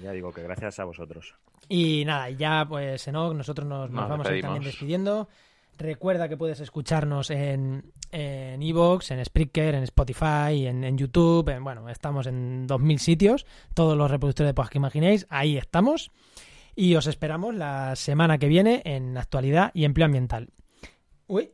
[0.00, 1.34] Ya digo que gracias a vosotros.
[1.68, 5.28] Y nada, y ya pues Enoch, nosotros nos, vamos a ir también despidiendo.
[5.76, 11.64] Recuerda que puedes escucharnos en en Evox, en Spreaker, en Spotify, en, en YouTube, en,
[11.64, 13.44] bueno, estamos en 2000 sitios,
[13.74, 16.12] todos los reproductores de podcast que imaginéis, ahí estamos.
[16.76, 20.48] Y os esperamos la semana que viene en actualidad y empleo ambiental.
[21.26, 21.50] Uy,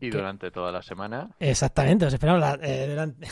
[0.00, 0.16] Y ¿Qué?
[0.16, 3.26] durante toda la semana, Exactamente, os esperamos la- eh, durante...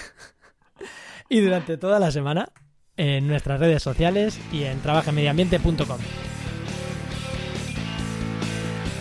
[1.28, 2.48] y durante toda la semana
[2.96, 5.98] en nuestras redes sociales y en trabajemediambiente.com.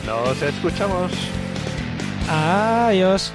[0.06, 1.12] nos escuchamos.
[2.30, 3.34] Adiós.